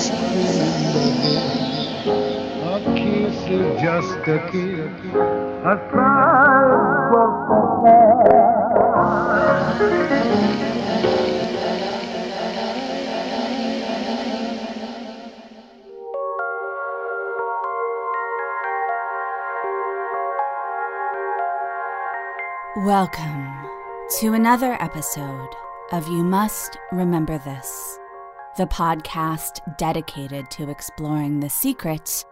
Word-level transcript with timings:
a 0.00 0.12
kiss 2.96 3.36
is 3.50 3.82
just 3.82 4.28
a 4.28 4.38
kiss, 4.50 4.90
a 5.14 5.76
sigh 5.92 6.70
Welcome 22.86 23.52
to 24.20 24.32
another 24.32 24.78
episode 24.80 25.50
of 25.92 26.08
You 26.08 26.24
Must 26.24 26.78
Remember 26.90 27.36
This, 27.36 27.99
the 28.56 28.66
podcast 28.66 29.60
dedicated 29.78 30.50
to 30.50 30.68
exploring 30.68 31.38
the 31.38 31.48
secret 31.48 32.24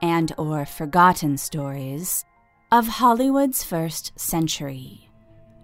and 0.00 0.32
or 0.38 0.64
forgotten 0.64 1.36
stories 1.36 2.24
of 2.70 2.86
Hollywood's 2.86 3.64
first 3.64 4.12
century. 4.18 5.10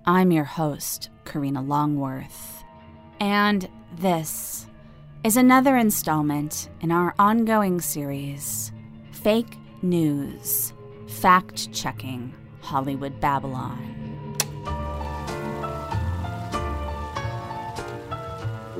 I'm 0.04 0.32
your 0.32 0.44
host, 0.44 1.10
Karina 1.24 1.62
Longworth, 1.62 2.64
and 3.20 3.68
this 3.96 4.66
is 5.22 5.36
another 5.36 5.76
installment 5.76 6.70
in 6.80 6.90
our 6.90 7.14
ongoing 7.18 7.80
series, 7.80 8.72
Fake 9.12 9.56
News, 9.80 10.72
Fact 11.06 11.72
Checking 11.72 12.34
Hollywood 12.62 13.20
Babylon. 13.20 13.99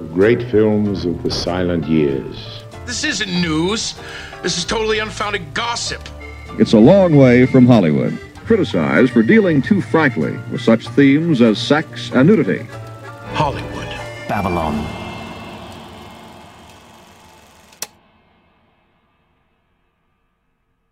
Great 0.08 0.42
films 0.50 1.04
of 1.04 1.22
the 1.22 1.30
silent 1.30 1.86
years. 1.86 2.62
This 2.86 3.04
isn't 3.04 3.30
news. 3.30 3.94
This 4.42 4.58
is 4.58 4.64
totally 4.64 4.98
unfounded 4.98 5.54
gossip. 5.54 6.08
It's 6.58 6.72
a 6.72 6.78
long 6.78 7.16
way 7.16 7.46
from 7.46 7.66
Hollywood, 7.66 8.18
criticized 8.44 9.12
for 9.12 9.22
dealing 9.22 9.62
too 9.62 9.80
frankly 9.80 10.36
with 10.50 10.60
such 10.60 10.88
themes 10.88 11.40
as 11.40 11.58
sex 11.58 12.10
and 12.12 12.28
nudity. 12.28 12.64
Hollywood. 13.34 13.88
Babylon. 14.28 15.00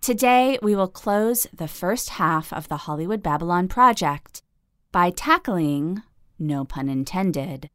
Today, 0.00 0.58
we 0.62 0.74
will 0.74 0.88
close 0.88 1.46
the 1.52 1.68
first 1.68 2.08
half 2.10 2.52
of 2.52 2.68
the 2.68 2.78
Hollywood 2.78 3.22
Babylon 3.22 3.68
project 3.68 4.42
by 4.90 5.10
tackling, 5.10 6.02
no 6.38 6.64
pun 6.64 6.88
intended, 6.88 7.68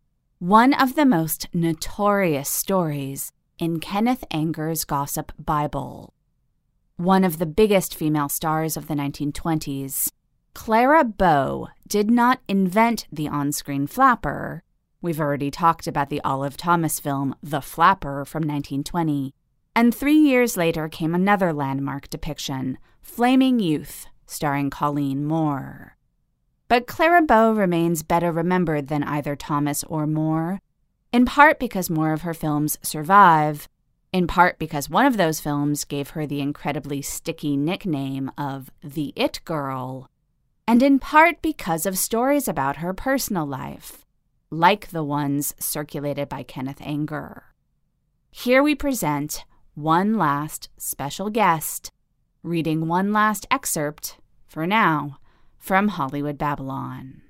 one 0.43 0.73
of 0.73 0.95
the 0.95 1.05
most 1.05 1.47
notorious 1.53 2.49
stories 2.49 3.31
in 3.59 3.79
Kenneth 3.79 4.25
Anger's 4.29 4.83
Gossip 4.83 5.31
Bible. 5.39 6.13
One 6.97 7.23
of 7.23 7.37
the 7.37 7.45
biggest 7.45 7.95
female 7.95 8.27
stars 8.27 8.75
of 8.75 8.89
the 8.89 8.93
1920s, 8.93 10.11
Clara 10.53 11.05
Bow 11.05 11.69
did 11.87 12.11
not 12.11 12.41
invent 12.49 13.07
the 13.09 13.29
on 13.29 13.53
screen 13.53 13.87
flapper. 13.87 14.63
We've 15.01 15.21
already 15.21 15.49
talked 15.49 15.87
about 15.87 16.09
the 16.09 16.19
Olive 16.25 16.57
Thomas 16.57 16.99
film 16.99 17.35
The 17.41 17.61
Flapper 17.61 18.25
from 18.25 18.41
1920. 18.41 19.33
And 19.73 19.95
three 19.95 20.19
years 20.19 20.57
later 20.57 20.89
came 20.89 21.15
another 21.15 21.53
landmark 21.53 22.09
depiction, 22.09 22.77
Flaming 23.01 23.61
Youth, 23.61 24.07
starring 24.25 24.69
Colleen 24.69 25.23
Moore. 25.23 25.95
But 26.73 26.87
Clara 26.87 27.21
Bow 27.21 27.51
remains 27.51 28.01
better 28.01 28.31
remembered 28.31 28.87
than 28.87 29.03
either 29.03 29.35
Thomas 29.35 29.83
or 29.83 30.07
Moore, 30.07 30.59
in 31.11 31.23
part 31.23 31.59
because 31.59 31.87
more 31.87 32.13
of 32.13 32.23
her 32.23 32.33
films 32.33 32.79
survive, 32.81 33.69
in 34.11 34.25
part 34.25 34.57
because 34.57 34.89
one 34.89 35.05
of 35.05 35.15
those 35.15 35.39
films 35.39 35.85
gave 35.85 36.09
her 36.09 36.25
the 36.25 36.41
incredibly 36.41 37.03
sticky 37.03 37.55
nickname 37.57 38.31
of 38.39 38.71
the 38.81 39.13
It 39.15 39.39
Girl, 39.45 40.09
and 40.67 40.81
in 40.81 40.97
part 40.97 41.43
because 41.43 41.85
of 41.85 41.95
stories 41.95 42.47
about 42.47 42.77
her 42.77 42.91
personal 42.91 43.45
life, 43.45 44.03
like 44.49 44.87
the 44.87 45.03
ones 45.03 45.53
circulated 45.59 46.27
by 46.27 46.41
Kenneth 46.41 46.81
Anger. 46.81 47.43
Here 48.31 48.63
we 48.63 48.73
present 48.73 49.45
one 49.75 50.17
last 50.17 50.69
special 50.79 51.29
guest, 51.29 51.91
reading 52.41 52.87
one 52.87 53.13
last 53.13 53.45
excerpt, 53.51 54.17
for 54.47 54.65
now, 54.65 55.19
from 55.63 55.87
Hollywood 55.87 56.37
Babylon. 56.37 57.21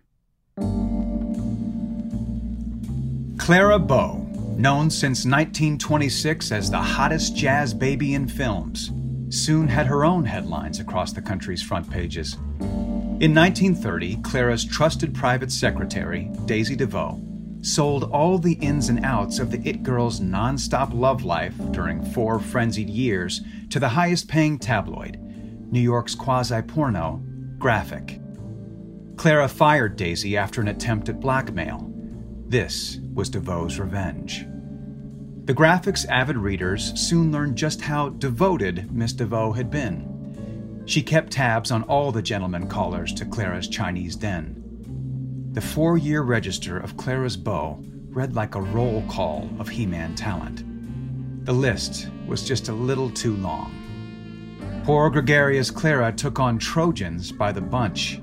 Clara 3.38 3.78
Bow, 3.78 4.28
known 4.58 4.90
since 4.90 5.24
1926 5.24 6.52
as 6.52 6.72
the 6.72 6.82
hottest 6.82 7.36
jazz 7.36 7.76
baby 7.76 8.16
in 8.16 8.28
films, 8.28 8.92
soon 9.30 9.68
had 9.68 9.86
her 9.86 10.04
own 10.04 10.26
headlines 10.26 10.80
across 10.80 11.14
the 11.14 11.22
country's 11.22 11.62
front 11.62 11.88
pages. 11.92 12.34
In 13.20 13.36
1930, 13.36 14.16
Clara's 14.24 14.66
trusted 14.66 15.14
private 15.14 15.52
secretary, 15.52 16.32
Daisy 16.46 16.76
DeVoe, 16.76 17.22
sold 17.62 18.06
all 18.06 18.40
the 18.40 18.54
ins 18.54 18.90
and 18.90 19.06
outs 19.06 19.38
of 19.38 19.52
the 19.52 19.62
It 19.64 19.84
Girl's 19.84 20.20
nonstop 20.20 20.92
love 20.92 21.24
life 21.24 21.54
during 21.70 22.04
four 22.04 22.40
frenzied 22.40 22.90
years 22.90 23.42
to 23.70 23.80
the 23.80 23.90
highest 23.90 24.28
paying 24.28 24.58
tabloid, 24.58 25.20
New 25.72 25.80
York's 25.80 26.16
quasi 26.16 26.64
porno, 26.64 27.24
Graphic. 27.60 28.20
Clara 29.16 29.48
fired 29.48 29.96
Daisy 29.96 30.38
after 30.38 30.62
an 30.62 30.68
attempt 30.68 31.10
at 31.10 31.20
blackmail. 31.20 31.92
This 32.48 33.00
was 33.14 33.30
DeVoe's 33.30 33.80
revenge. 33.80 34.46
The 35.46 35.54
Graphic's 35.54 36.06
avid 36.06 36.38
readers 36.38 36.94
soon 37.00 37.32
learned 37.32 37.58
just 37.58 37.82
how 37.82 38.10
devoted 38.10 38.92
Miss 38.92 39.14
DeVoe 39.14 39.52
had 39.52 39.70
been. 39.70 40.84
She 40.86 41.02
kept 41.02 41.32
tabs 41.32 41.72
on 41.72 41.84
all 41.84 42.12
the 42.12 42.22
gentlemen 42.22 42.68
callers 42.68 43.14
to 43.14 43.26
Clara's 43.26 43.68
Chinese 43.68 44.16
den. 44.16 44.60
The 45.54 45.62
four 45.62 45.98
year 45.98 46.22
register 46.24 46.78
of 46.78 46.98
Clara's 46.98 47.38
beaux 47.38 47.80
read 48.10 48.36
like 48.36 48.56
a 48.56 48.62
roll 48.62 49.04
call 49.10 49.50
of 49.60 49.70
He 49.70 49.86
Man 49.86 50.16
talent. 50.16 50.64
The 51.46 51.54
list 51.54 52.10
was 52.26 52.48
just 52.48 52.70
a 52.70 52.74
little 52.74 53.10
too 53.10 53.36
long. 53.36 54.82
Poor 54.86 55.10
gregarious 55.10 55.70
Clara 55.70 56.12
took 56.12 56.40
on 56.40 56.58
Trojans 56.58 57.32
by 57.32 57.52
the 57.52 57.62
bunch. 57.62 58.20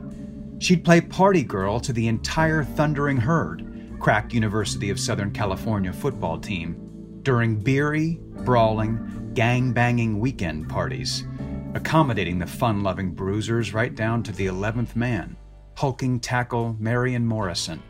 She'd 0.60 0.84
play 0.84 1.00
party 1.00 1.42
girl 1.42 1.80
to 1.80 1.90
the 1.90 2.06
entire 2.06 2.64
Thundering 2.64 3.16
Herd, 3.16 3.96
crack 3.98 4.34
University 4.34 4.90
of 4.90 5.00
Southern 5.00 5.30
California 5.30 5.90
football 5.90 6.38
team, 6.38 7.20
during 7.22 7.56
beery, 7.56 8.20
brawling, 8.44 9.32
gang 9.32 9.72
banging 9.72 10.20
weekend 10.20 10.68
parties, 10.68 11.24
accommodating 11.72 12.38
the 12.38 12.46
fun 12.46 12.82
loving 12.82 13.14
bruisers 13.14 13.72
right 13.72 13.94
down 13.94 14.22
to 14.22 14.32
the 14.32 14.48
11th 14.48 14.94
man, 14.94 15.34
hulking 15.76 16.20
tackle 16.20 16.76
Marion 16.78 17.24
Morrison, 17.24 17.82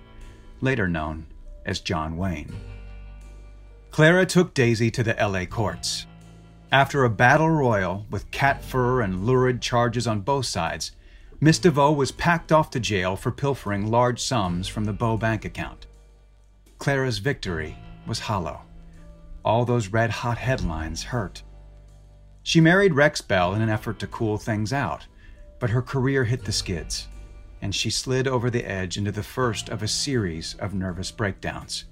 later 0.61 0.87
known 0.87 1.27
as 1.67 1.81
John 1.81 2.17
Wayne. 2.17 2.55
Clara 3.91 4.25
took 4.25 4.55
Daisy 4.55 4.93
to 4.93 5.03
the 5.03 5.17
LA 5.21 5.45
courts. 5.45 6.07
After 6.71 7.03
a 7.03 7.11
battle 7.11 7.51
royal 7.51 8.07
with 8.11 8.31
cat 8.31 8.63
fur 8.63 9.01
and 9.01 9.27
lurid 9.27 9.61
charges 9.61 10.07
on 10.07 10.21
both 10.21 10.47
sides, 10.47 10.93
Miss 11.43 11.59
DeVoe 11.59 11.93
was 11.93 12.13
packed 12.13 12.53
off 12.53 12.69
to 12.71 12.81
jail 12.81 13.17
for 13.17 13.31
pilfering 13.31 13.91
large 13.91 14.21
sums 14.21 14.69
from 14.69 14.85
the 14.85 14.93
Bow 14.93 15.17
bank 15.17 15.47
account. 15.47 15.87
Clara's 16.77 17.17
victory 17.17 17.79
was 18.07 18.19
hollow. 18.19 18.61
All 19.43 19.65
those 19.65 19.89
red 19.89 20.11
hot 20.11 20.37
headlines 20.37 21.03
hurt. 21.03 21.43
She 22.43 22.61
married 22.61 22.93
Rex 22.93 23.23
Bell 23.23 23.55
in 23.55 23.63
an 23.63 23.71
effort 23.71 23.99
to 24.01 24.07
cool 24.07 24.37
things 24.37 24.71
out, 24.75 25.07
but 25.59 25.71
her 25.71 25.81
career 25.81 26.25
hit 26.25 26.45
the 26.45 26.53
skids, 26.53 27.09
and 27.63 27.75
she 27.75 27.89
slid 27.89 28.29
over 28.29 28.51
the 28.51 28.65
edge 28.65 28.99
into 28.99 29.13
the 29.13 29.23
first 29.23 29.71
of 29.71 29.83
a 29.83 29.89
series 29.89 30.57
of 30.59 30.75
nervous 30.75 31.11
breakdowns. 31.11 31.85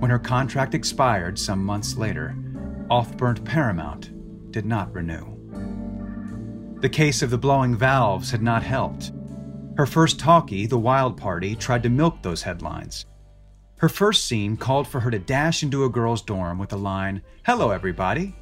When 0.00 0.10
her 0.10 0.18
contract 0.18 0.74
expired 0.74 1.38
some 1.38 1.64
months 1.64 1.96
later, 1.96 2.36
Off-Burnt 2.90 3.44
Paramount 3.44 4.50
did 4.50 4.66
not 4.66 4.92
renew. 4.92 5.37
The 6.80 6.88
case 6.88 7.22
of 7.22 7.30
the 7.30 7.38
blowing 7.38 7.74
valves 7.74 8.30
had 8.30 8.40
not 8.40 8.62
helped. 8.62 9.10
Her 9.76 9.86
first 9.86 10.20
talkie, 10.20 10.64
The 10.66 10.78
Wild 10.78 11.16
Party, 11.16 11.56
tried 11.56 11.82
to 11.82 11.88
milk 11.88 12.22
those 12.22 12.42
headlines. 12.42 13.04
Her 13.78 13.88
first 13.88 14.26
scene 14.26 14.56
called 14.56 14.86
for 14.86 15.00
her 15.00 15.10
to 15.10 15.18
dash 15.18 15.64
into 15.64 15.84
a 15.84 15.88
girl's 15.88 16.22
dorm 16.22 16.56
with 16.56 16.68
the 16.68 16.78
line, 16.78 17.22
Hello, 17.44 17.70
everybody. 17.70 18.36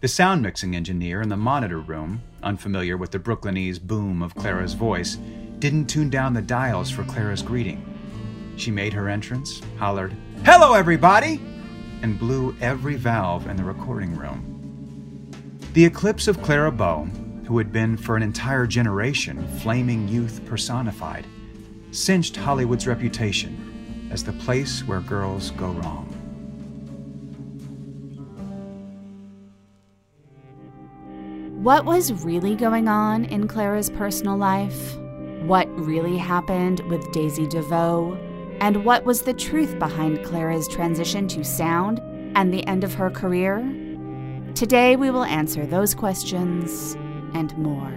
The 0.00 0.08
sound 0.08 0.40
mixing 0.40 0.74
engineer 0.74 1.20
in 1.20 1.28
the 1.28 1.36
monitor 1.36 1.80
room, 1.80 2.22
unfamiliar 2.42 2.96
with 2.96 3.10
the 3.10 3.18
Brooklynese 3.18 3.82
boom 3.82 4.22
of 4.22 4.34
Clara's 4.34 4.72
voice, 4.72 5.16
didn't 5.58 5.86
tune 5.86 6.08
down 6.08 6.32
the 6.32 6.40
dials 6.40 6.90
for 6.90 7.04
Clara's 7.04 7.42
greeting. 7.42 7.84
She 8.56 8.70
made 8.70 8.94
her 8.94 9.10
entrance, 9.10 9.60
hollered, 9.78 10.16
Hello, 10.44 10.72
everybody! 10.72 11.42
and 12.00 12.18
blew 12.18 12.56
every 12.62 12.96
valve 12.96 13.46
in 13.48 13.56
the 13.56 13.64
recording 13.64 14.16
room. 14.16 14.46
The 15.74 15.84
eclipse 15.84 16.26
of 16.26 16.40
Clara 16.40 16.72
Bow, 16.72 17.06
who 17.50 17.58
had 17.58 17.72
been 17.72 17.96
for 17.96 18.14
an 18.14 18.22
entire 18.22 18.64
generation 18.64 19.44
flaming 19.58 20.06
youth 20.06 20.40
personified, 20.46 21.26
cinched 21.90 22.36
Hollywood's 22.36 22.86
reputation 22.86 24.08
as 24.12 24.22
the 24.22 24.32
place 24.34 24.84
where 24.84 25.00
girls 25.00 25.50
go 25.50 25.66
wrong. 25.66 26.06
What 31.60 31.84
was 31.84 32.12
really 32.22 32.54
going 32.54 32.86
on 32.86 33.24
in 33.24 33.48
Clara's 33.48 33.90
personal 33.90 34.36
life? 34.36 34.96
What 35.42 35.66
really 35.76 36.18
happened 36.18 36.78
with 36.88 37.10
Daisy 37.10 37.48
DeVoe? 37.48 38.16
And 38.60 38.84
what 38.84 39.04
was 39.04 39.22
the 39.22 39.34
truth 39.34 39.76
behind 39.80 40.24
Clara's 40.24 40.68
transition 40.68 41.26
to 41.26 41.42
sound 41.42 41.98
and 42.36 42.54
the 42.54 42.64
end 42.68 42.84
of 42.84 42.94
her 42.94 43.10
career? 43.10 43.58
Today 44.54 44.94
we 44.94 45.10
will 45.10 45.24
answer 45.24 45.66
those 45.66 45.96
questions 45.96 46.96
and 47.34 47.56
more. 47.58 47.92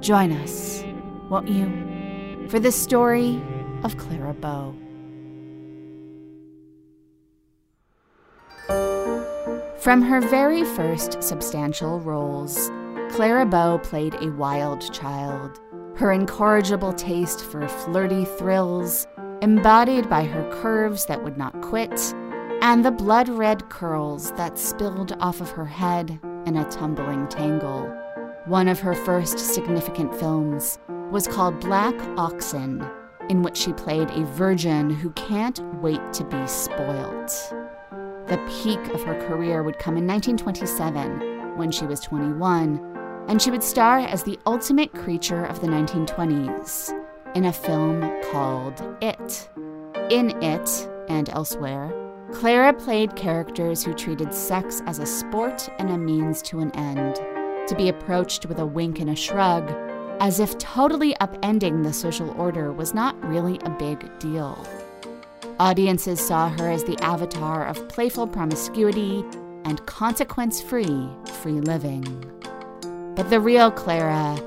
Join 0.00 0.32
us, 0.32 0.84
won't 1.28 1.48
you, 1.48 2.48
for 2.48 2.58
the 2.60 2.72
story 2.72 3.42
of 3.82 3.96
Clara 3.96 4.34
Bow. 4.34 4.74
From 9.78 10.02
her 10.02 10.20
very 10.20 10.64
first 10.64 11.22
substantial 11.22 12.00
roles, 12.00 12.70
Clara 13.10 13.46
Bow 13.46 13.78
played 13.78 14.14
a 14.14 14.30
wild 14.32 14.92
child. 14.92 15.60
Her 15.96 16.12
incorrigible 16.12 16.92
taste 16.92 17.44
for 17.44 17.66
flirty 17.66 18.24
thrills, 18.24 19.06
embodied 19.40 20.08
by 20.08 20.24
her 20.24 20.48
curves 20.60 21.06
that 21.06 21.22
would 21.24 21.38
not 21.38 21.60
quit, 21.62 22.14
and 22.60 22.84
the 22.84 22.90
blood 22.90 23.28
red 23.28 23.68
curls 23.70 24.30
that 24.32 24.58
spilled 24.58 25.16
off 25.20 25.40
of 25.40 25.50
her 25.50 25.64
head 25.64 26.20
in 26.44 26.56
a 26.56 26.70
tumbling 26.70 27.26
tangle. 27.28 27.90
One 28.48 28.68
of 28.68 28.80
her 28.80 28.94
first 28.94 29.38
significant 29.38 30.14
films 30.14 30.78
was 31.10 31.28
called 31.28 31.60
Black 31.60 31.94
Oxen, 32.16 32.82
in 33.28 33.42
which 33.42 33.58
she 33.58 33.74
played 33.74 34.08
a 34.08 34.24
virgin 34.24 34.88
who 34.88 35.10
can't 35.10 35.60
wait 35.82 36.00
to 36.14 36.24
be 36.24 36.46
spoilt. 36.46 37.52
The 38.26 38.40
peak 38.62 38.78
of 38.94 39.02
her 39.02 39.20
career 39.28 39.62
would 39.62 39.78
come 39.78 39.98
in 39.98 40.06
1927, 40.06 41.58
when 41.58 41.70
she 41.70 41.84
was 41.84 42.00
21, 42.00 43.26
and 43.28 43.42
she 43.42 43.50
would 43.50 43.62
star 43.62 43.98
as 43.98 44.22
the 44.22 44.38
ultimate 44.46 44.94
creature 44.94 45.44
of 45.44 45.60
the 45.60 45.66
1920s 45.66 46.98
in 47.34 47.44
a 47.44 47.52
film 47.52 48.00
called 48.32 48.82
It. 49.02 49.50
In 50.08 50.30
It, 50.42 50.88
and 51.10 51.28
elsewhere, 51.28 51.92
Clara 52.32 52.72
played 52.72 53.14
characters 53.14 53.84
who 53.84 53.92
treated 53.92 54.32
sex 54.32 54.82
as 54.86 55.00
a 55.00 55.06
sport 55.06 55.68
and 55.78 55.90
a 55.90 55.98
means 55.98 56.40
to 56.42 56.60
an 56.60 56.70
end, 56.70 57.20
to 57.68 57.76
be 57.76 57.88
approached 57.88 58.46
with 58.46 58.58
a 58.58 58.66
wink 58.66 58.98
and 58.98 59.10
a 59.10 59.16
shrug, 59.16 59.70
as 60.20 60.40
if 60.40 60.58
totally 60.58 61.14
upending 61.20 61.84
the 61.84 61.92
social 61.92 62.30
order 62.40 62.72
was 62.72 62.94
not 62.94 63.22
really 63.24 63.58
a 63.64 63.70
big 63.70 64.18
deal. 64.18 64.66
Audiences 65.60 66.20
saw 66.20 66.48
her 66.48 66.68
as 66.68 66.84
the 66.84 66.98
avatar 67.02 67.66
of 67.66 67.88
playful 67.88 68.26
promiscuity 68.26 69.24
and 69.64 69.84
consequence 69.86 70.60
free 70.60 71.08
free 71.42 71.60
living. 71.60 72.04
But 73.14 73.30
the 73.30 73.40
real 73.40 73.70
Clara 73.70 74.40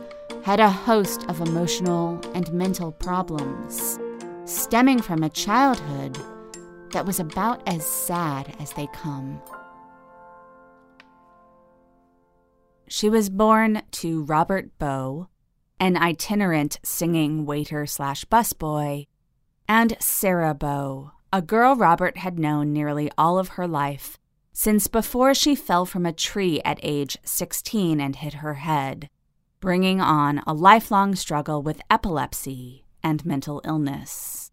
had 0.44 0.60
a 0.60 0.70
host 0.70 1.24
of 1.30 1.42
emotional 1.42 2.20
and 2.34 2.52
mental 2.52 2.92
problems, 2.94 4.00
stemming 4.46 5.02
from 5.02 5.24
a 5.24 5.30
childhood 5.30 6.18
that 6.92 7.06
was 7.06 7.20
about 7.20 7.62
as 7.68 7.86
sad 7.86 8.56
as 8.60 8.74
they 8.74 8.88
come. 8.94 9.42
She 12.94 13.10
was 13.10 13.30
born 13.30 13.84
to 13.92 14.24
Robert 14.24 14.78
Bow, 14.78 15.30
an 15.80 15.96
itinerant 15.96 16.78
singing 16.84 17.46
waiter 17.46 17.86
slash 17.86 18.26
busboy, 18.26 19.08
and 19.66 19.96
Sarah 20.02 20.54
Bow, 20.54 21.14
a 21.32 21.42
girl 21.42 21.78
Robert 21.78 22.18
had 22.18 22.38
known 22.38 22.74
nearly 22.74 23.10
all 23.18 23.40
of 23.40 23.56
her 23.56 23.66
life, 23.66 24.18
since 24.52 24.88
before 24.88 25.34
she 25.34 25.56
fell 25.56 25.86
from 25.86 26.06
a 26.06 26.12
tree 26.12 26.62
at 26.66 26.82
age 26.84 27.18
16 27.24 28.02
and 28.02 28.18
hit 28.18 28.34
her 28.34 28.56
head, 28.56 29.10
bringing 29.62 30.02
on 30.02 30.40
a 30.46 30.54
lifelong 30.54 31.16
struggle 31.16 31.62
with 31.62 31.82
epilepsy 31.90 32.84
and 33.02 33.26
mental 33.26 33.62
illness. 33.64 34.52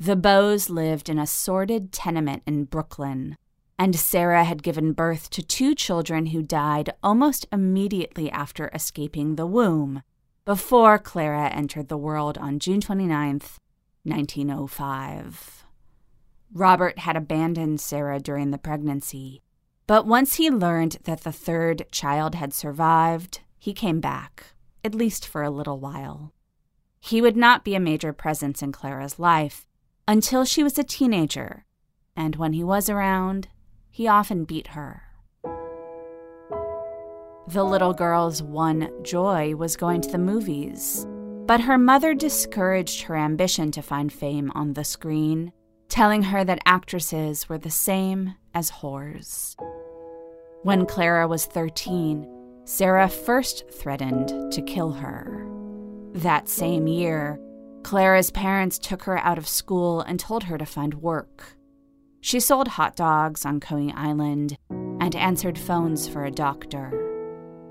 The 0.00 0.16
Bows 0.16 0.68
lived 0.68 1.08
in 1.08 1.20
a 1.20 1.28
sordid 1.28 1.92
tenement 1.92 2.42
in 2.44 2.64
Brooklyn, 2.64 3.36
and 3.78 3.96
Sarah 3.96 4.44
had 4.44 4.62
given 4.62 4.92
birth 4.92 5.30
to 5.30 5.42
two 5.42 5.74
children 5.74 6.26
who 6.26 6.42
died 6.42 6.90
almost 7.02 7.46
immediately 7.52 8.30
after 8.30 8.70
escaping 8.74 9.36
the 9.36 9.46
womb, 9.46 10.02
before 10.44 10.98
Clara 10.98 11.48
entered 11.48 11.88
the 11.88 11.96
world 11.96 12.36
on 12.38 12.58
June 12.58 12.80
29th, 12.80 13.58
1905. 14.04 15.64
Robert 16.52 16.98
had 16.98 17.16
abandoned 17.16 17.80
Sarah 17.80 18.20
during 18.20 18.50
the 18.50 18.58
pregnancy, 18.58 19.40
but 19.86 20.06
once 20.06 20.34
he 20.34 20.50
learned 20.50 20.98
that 21.04 21.22
the 21.22 21.32
third 21.32 21.86
child 21.90 22.34
had 22.34 22.52
survived, 22.52 23.40
he 23.58 23.72
came 23.72 24.00
back, 24.00 24.54
at 24.84 24.94
least 24.94 25.26
for 25.26 25.42
a 25.42 25.50
little 25.50 25.78
while. 25.78 26.32
He 27.00 27.20
would 27.20 27.36
not 27.36 27.64
be 27.64 27.74
a 27.74 27.80
major 27.80 28.12
presence 28.12 28.62
in 28.62 28.72
Clara's 28.72 29.18
life 29.18 29.66
until 30.06 30.44
she 30.44 30.62
was 30.62 30.78
a 30.78 30.84
teenager, 30.84 31.64
and 32.16 32.36
when 32.36 32.52
he 32.52 32.62
was 32.62 32.90
around, 32.90 33.48
he 33.92 34.08
often 34.08 34.44
beat 34.44 34.68
her. 34.68 35.02
The 37.48 37.62
little 37.62 37.92
girl's 37.92 38.42
one 38.42 38.90
joy 39.02 39.54
was 39.54 39.76
going 39.76 40.00
to 40.00 40.10
the 40.10 40.18
movies, 40.18 41.06
but 41.46 41.60
her 41.60 41.76
mother 41.76 42.14
discouraged 42.14 43.02
her 43.02 43.16
ambition 43.16 43.70
to 43.72 43.82
find 43.82 44.10
fame 44.12 44.50
on 44.54 44.72
the 44.72 44.84
screen, 44.84 45.52
telling 45.88 46.22
her 46.22 46.42
that 46.42 46.62
actresses 46.64 47.48
were 47.48 47.58
the 47.58 47.70
same 47.70 48.34
as 48.54 48.70
whores. 48.70 49.56
When 50.62 50.86
Clara 50.86 51.28
was 51.28 51.44
13, 51.44 52.26
Sarah 52.64 53.08
first 53.08 53.70
threatened 53.70 54.52
to 54.52 54.62
kill 54.62 54.92
her. 54.92 55.46
That 56.14 56.48
same 56.48 56.86
year, 56.86 57.38
Clara's 57.82 58.30
parents 58.30 58.78
took 58.78 59.02
her 59.02 59.18
out 59.18 59.36
of 59.36 59.48
school 59.48 60.00
and 60.00 60.18
told 60.18 60.44
her 60.44 60.56
to 60.56 60.64
find 60.64 60.94
work. 60.94 61.56
She 62.24 62.38
sold 62.38 62.68
hot 62.68 62.94
dogs 62.94 63.44
on 63.44 63.58
Coney 63.58 63.92
Island 63.92 64.56
and 64.70 65.14
answered 65.16 65.58
phones 65.58 66.08
for 66.08 66.24
a 66.24 66.30
doctor. 66.30 66.86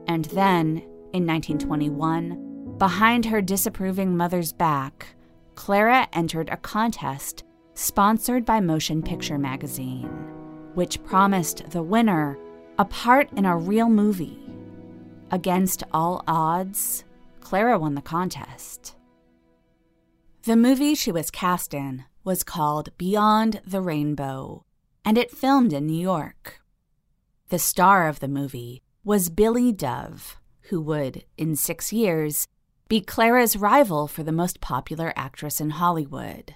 And 0.08 0.26
then, 0.26 0.84
in 1.14 1.26
1921, 1.26 2.76
behind 2.78 3.26
her 3.26 3.42
disapproving 3.42 4.18
mother's 4.18 4.52
back, 4.52 5.16
Clara 5.56 6.06
entered 6.12 6.50
a 6.50 6.58
contest 6.58 7.46
sponsored 7.76 8.44
by 8.44 8.60
Motion 8.60 9.02
Picture 9.02 9.38
Magazine, 9.38 10.10
which 10.74 11.02
promised 11.06 11.70
the 11.70 11.82
winner 11.82 12.38
a 12.78 12.84
part 12.84 13.32
in 13.38 13.46
a 13.46 13.58
real 13.58 13.88
movie. 13.88 14.38
Against 15.32 15.84
all 15.94 16.26
odds, 16.28 17.06
Clara 17.40 17.80
won 17.80 17.96
the 17.96 18.02
contest. 18.02 18.98
The 20.44 20.58
movie 20.58 20.94
she 20.94 21.14
was 21.14 21.32
cast 21.32 21.74
in 21.74 22.04
was 22.24 22.44
called 22.44 22.96
Beyond 22.98 23.62
the 23.66 23.82
Rainbow, 23.82 24.66
and 25.04 25.18
it 25.18 25.32
filmed 25.32 25.74
in 25.74 25.88
New 25.88 26.02
York. 26.02 26.62
The 27.50 27.60
star 27.60 28.08
of 28.08 28.20
the 28.20 28.28
movie 28.28 28.82
was 29.04 29.30
Billy 29.30 29.72
Dove, 29.72 30.38
who 30.70 30.80
would, 30.82 31.26
in 31.38 31.56
six 31.56 31.92
years, 31.92 32.48
be 32.88 33.02
Clara's 33.02 33.56
rival 33.56 34.08
for 34.08 34.24
the 34.24 34.32
most 34.32 34.62
popular 34.62 35.14
actress 35.16 35.60
in 35.60 35.72
Hollywood. 35.72 36.56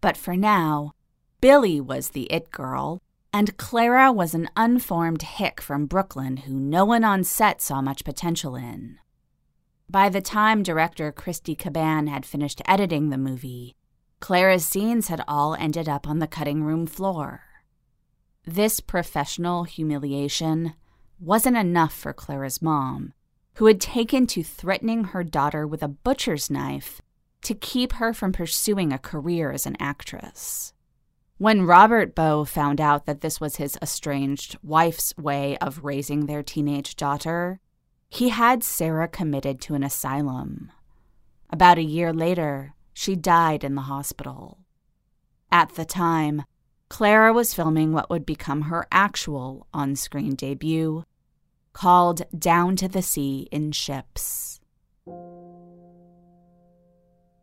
But 0.00 0.16
for 0.16 0.36
now, 0.36 0.92
Billy 1.40 1.80
was 1.80 2.10
the 2.10 2.24
it 2.32 2.50
girl, 2.50 3.02
and 3.32 3.56
Clara 3.56 4.12
was 4.12 4.34
an 4.34 4.48
unformed 4.56 5.22
hick 5.22 5.60
from 5.60 5.86
Brooklyn 5.86 6.38
who 6.38 6.54
no 6.54 6.84
one 6.84 7.04
on 7.04 7.24
set 7.24 7.60
saw 7.60 7.82
much 7.82 8.04
potential 8.04 8.54
in. 8.54 8.98
By 9.90 10.08
the 10.08 10.20
time 10.20 10.62
director 10.62 11.12
Christy 11.12 11.54
Cabanne 11.54 12.08
had 12.08 12.24
finished 12.24 12.62
editing 12.66 13.10
the 13.10 13.18
movie, 13.18 13.74
Clara's 14.24 14.64
scenes 14.64 15.08
had 15.08 15.22
all 15.28 15.54
ended 15.54 15.86
up 15.86 16.08
on 16.08 16.18
the 16.18 16.26
cutting 16.26 16.64
room 16.64 16.86
floor. 16.86 17.42
This 18.46 18.80
professional 18.80 19.64
humiliation 19.64 20.72
wasn't 21.20 21.58
enough 21.58 21.92
for 21.92 22.14
Clara's 22.14 22.62
mom, 22.62 23.12
who 23.56 23.66
had 23.66 23.82
taken 23.82 24.26
to 24.28 24.42
threatening 24.42 25.04
her 25.04 25.24
daughter 25.24 25.66
with 25.66 25.82
a 25.82 25.88
butcher's 25.88 26.48
knife 26.48 27.02
to 27.42 27.54
keep 27.54 27.92
her 27.92 28.14
from 28.14 28.32
pursuing 28.32 28.94
a 28.94 28.98
career 28.98 29.52
as 29.52 29.66
an 29.66 29.76
actress. 29.78 30.72
When 31.36 31.66
Robert 31.66 32.14
Bow 32.14 32.44
found 32.44 32.80
out 32.80 33.04
that 33.04 33.20
this 33.20 33.42
was 33.42 33.56
his 33.56 33.76
estranged 33.82 34.56
wife's 34.62 35.14
way 35.18 35.58
of 35.58 35.84
raising 35.84 36.24
their 36.24 36.42
teenage 36.42 36.96
daughter, 36.96 37.60
he 38.08 38.30
had 38.30 38.64
Sarah 38.64 39.06
committed 39.06 39.60
to 39.60 39.74
an 39.74 39.82
asylum. 39.82 40.72
About 41.50 41.76
a 41.76 41.82
year 41.82 42.10
later, 42.10 42.73
she 42.94 43.14
died 43.14 43.62
in 43.62 43.74
the 43.74 43.82
hospital. 43.82 44.58
At 45.52 45.74
the 45.74 45.84
time, 45.84 46.44
Clara 46.88 47.32
was 47.32 47.52
filming 47.52 47.92
what 47.92 48.08
would 48.08 48.24
become 48.24 48.62
her 48.62 48.86
actual 48.90 49.66
on 49.74 49.96
screen 49.96 50.34
debut, 50.34 51.04
called 51.72 52.22
Down 52.38 52.76
to 52.76 52.88
the 52.88 53.02
Sea 53.02 53.48
in 53.50 53.72
Ships. 53.72 54.60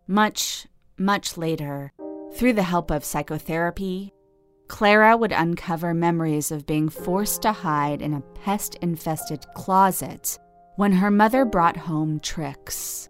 Much, 0.08 0.68
much 0.98 1.38
later, 1.38 1.92
through 2.34 2.54
the 2.54 2.64
help 2.64 2.90
of 2.92 3.04
psychotherapy, 3.04 4.14
Clara 4.68 5.18
would 5.18 5.34
uncover 5.34 5.94
memories 5.94 6.50
of 6.50 6.66
being 6.66 6.88
forced 6.88 7.42
to 7.42 7.52
hide 7.52 8.02
in 8.02 8.14
a 8.14 8.22
pest 8.22 8.76
infested 8.76 9.46
closet 9.54 10.40
when 10.78 10.94
her 10.94 11.12
mother 11.12 11.44
brought 11.44 11.76
home 11.76 12.22
tricks. 12.22 13.10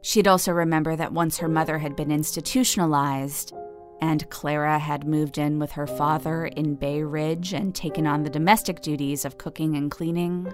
She'd 0.00 0.28
also 0.28 0.52
remember 0.52 0.96
that 0.96 1.12
once 1.12 1.38
her 1.38 1.48
mother 1.48 1.78
had 1.78 1.96
been 1.96 2.10
institutionalized, 2.10 3.52
and 4.00 4.28
Clara 4.30 4.78
had 4.78 5.06
moved 5.06 5.38
in 5.38 5.58
with 5.58 5.72
her 5.72 5.86
father 5.86 6.46
in 6.46 6.76
Bay 6.76 7.02
Ridge 7.02 7.52
and 7.52 7.74
taken 7.74 8.06
on 8.06 8.22
the 8.22 8.30
domestic 8.30 8.80
duties 8.80 9.24
of 9.24 9.38
cooking 9.38 9.76
and 9.76 9.90
cleaning, 9.90 10.52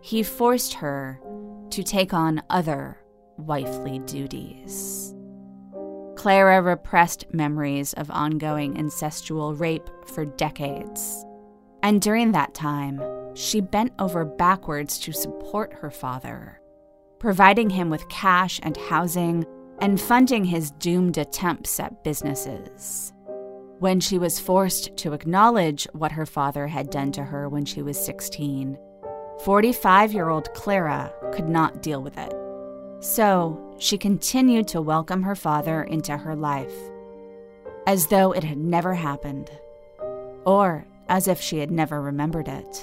he 0.00 0.22
forced 0.22 0.74
her 0.74 1.20
to 1.70 1.82
take 1.82 2.12
on 2.12 2.42
other 2.50 2.98
wifely 3.36 4.00
duties. 4.00 5.14
Clara 6.16 6.60
repressed 6.60 7.32
memories 7.32 7.92
of 7.94 8.10
ongoing 8.10 8.74
incestual 8.74 9.58
rape 9.58 9.88
for 10.06 10.24
decades. 10.24 11.24
And 11.82 12.02
during 12.02 12.32
that 12.32 12.54
time, 12.54 13.00
she 13.34 13.60
bent 13.60 13.92
over 14.00 14.24
backwards 14.24 14.98
to 14.98 15.12
support 15.12 15.72
her 15.74 15.90
father, 15.90 16.60
providing 17.18 17.70
him 17.70 17.90
with 17.90 18.08
cash 18.08 18.60
and 18.62 18.76
housing 18.76 19.44
and 19.80 20.00
funding 20.00 20.44
his 20.44 20.70
doomed 20.72 21.18
attempts 21.18 21.78
at 21.80 22.02
businesses. 22.04 23.12
When 23.78 24.00
she 24.00 24.18
was 24.18 24.40
forced 24.40 24.96
to 24.98 25.12
acknowledge 25.12 25.86
what 25.92 26.12
her 26.12 26.26
father 26.26 26.66
had 26.66 26.90
done 26.90 27.12
to 27.12 27.24
her 27.24 27.48
when 27.48 27.64
she 27.64 27.82
was 27.82 28.04
16, 28.04 28.76
45 29.44 30.12
year 30.12 30.28
old 30.28 30.52
Clara 30.54 31.12
could 31.32 31.48
not 31.48 31.82
deal 31.82 32.02
with 32.02 32.18
it. 32.18 32.34
So 33.00 33.76
she 33.78 33.96
continued 33.96 34.66
to 34.68 34.82
welcome 34.82 35.22
her 35.22 35.36
father 35.36 35.84
into 35.84 36.16
her 36.16 36.34
life, 36.34 36.74
as 37.86 38.08
though 38.08 38.32
it 38.32 38.42
had 38.42 38.58
never 38.58 38.94
happened, 38.94 39.50
or 40.44 40.84
as 41.08 41.28
if 41.28 41.40
she 41.40 41.58
had 41.58 41.70
never 41.70 42.02
remembered 42.02 42.48
it. 42.48 42.82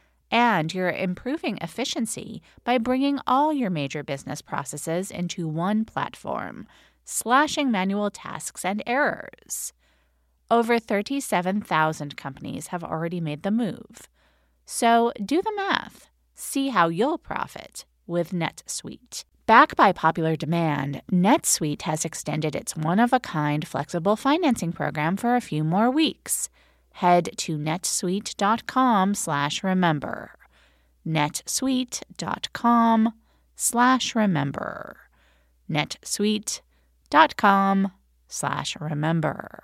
and 0.31 0.73
you're 0.73 0.89
improving 0.89 1.57
efficiency 1.61 2.41
by 2.63 2.77
bringing 2.77 3.19
all 3.27 3.51
your 3.51 3.69
major 3.69 4.01
business 4.01 4.41
processes 4.41 5.11
into 5.11 5.47
one 5.47 5.83
platform, 5.83 6.65
slashing 7.03 7.69
manual 7.69 8.09
tasks 8.09 8.63
and 8.63 8.81
errors. 8.87 9.73
Over 10.49 10.79
37,000 10.79 12.15
companies 12.15 12.67
have 12.67 12.83
already 12.83 13.19
made 13.19 13.43
the 13.43 13.51
move. 13.51 14.07
So 14.65 15.11
do 15.23 15.41
the 15.41 15.53
math. 15.55 16.09
See 16.33 16.69
how 16.69 16.87
you'll 16.87 17.17
profit 17.17 17.85
with 18.07 18.31
NetSuite. 18.31 19.25
Backed 19.45 19.75
by 19.75 19.91
popular 19.91 20.35
demand, 20.37 21.01
NetSuite 21.11 21.81
has 21.81 22.05
extended 22.05 22.55
its 22.55 22.75
one 22.75 22.99
of 22.99 23.11
a 23.11 23.19
kind 23.19 23.67
flexible 23.67 24.15
financing 24.15 24.71
program 24.71 25.17
for 25.17 25.35
a 25.35 25.41
few 25.41 25.63
more 25.63 25.91
weeks 25.91 26.49
head 26.93 27.29
to 27.37 27.57
netsuite.com 27.57 29.15
slash 29.15 29.63
remember. 29.63 30.31
netsuite.com 31.07 33.13
slash 33.55 34.15
remember. 34.15 34.97
netsuite.com 35.69 37.91
slash 38.27 38.77
remember. 38.79 39.63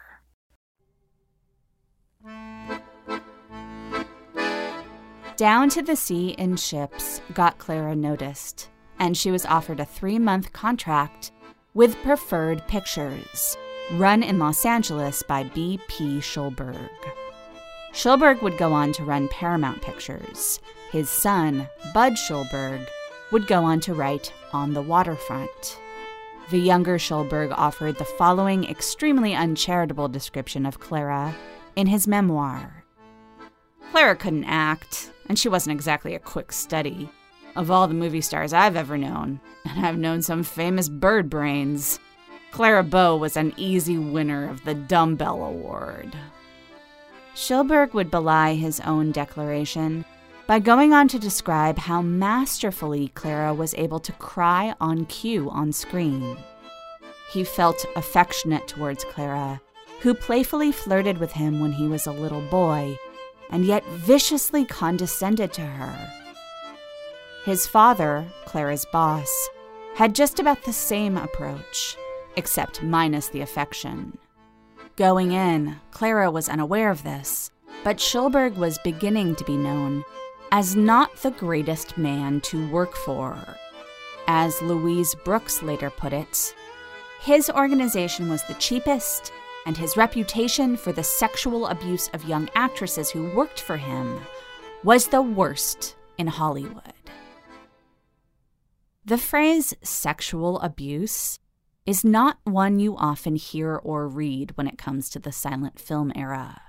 Down 5.38 5.70
to 5.70 5.84
the 5.84 5.96
Sea 5.96 6.30
in 6.40 6.58
Ships 6.58 7.22
got 7.34 7.60
Clara 7.60 7.96
noticed, 7.96 8.72
and 8.98 9.16
she 9.16 9.30
was 9.30 9.46
offered 9.46 9.80
a 9.80 9.86
three 9.86 10.18
month 10.18 10.52
contract 10.52 11.32
with 11.76 11.96
Preferred 12.02 12.68
Pictures 12.68 13.56
run 13.94 14.24
in 14.24 14.39
Los 14.39 14.65
Angeles 14.65 15.24
by 15.24 15.44
B.P. 15.44 16.20
Schulberg. 16.20 16.89
Schulberg 17.94 18.41
would 18.41 18.58
go 18.58 18.74
on 18.74 18.91
to 18.94 19.03
run 19.03 19.27
Paramount 19.29 19.82
Pictures. 19.82 20.60
His 20.91 21.10
son, 21.10 21.67
Bud 21.94 22.13
Schulberg, 22.13 22.86
would 23.32 23.48
go 23.48 23.63
on 23.63 23.79
to 23.82 23.94
write 23.94 24.34
On 24.53 24.74
the 24.74 24.82
Waterfront. 24.82 25.79
The 26.50 26.60
younger 26.60 26.98
Schulberg 26.98 27.51
offered 27.51 27.98
the 27.98 28.06
following 28.06 28.63
extremely 28.70 29.34
uncharitable 29.34 30.08
description 30.08 30.65
of 30.65 30.79
Clara 30.79 31.36
in 31.75 31.88
his 31.88 32.08
memoir 32.08 32.77
Clara 33.91 34.15
couldn't 34.15 34.44
act, 34.46 35.12
and 35.27 35.39
she 35.39 35.50
wasn't 35.50 35.74
exactly 35.74 36.13
a 36.13 36.20
quick 36.20 36.51
study. 36.51 37.10
Of 37.56 37.72
all 37.72 37.88
the 37.88 37.96
movie 37.96 38.22
stars 38.22 38.53
I've 38.53 38.75
ever 38.75 38.96
known, 38.96 39.39
and 39.65 39.84
I've 39.84 39.98
known 39.98 40.22
some 40.22 40.44
famous 40.44 40.88
bird 40.88 41.32
brains, 41.32 42.00
Clara 42.58 42.82
Bow 42.82 43.16
was 43.16 43.38
an 43.38 43.54
easy 43.56 44.00
winner 44.00 44.50
of 44.50 44.66
the 44.66 44.74
Dumbbell 44.74 45.44
Award. 45.44 46.18
Schulberg 47.36 47.94
would 47.94 48.10
belie 48.10 48.56
his 48.56 48.80
own 48.80 49.12
declaration 49.12 50.04
by 50.48 50.58
going 50.58 50.92
on 50.92 51.08
to 51.10 51.20
describe 51.20 51.78
how 51.78 52.02
masterfully 52.02 53.10
Clara 53.10 53.54
was 53.54 53.76
able 53.76 54.00
to 54.00 54.12
cry 54.14 54.74
on 54.82 55.06
cue 55.06 55.52
on 55.52 55.72
screen. 55.72 56.36
He 57.32 57.44
felt 57.44 57.86
affectionate 57.96 58.68
towards 58.68 59.04
Clara, 59.04 59.62
who 60.00 60.16
playfully 60.16 60.72
flirted 60.72 61.20
with 61.20 61.34
him 61.34 61.60
when 61.60 61.74
he 61.74 61.88
was 61.88 62.08
a 62.08 62.12
little 62.12 62.42
boy, 62.50 62.98
and 63.52 63.66
yet 63.66 63.86
viciously 63.86 64.66
condescended 64.66 65.54
to 65.54 65.62
her. 65.62 66.12
His 67.46 67.68
father, 67.68 68.26
Clara's 68.46 68.88
boss, 68.92 69.30
had 69.94 70.16
just 70.16 70.40
about 70.40 70.64
the 70.64 70.74
same 70.74 71.18
approach, 71.18 71.96
except 72.38 72.82
minus 72.82 73.27
the 73.27 73.41
affection. 73.41 74.17
Going 74.96 75.34
in, 75.34 75.75
Clara 75.91 76.32
was 76.32 76.48
unaware 76.48 76.89
of 76.89 77.03
this, 77.03 77.51
but 77.84 77.98
Schulberg 77.98 78.56
was 78.56 78.79
beginning 78.79 79.36
to 79.36 79.44
be 79.44 79.58
known 79.58 80.06
as 80.51 80.75
not 80.75 81.15
the 81.17 81.32
greatest 81.32 81.98
man 81.98 82.39
to 82.41 82.70
work 82.70 82.96
for. 82.96 83.38
As 84.27 84.62
Louise 84.62 85.13
Brooks 85.25 85.62
later 85.62 85.89
put 85.89 86.13
it, 86.13 86.56
his 87.22 87.50
organization 87.50 88.29
was 88.29 88.44
the 88.44 88.53
cheapest, 88.56 89.32
and 89.65 89.75
his 89.75 89.98
reputation 89.98 90.77
for 90.77 90.94
the 90.94 91.03
sexual 91.03 91.67
abuse 91.67 92.08
of 92.13 92.24
young 92.25 92.50
actresses 92.56 93.10
who 93.10 93.29
worked 93.36 93.60
for 93.60 93.77
him 93.77 94.20
was 94.84 95.08
the 95.08 95.22
worst 95.22 95.96
in 96.17 96.27
Hollywood. 96.27 96.94
The 99.06 99.17
phrase 99.17 99.74
sexual 99.82 100.60
abuse 100.60 101.39
is 101.88 102.03
not 102.03 102.38
one 102.44 102.79
you 102.79 102.98
often 102.98 103.38
hear 103.38 103.77
or 103.77 104.10
read 104.10 104.51
when 104.56 104.67
it 104.67 104.77
comes 104.77 105.10
to 105.10 105.20
the 105.20 105.32
silent 105.32 105.79
film 105.79 106.12
era. 106.15 106.62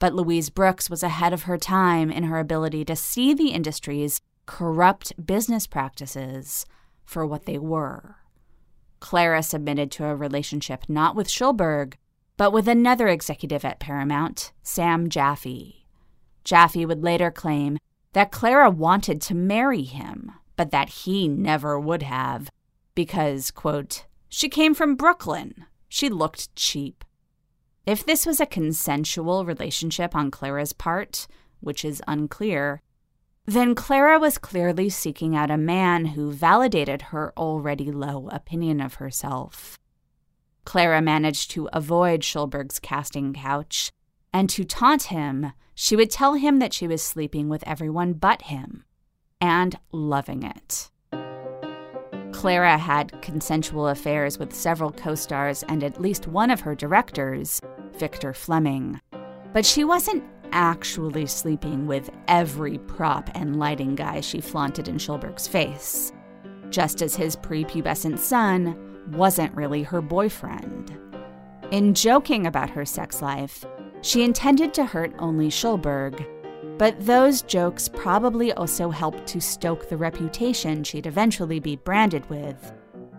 But 0.00 0.12
Louise 0.12 0.50
Brooks 0.50 0.90
was 0.90 1.04
ahead 1.04 1.32
of 1.32 1.44
her 1.44 1.56
time 1.56 2.10
in 2.10 2.24
her 2.24 2.38
ability 2.38 2.84
to 2.86 2.96
see 2.96 3.32
the 3.32 3.50
industry's 3.50 4.20
corrupt 4.46 5.24
business 5.24 5.68
practices 5.68 6.66
for 7.04 7.24
what 7.24 7.46
they 7.46 7.58
were. 7.58 8.16
Clara 8.98 9.42
submitted 9.42 9.92
to 9.92 10.04
a 10.04 10.16
relationship 10.16 10.84
not 10.88 11.14
with 11.14 11.28
Schulberg, 11.28 11.94
but 12.36 12.52
with 12.52 12.66
another 12.66 13.06
executive 13.06 13.64
at 13.64 13.78
Paramount, 13.78 14.52
Sam 14.64 15.08
Jaffe. 15.08 15.86
Jaffe 16.42 16.86
would 16.86 17.04
later 17.04 17.30
claim 17.30 17.78
that 18.14 18.32
Clara 18.32 18.68
wanted 18.68 19.20
to 19.22 19.34
marry 19.34 19.82
him, 19.82 20.32
but 20.56 20.72
that 20.72 20.88
he 20.88 21.28
never 21.28 21.78
would 21.78 22.02
have 22.02 22.50
because, 22.96 23.50
quote, 23.52 24.06
she 24.30 24.48
came 24.48 24.74
from 24.74 24.94
Brooklyn. 24.94 25.66
She 25.88 26.08
looked 26.08 26.54
cheap. 26.56 27.04
If 27.84 28.06
this 28.06 28.24
was 28.24 28.40
a 28.40 28.46
consensual 28.46 29.44
relationship 29.44 30.14
on 30.14 30.30
Clara's 30.30 30.72
part, 30.72 31.26
which 31.58 31.84
is 31.84 32.02
unclear, 32.06 32.80
then 33.44 33.74
Clara 33.74 34.18
was 34.18 34.38
clearly 34.38 34.88
seeking 34.88 35.34
out 35.34 35.50
a 35.50 35.58
man 35.58 36.06
who 36.06 36.30
validated 36.30 37.02
her 37.02 37.32
already 37.36 37.90
low 37.90 38.28
opinion 38.30 38.80
of 38.80 38.94
herself. 38.94 39.78
Clara 40.64 41.02
managed 41.02 41.50
to 41.50 41.68
avoid 41.72 42.22
Schulberg's 42.22 42.78
casting 42.78 43.32
couch, 43.32 43.90
and 44.32 44.48
to 44.50 44.64
taunt 44.64 45.04
him, 45.04 45.52
she 45.74 45.96
would 45.96 46.10
tell 46.10 46.34
him 46.34 46.60
that 46.60 46.72
she 46.72 46.86
was 46.86 47.02
sleeping 47.02 47.48
with 47.48 47.66
everyone 47.66 48.12
but 48.12 48.42
him 48.42 48.84
and 49.40 49.76
loving 49.90 50.44
it. 50.44 50.90
Clara 52.40 52.78
had 52.78 53.20
consensual 53.20 53.88
affairs 53.88 54.38
with 54.38 54.54
several 54.54 54.90
co 54.92 55.14
stars 55.14 55.62
and 55.64 55.84
at 55.84 56.00
least 56.00 56.26
one 56.26 56.50
of 56.50 56.60
her 56.60 56.74
directors, 56.74 57.60
Victor 57.98 58.32
Fleming. 58.32 58.98
But 59.52 59.66
she 59.66 59.84
wasn't 59.84 60.24
actually 60.50 61.26
sleeping 61.26 61.86
with 61.86 62.08
every 62.28 62.78
prop 62.78 63.28
and 63.34 63.58
lighting 63.58 63.94
guy 63.94 64.22
she 64.22 64.40
flaunted 64.40 64.88
in 64.88 64.96
Schulberg's 64.96 65.46
face, 65.46 66.14
just 66.70 67.02
as 67.02 67.14
his 67.14 67.36
prepubescent 67.36 68.18
son 68.18 68.74
wasn't 69.12 69.54
really 69.54 69.82
her 69.82 70.00
boyfriend. 70.00 70.96
In 71.70 71.92
joking 71.92 72.46
about 72.46 72.70
her 72.70 72.86
sex 72.86 73.20
life, 73.20 73.66
she 74.00 74.22
intended 74.22 74.72
to 74.72 74.86
hurt 74.86 75.12
only 75.18 75.50
Schulberg 75.50 76.26
but 76.80 76.98
those 77.04 77.42
jokes 77.42 77.90
probably 77.90 78.54
also 78.54 78.88
helped 78.88 79.26
to 79.26 79.38
stoke 79.38 79.90
the 79.90 79.96
reputation 79.98 80.82
she'd 80.82 81.06
eventually 81.06 81.60
be 81.60 81.76
branded 81.76 82.24
with 82.30 82.72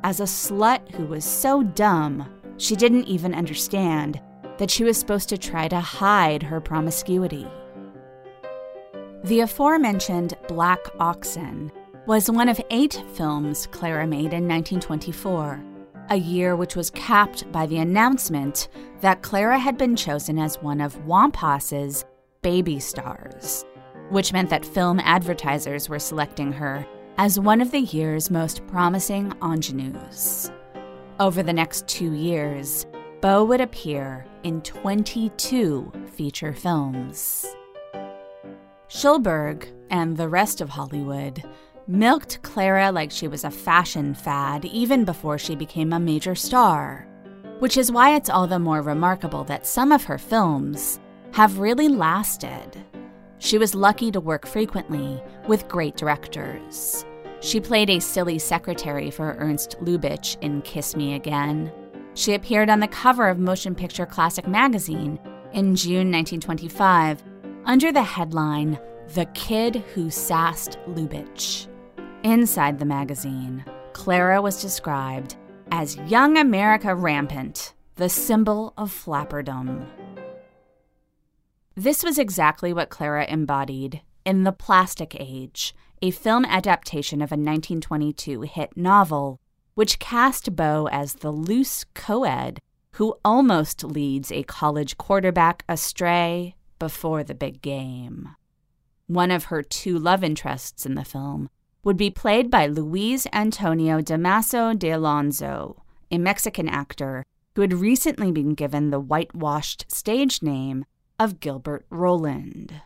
as 0.03 0.19
a 0.19 0.23
slut 0.23 0.89
who 0.93 1.05
was 1.05 1.23
so 1.23 1.61
dumb 1.61 2.27
she 2.57 2.75
didn't 2.75 3.03
even 3.03 3.35
understand 3.35 4.19
that 4.57 4.71
she 4.71 4.83
was 4.83 4.97
supposed 4.97 5.29
to 5.29 5.37
try 5.37 5.67
to 5.67 5.79
hide 5.79 6.41
her 6.41 6.59
promiscuity. 6.59 7.47
The 9.25 9.41
aforementioned 9.41 10.33
Black 10.47 10.79
Oxen 10.99 11.71
was 12.07 12.31
one 12.31 12.49
of 12.49 12.59
eight 12.71 13.03
films 13.13 13.67
Clara 13.67 14.07
made 14.07 14.33
in 14.33 14.47
1924, 14.47 15.63
a 16.09 16.15
year 16.15 16.55
which 16.55 16.75
was 16.75 16.89
capped 16.89 17.51
by 17.51 17.67
the 17.67 17.77
announcement 17.77 18.69
that 19.01 19.21
Clara 19.21 19.59
had 19.59 19.77
been 19.77 19.95
chosen 19.95 20.39
as 20.39 20.59
one 20.63 20.81
of 20.81 21.05
Wampas's 21.05 22.05
baby 22.41 22.79
stars, 22.79 23.65
which 24.09 24.33
meant 24.33 24.49
that 24.49 24.65
film 24.65 24.99
advertisers 25.01 25.87
were 25.89 25.99
selecting 25.99 26.51
her 26.51 26.85
as 27.17 27.39
one 27.39 27.61
of 27.61 27.71
the 27.71 27.81
year's 27.81 28.31
most 28.31 28.65
promising 28.67 29.31
ingenues. 29.43 30.51
Over 31.19 31.43
the 31.43 31.53
next 31.53 31.87
two 31.87 32.13
years, 32.13 32.85
Bow 33.21 33.43
would 33.43 33.61
appear 33.61 34.25
in 34.43 34.61
22 34.61 35.91
feature 36.13 36.53
films. 36.53 37.45
Schulberg 38.89 39.67
and 39.91 40.17
the 40.17 40.27
rest 40.27 40.61
of 40.61 40.69
Hollywood 40.69 41.43
milked 41.87 42.41
Clara 42.41 42.91
like 42.91 43.11
she 43.11 43.27
was 43.27 43.43
a 43.43 43.51
fashion 43.51 44.15
fad 44.15 44.65
even 44.65 45.05
before 45.05 45.37
she 45.37 45.55
became 45.55 45.93
a 45.93 45.99
major 45.99 46.33
star, 46.33 47.07
which 47.59 47.77
is 47.77 47.91
why 47.91 48.15
it's 48.15 48.29
all 48.29 48.47
the 48.47 48.57
more 48.57 48.81
remarkable 48.81 49.43
that 49.43 49.67
some 49.67 49.91
of 49.91 50.03
her 50.05 50.17
films, 50.17 50.99
have 51.33 51.59
really 51.59 51.87
lasted. 51.87 52.83
She 53.39 53.57
was 53.57 53.73
lucky 53.73 54.11
to 54.11 54.19
work 54.19 54.45
frequently 54.45 55.21
with 55.47 55.67
great 55.67 55.95
directors. 55.95 57.05
She 57.39 57.59
played 57.59 57.89
a 57.89 57.99
silly 57.99 58.37
secretary 58.37 59.09
for 59.09 59.35
Ernst 59.39 59.77
Lubitsch 59.81 60.37
in 60.41 60.61
Kiss 60.61 60.95
Me 60.95 61.15
Again. 61.15 61.71
She 62.13 62.33
appeared 62.33 62.69
on 62.69 62.79
the 62.79 62.87
cover 62.87 63.27
of 63.29 63.39
Motion 63.39 63.73
Picture 63.73 64.05
Classic 64.05 64.47
magazine 64.47 65.19
in 65.53 65.75
June 65.75 66.11
1925 66.11 67.23
under 67.65 67.91
the 67.91 68.03
headline 68.03 68.77
The 69.15 69.25
Kid 69.33 69.77
Who 69.93 70.09
Sassed 70.09 70.77
Lubitsch. 70.87 71.67
Inside 72.23 72.77
the 72.77 72.85
magazine, 72.85 73.65
Clara 73.93 74.41
was 74.41 74.61
described 74.61 75.37
as 75.71 75.97
Young 76.07 76.37
America 76.37 76.93
Rampant, 76.93 77.73
the 77.95 78.09
symbol 78.09 78.73
of 78.77 78.91
flapperdom. 78.91 79.87
This 81.81 82.03
was 82.03 82.19
exactly 82.19 82.73
what 82.73 82.91
Clara 82.91 83.25
embodied 83.27 84.01
in 84.23 84.43
The 84.43 84.51
Plastic 84.51 85.19
Age, 85.19 85.73
a 85.99 86.11
film 86.11 86.45
adaptation 86.45 87.23
of 87.23 87.31
a 87.31 87.33
1922 87.33 88.41
hit 88.41 88.77
novel, 88.77 89.39
which 89.73 89.97
cast 89.97 90.55
Bow 90.55 90.87
as 90.89 91.15
the 91.15 91.31
loose 91.31 91.83
co 91.95 92.23
ed 92.23 92.59
who 92.97 93.15
almost 93.25 93.83
leads 93.83 94.31
a 94.31 94.43
college 94.43 94.99
quarterback 94.99 95.65
astray 95.67 96.53
before 96.77 97.23
the 97.23 97.33
big 97.33 97.63
game. 97.63 98.29
One 99.07 99.31
of 99.31 99.45
her 99.45 99.63
two 99.63 99.97
love 99.97 100.23
interests 100.23 100.85
in 100.85 100.93
the 100.93 101.03
film 101.03 101.49
would 101.83 101.97
be 101.97 102.11
played 102.11 102.51
by 102.51 102.67
Luis 102.67 103.25
Antonio 103.33 104.01
Damaso 104.01 104.77
de 104.77 104.91
Alonso, 104.91 105.81
a 106.11 106.19
Mexican 106.19 106.69
actor 106.69 107.25
who 107.55 107.61
had 107.61 107.73
recently 107.73 108.31
been 108.31 108.53
given 108.53 108.91
the 108.91 108.99
whitewashed 108.99 109.91
stage 109.91 110.43
name 110.43 110.85
of 111.23 111.39
Gilbert 111.39 111.85
Roland. 111.91 112.81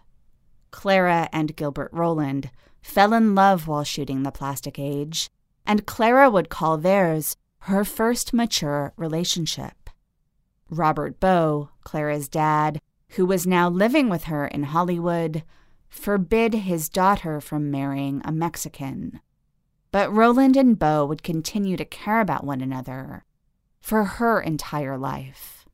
Clara 0.69 1.29
and 1.31 1.55
Gilbert 1.55 1.89
Roland 1.93 2.51
fell 2.81 3.13
in 3.13 3.33
love 3.33 3.65
while 3.65 3.85
shooting 3.85 4.23
The 4.23 4.31
Plastic 4.31 4.77
Age, 4.77 5.29
and 5.65 5.85
Clara 5.85 6.29
would 6.29 6.49
call 6.49 6.77
theirs 6.77 7.37
her 7.59 7.85
first 7.85 8.33
mature 8.33 8.91
relationship. 8.97 9.89
Robert 10.69 11.17
Bow, 11.21 11.69
Clara's 11.85 12.27
dad, 12.27 12.81
who 13.11 13.25
was 13.25 13.47
now 13.47 13.69
living 13.69 14.09
with 14.09 14.25
her 14.25 14.45
in 14.47 14.63
Hollywood, 14.63 15.43
forbid 15.87 16.53
his 16.53 16.89
daughter 16.89 17.39
from 17.39 17.71
marrying 17.71 18.21
a 18.25 18.33
Mexican. 18.33 19.21
but 19.93 20.11
Roland 20.11 20.57
and 20.57 20.77
Bow 20.77 21.05
would 21.05 21.23
continue 21.23 21.77
to 21.77 21.85
care 21.85 22.19
about 22.19 22.43
one 22.43 22.59
another 22.59 23.23
for 23.79 24.03
her 24.03 24.41
entire 24.41 24.97
life. 24.97 25.65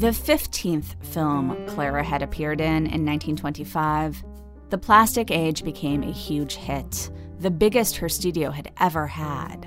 The 0.00 0.12
15th 0.12 0.94
film 1.04 1.54
Clara 1.66 2.02
had 2.02 2.22
appeared 2.22 2.62
in 2.62 2.86
in 2.86 3.04
1925, 3.04 4.24
The 4.70 4.78
Plastic 4.78 5.30
Age 5.30 5.62
became 5.62 6.02
a 6.02 6.10
huge 6.10 6.54
hit, 6.54 7.10
the 7.38 7.50
biggest 7.50 7.98
her 7.98 8.08
studio 8.08 8.50
had 8.50 8.72
ever 8.80 9.06
had. 9.06 9.66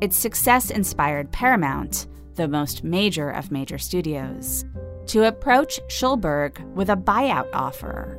Its 0.00 0.16
success 0.16 0.70
inspired 0.70 1.30
Paramount, 1.32 2.06
the 2.36 2.48
most 2.48 2.82
major 2.82 3.28
of 3.28 3.50
major 3.50 3.76
studios, 3.76 4.64
to 5.08 5.28
approach 5.28 5.80
Schulberg 5.88 6.64
with 6.72 6.88
a 6.88 6.96
buyout 6.96 7.50
offer. 7.52 8.18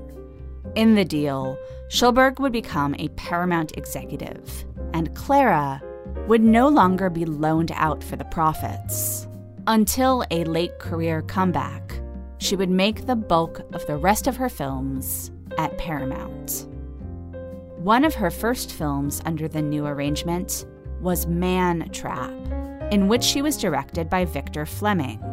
In 0.75 0.93
the 0.93 1.03
deal, 1.03 1.57
Schulberg 1.89 2.39
would 2.39 2.53
become 2.53 2.93
a 2.99 3.09
Paramount 3.15 3.75
executive, 3.75 4.65
and 4.93 5.15
Clara 5.15 5.81
would 6.27 6.43
no 6.43 6.67
longer 6.67 7.09
be 7.09 7.25
loaned 7.25 7.71
out 7.73 8.03
for 8.03 8.17
the 8.17 8.25
profits. 8.25 9.25
Until 9.69 10.25
a 10.31 10.45
late 10.45 10.79
career 10.79 11.21
comeback, 11.21 12.01
she 12.39 12.55
would 12.55 12.71
make 12.71 13.05
the 13.05 13.15
bulk 13.15 13.61
of 13.71 13.85
the 13.85 13.97
rest 13.97 14.25
of 14.25 14.35
her 14.35 14.49
films 14.49 15.29
at 15.59 15.77
Paramount. 15.77 16.67
One 17.77 18.03
of 18.03 18.15
her 18.15 18.31
first 18.31 18.71
films 18.71 19.21
under 19.25 19.47
the 19.47 19.61
new 19.61 19.85
arrangement 19.85 20.65
was 21.01 21.27
Man 21.27 21.87
Trap, 21.91 22.33
in 22.91 23.07
which 23.07 23.23
she 23.23 23.43
was 23.43 23.57
directed 23.57 24.09
by 24.09 24.25
Victor 24.25 24.65
Fleming. 24.65 25.23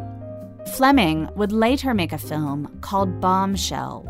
Fleming 0.75 1.27
would 1.35 1.51
later 1.51 1.95
make 1.95 2.13
a 2.13 2.19
film 2.19 2.77
called 2.81 3.19
Bombshell, 3.19 4.05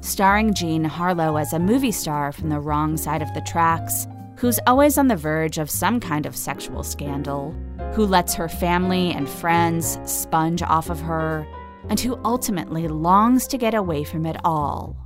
starring 0.00 0.54
Jean 0.54 0.84
Harlow 0.84 1.38
as 1.38 1.52
a 1.52 1.58
movie 1.58 1.90
star 1.90 2.30
from 2.30 2.50
the 2.50 2.60
wrong 2.60 2.96
side 2.96 3.20
of 3.20 3.34
the 3.34 3.40
tracks 3.40 4.06
who's 4.42 4.58
always 4.66 4.98
on 4.98 5.06
the 5.06 5.14
verge 5.14 5.56
of 5.56 5.70
some 5.70 6.00
kind 6.00 6.26
of 6.26 6.34
sexual 6.34 6.82
scandal, 6.82 7.54
who 7.94 8.04
lets 8.04 8.34
her 8.34 8.48
family 8.48 9.12
and 9.12 9.28
friends 9.28 10.00
sponge 10.04 10.60
off 10.62 10.90
of 10.90 10.98
her, 10.98 11.46
and 11.88 12.00
who 12.00 12.18
ultimately 12.24 12.88
longs 12.88 13.46
to 13.46 13.56
get 13.56 13.72
away 13.72 14.02
from 14.02 14.26
it 14.26 14.36
all, 14.44 14.96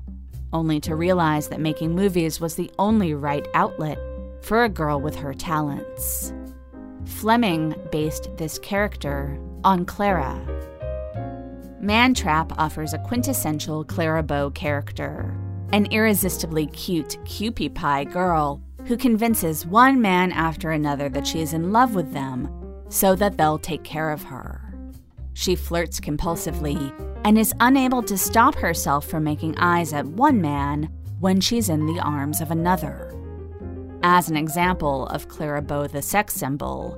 only 0.55 0.81
to 0.81 0.96
realize 0.96 1.49
that 1.49 1.61
making 1.61 1.94
movies 1.94 2.40
was 2.40 2.55
the 2.55 2.70
only 2.79 3.12
right 3.12 3.46
outlet 3.53 3.99
for 4.40 4.64
a 4.64 4.70
girl 4.70 4.99
with 4.99 5.14
her 5.14 5.35
talents. 5.35 6.33
Fleming 7.05 7.75
based 7.92 8.35
this 8.38 8.59
character 8.61 9.38
on 9.64 9.85
Clara. 9.85 10.40
Mantrap 11.83 12.55
offers 12.57 12.94
a 12.94 12.99
quintessential 13.01 13.85
Clara 13.85 14.22
Bow 14.22 14.49
character, 14.49 15.37
an 15.75 15.85
irresistibly 15.92 16.68
cute 16.68 17.18
Kewpie 17.27 17.75
Pie 17.75 18.05
girl 18.05 18.62
who 18.87 18.96
convinces 18.96 19.66
one 19.66 20.01
man 20.01 20.31
after 20.33 20.70
another 20.70 21.09
that 21.09 21.27
she 21.27 21.40
is 21.40 21.53
in 21.53 21.72
love 21.72 21.94
with 21.94 22.12
them 22.12 22.49
so 22.88 23.14
that 23.16 23.37
they'll 23.37 23.59
take 23.59 23.83
care 23.83 24.11
of 24.11 24.22
her. 24.22 24.62
She 25.35 25.57
flirts 25.57 26.01
compulsively 26.01 26.92
and 27.25 27.37
is 27.37 27.53
unable 27.61 28.03
to 28.05 28.16
stop 28.16 28.55
herself 28.55 29.07
from 29.07 29.25
making 29.25 29.59
eyes 29.59 29.92
at 29.92 30.07
one 30.07 30.40
man 30.40 30.88
when 31.18 31.40
she's 31.40 31.68
in 31.68 31.87
the 31.87 32.01
arms 32.01 32.40
of 32.40 32.51
another. 32.51 33.12
As 34.03 34.29
an 34.29 34.37
example 34.37 35.07
of 35.09 35.29
Clara 35.29 35.62
Bow 35.62 35.88
the 35.88 36.01
sex 36.01 36.35
symbol, 36.35 36.96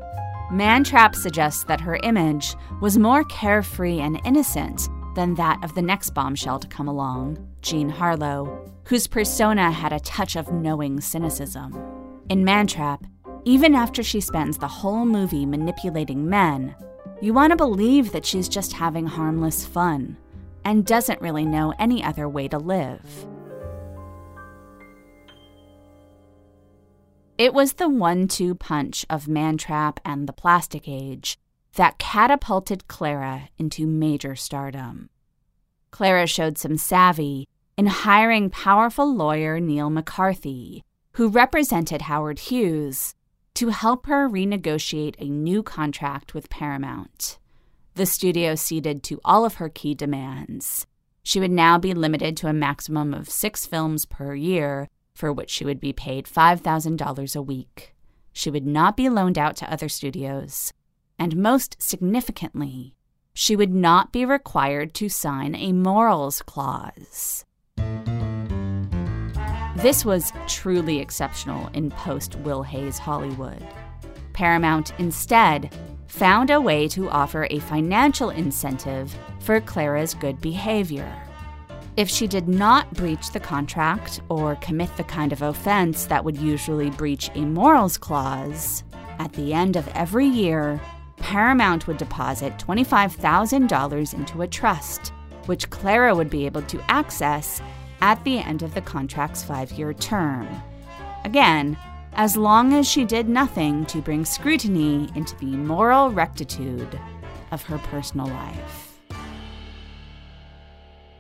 Mantrap 0.53 1.15
suggests 1.15 1.65
that 1.65 1.81
her 1.81 1.99
image 2.03 2.55
was 2.81 2.99
more 2.99 3.25
carefree 3.25 4.01
and 4.01 4.21
innocent 4.25 4.89
than 5.15 5.35
that 5.37 5.63
of 5.65 5.75
the 5.75 5.83
next 5.83 6.11
bombshell 6.11 6.59
to 6.59 6.69
come 6.69 6.89
along, 6.89 7.48
Jean 7.63 7.89
Harlow, 7.89 8.71
whose 8.85 9.07
persona 9.07 9.71
had 9.71 9.93
a 9.93 10.01
touch 10.01 10.37
of 10.37 10.53
knowing 10.53 11.01
cynicism. 11.01 11.75
In 12.29 12.45
Mantrap, 12.45 13.05
even 13.45 13.75
after 13.75 14.03
she 14.03 14.21
spends 14.21 14.59
the 14.59 14.69
whole 14.69 15.05
movie 15.05 15.47
manipulating 15.47 16.29
men, 16.29 16.75
you 17.21 17.35
want 17.35 17.51
to 17.51 17.57
believe 17.57 18.13
that 18.13 18.27
she's 18.27 18.49
just 18.49 18.73
having 18.73 19.07
harmless 19.07 19.65
fun 19.65 20.17
and 20.65 20.85
doesn't 20.85 21.21
really 21.21 21.45
know 21.45 21.73
any 21.79 22.03
other 22.03 22.29
way 22.29 22.49
to 22.49 22.59
live. 22.59 23.27
It 27.39 27.55
was 27.55 27.75
the 27.75 27.89
one 27.89 28.29
two 28.29 28.55
punch 28.55 29.07
of 29.09 29.27
Mantrap 29.27 29.99
and 30.05 30.29
the 30.29 30.33
Plastic 30.33 30.89
Age 30.89 31.39
that 31.75 31.99
catapulted 31.99 32.89
Clara 32.89 33.49
into 33.59 33.87
major 33.87 34.35
stardom. 34.35 35.09
Clara 35.91 36.27
showed 36.27 36.59
some 36.59 36.77
savvy 36.77 37.49
in 37.77 37.87
hiring 37.87 38.51
powerful 38.51 39.13
lawyer 39.15 39.61
Neil 39.61 39.91
McCarthy, 39.91 40.85
who 41.13 41.29
represented 41.29 42.03
Howard 42.03 42.39
Hughes, 42.39 43.15
to 43.55 43.69
help 43.69 44.07
her 44.07 44.29
renegotiate 44.29 45.17
a 45.19 45.29
new 45.29 45.63
contract 45.63 46.35
with 46.35 46.51
Paramount. 46.51 47.39
The 47.95 48.07
studio 48.07 48.55
ceded 48.55 49.03
to 49.05 49.21
all 49.25 49.45
of 49.45 49.55
her 49.55 49.69
key 49.69 49.95
demands. 49.95 50.87
She 51.25 51.41
would 51.41 51.51
now 51.51 51.79
be 51.79 51.95
limited 51.95 52.37
to 52.39 52.49
a 52.49 52.53
maximum 52.53 53.13
of 53.13 53.29
six 53.29 53.67
films 53.67 54.05
per 54.05 54.35
year 54.35 54.89
for 55.15 55.33
which 55.33 55.51
she 55.51 55.65
would 55.65 55.81
be 55.81 55.93
paid 55.93 56.27
$5,000 56.27 57.37
a 57.37 57.43
week. 57.43 57.93
She 58.33 58.51
would 58.51 58.67
not 58.67 58.97
be 58.97 59.09
loaned 59.09 59.37
out 59.37 59.57
to 59.57 59.71
other 59.71 59.89
studios. 59.89 60.73
And 61.19 61.37
most 61.37 61.77
significantly, 61.81 62.95
she 63.41 63.55
would 63.55 63.73
not 63.73 64.11
be 64.11 64.25
required 64.25 64.93
to 64.93 65.09
sign 65.09 65.55
a 65.55 65.73
morals 65.73 66.43
clause. 66.43 67.45
This 69.77 70.05
was 70.05 70.33
truly 70.49 70.99
exceptional 70.99 71.69
in 71.69 71.93
post 71.93 72.35
Will 72.41 72.65
Hays 72.65 72.99
Hollywood. 72.99 73.65
Paramount 74.33 74.93
instead 74.99 75.73
found 76.09 76.51
a 76.51 76.61
way 76.61 76.89
to 76.89 77.09
offer 77.11 77.47
a 77.49 77.61
financial 77.61 78.31
incentive 78.31 79.17
for 79.39 79.61
Clara's 79.61 80.15
good 80.15 80.41
behavior. 80.41 81.09
If 81.97 82.11
she 82.11 82.27
did 82.27 82.49
not 82.49 82.93
breach 82.93 83.31
the 83.31 83.39
contract 83.39 84.21
or 84.29 84.57
commit 84.57 84.97
the 84.97 85.05
kind 85.05 85.33
of 85.33 85.43
offense 85.43 86.07
that 86.07 86.25
would 86.25 86.39
usually 86.39 86.91
breach 86.91 87.31
a 87.37 87.43
morals 87.43 87.99
clause, 87.99 88.83
at 89.21 89.33
the 89.35 89.55
end 89.55 89.77
of 89.77 89.87
every 89.95 90.27
year, 90.27 90.81
Paramount 91.19 91.87
would 91.87 91.99
deposit 91.99 92.57
$25,000 92.59 94.15
into 94.15 94.43
a 94.43 94.47
trust, 94.47 95.13
which 95.47 95.71
Clara 95.71 96.15
would 96.15 96.31
be 96.31 96.47
able 96.47 96.63
to 96.63 96.83
access 96.91 97.61
at 98.01 98.23
the 98.25 98.39
end 98.39 98.63
of 98.63 98.75
the 98.75 98.81
contract's 98.81 99.43
five 99.43 99.73
year 99.73 99.93
term. 99.93 100.49
Again, 101.25 101.77
as 102.15 102.37
long 102.37 102.73
as 102.73 102.89
she 102.89 103.05
did 103.05 103.29
nothing 103.29 103.87
to 103.87 104.01
bring 104.01 104.25
scrutiny 104.25 105.09
into 105.15 105.37
the 105.37 105.57
moral 105.57 106.11
rectitude 106.11 106.99
of 107.51 107.63
her 107.63 107.79
personal 107.79 108.27
life. 108.27 108.99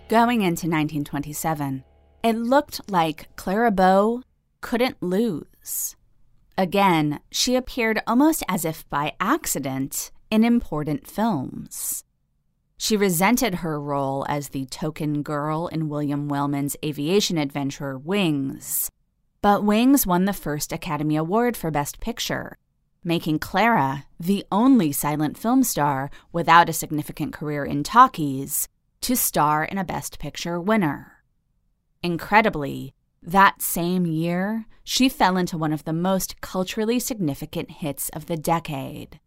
Going 0.08 0.40
into 0.40 0.66
1927, 0.66 1.84
it 2.22 2.37
looked 2.37 2.90
like 2.90 3.28
Clara 3.37 3.70
Bow 3.70 4.22
couldn't 4.61 5.02
lose. 5.02 5.96
Again, 6.59 7.21
she 7.31 7.55
appeared 7.55 8.03
almost 8.05 8.42
as 8.49 8.64
if 8.64 8.87
by 8.90 9.12
accident 9.21 10.11
in 10.29 10.42
important 10.42 11.07
films. 11.07 12.03
She 12.77 12.97
resented 12.97 13.57
her 13.57 13.81
role 13.81 14.27
as 14.29 14.49
the 14.49 14.66
token 14.66 15.23
girl 15.23 15.68
in 15.68 15.88
William 15.88 16.29
Wellman's 16.29 16.77
aviation 16.85 17.38
adventure 17.38 17.97
Wings. 17.97 18.90
But 19.40 19.62
Wings 19.62 20.05
won 20.05 20.25
the 20.25 20.33
first 20.33 20.73
Academy 20.73 21.14
Award 21.14 21.57
for 21.57 21.71
Best 21.71 22.01
Picture, 22.01 22.59
making 23.05 23.38
Clara 23.38 24.07
the 24.18 24.44
only 24.51 24.90
silent 24.90 25.38
film 25.38 25.62
star 25.62 26.11
without 26.33 26.68
a 26.68 26.73
significant 26.73 27.33
career 27.33 27.64
in 27.64 27.85
talkies 27.85 28.66
to 29.03 29.14
star 29.14 29.62
in 29.64 29.79
a 29.79 29.85
Best 29.85 30.18
Picture 30.18 30.61
winner. 30.61 31.23
Incredibly, 32.03 32.94
that 33.22 33.62
same 33.62 34.07
year, 34.07 34.66
she 34.85 35.09
fell 35.09 35.37
into 35.37 35.59
one 35.59 35.72
of 35.72 35.85
the 35.85 35.92
most 35.92 36.40
culturally 36.40 36.98
significant 36.98 37.70
hits 37.70 38.09
of 38.11 38.26
the 38.26 38.37
decade. 38.37 39.20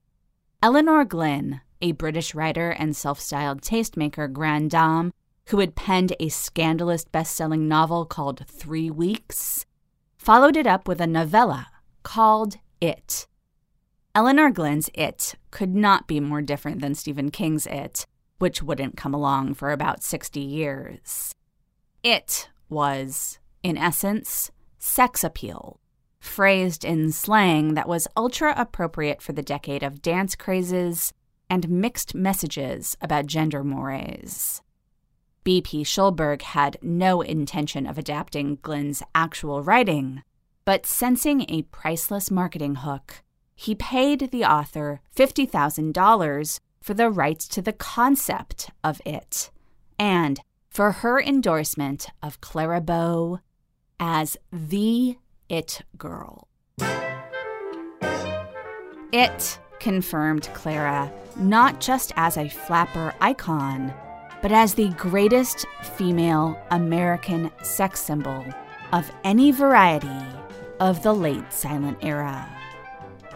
Elinor 0.64 1.06
Glyn, 1.06 1.62
a 1.82 1.92
British 1.92 2.36
writer 2.36 2.72
and 2.72 2.96
self 2.96 3.20
styled 3.20 3.62
tastemaker 3.62 4.32
grande 4.32 4.72
dame 4.72 5.12
who 5.48 5.60
had 5.60 5.76
penned 5.76 6.16
a 6.20 6.30
scandalous 6.30 7.04
best 7.04 7.36
selling 7.36 7.68
novel 7.68 8.06
called 8.06 8.46
Three 8.48 8.90
Weeks, 8.90 9.66
followed 10.18 10.56
it 10.56 10.68
up 10.68 10.88
with 10.88 11.02
a 11.02 11.08
novella 11.08 11.68
called 12.04 12.58
It. 12.80 13.28
Elinor 14.14 14.52
Glyn's 14.52 14.90
It 14.94 15.36
could 15.52 15.76
not 15.76 16.08
be 16.08 16.20
more 16.20 16.42
different 16.42 16.80
than 16.82 16.96
Stephen 16.96 17.32
King's 17.32 17.66
It, 17.68 18.06
which 18.38 18.62
wouldn't 18.62 18.98
come 18.98 19.14
along 19.14 19.56
for 19.56 19.72
about 19.72 20.04
60 20.04 20.40
years. 20.40 21.34
It 22.04 22.50
was, 22.70 23.40
in 23.64 23.78
essence, 23.78 24.52
sex 24.80 25.24
appeal, 25.24 25.80
phrased 26.20 26.84
in 26.86 27.12
slang 27.12 27.74
that 27.74 27.88
was 27.88 28.08
ultra 28.16 28.54
appropriate 28.58 29.22
for 29.22 29.34
the 29.34 29.42
decade 29.42 29.84
of 29.84 30.02
dance 30.02 30.36
crazes 30.36 31.14
and 31.50 31.70
mixed 31.70 32.16
messages 32.16 32.96
about 33.02 33.26
gender 33.26 33.64
mores. 33.64 34.62
B.P. 35.44 35.84
Schulberg 35.84 36.44
had 36.44 36.78
no 36.82 37.22
intention 37.22 37.88
of 37.88 37.98
adapting 37.98 38.60
Glyn's 38.62 39.02
actual 39.16 39.64
writing, 39.64 40.24
But 40.66 40.86
sensing 40.86 41.46
a 41.50 41.64
priceless 41.64 42.30
marketing 42.30 42.76
hook, 42.76 43.24
he 43.56 43.74
paid 43.76 44.32
the 44.32 44.46
author 44.46 45.02
$50,000 45.16 46.60
for 46.82 46.94
the 46.94 47.10
rights 47.10 47.48
to 47.50 47.62
the 47.62 47.74
concept 47.74 48.70
of 48.84 49.02
it 49.06 49.52
and 50.00 50.40
for 50.70 50.92
her 50.92 51.22
endorsement 51.22 52.08
of 52.24 52.42
Clara 52.42 52.82
Bow 52.82 53.40
as 54.02 54.36
the 54.52 55.16
It 55.48 55.84
Girl. 55.98 56.48
It 59.14 59.60
confirmed 59.80 60.50
Clara 60.54 61.12
not 61.38 61.80
just 61.80 62.12
as 62.16 62.36
a 62.38 62.50
flapper 62.50 63.14
icon, 63.22 63.94
but 64.42 64.52
as 64.52 64.74
the 64.74 64.90
greatest 64.90 65.66
female 65.84 66.60
American 66.72 67.52
sex 67.62 68.02
symbol 68.02 68.44
of 68.92 69.12
any 69.24 69.52
variety 69.52 70.10
of 70.80 71.04
the 71.04 71.14
late 71.14 71.54
silent 71.54 71.98
era. 72.02 72.50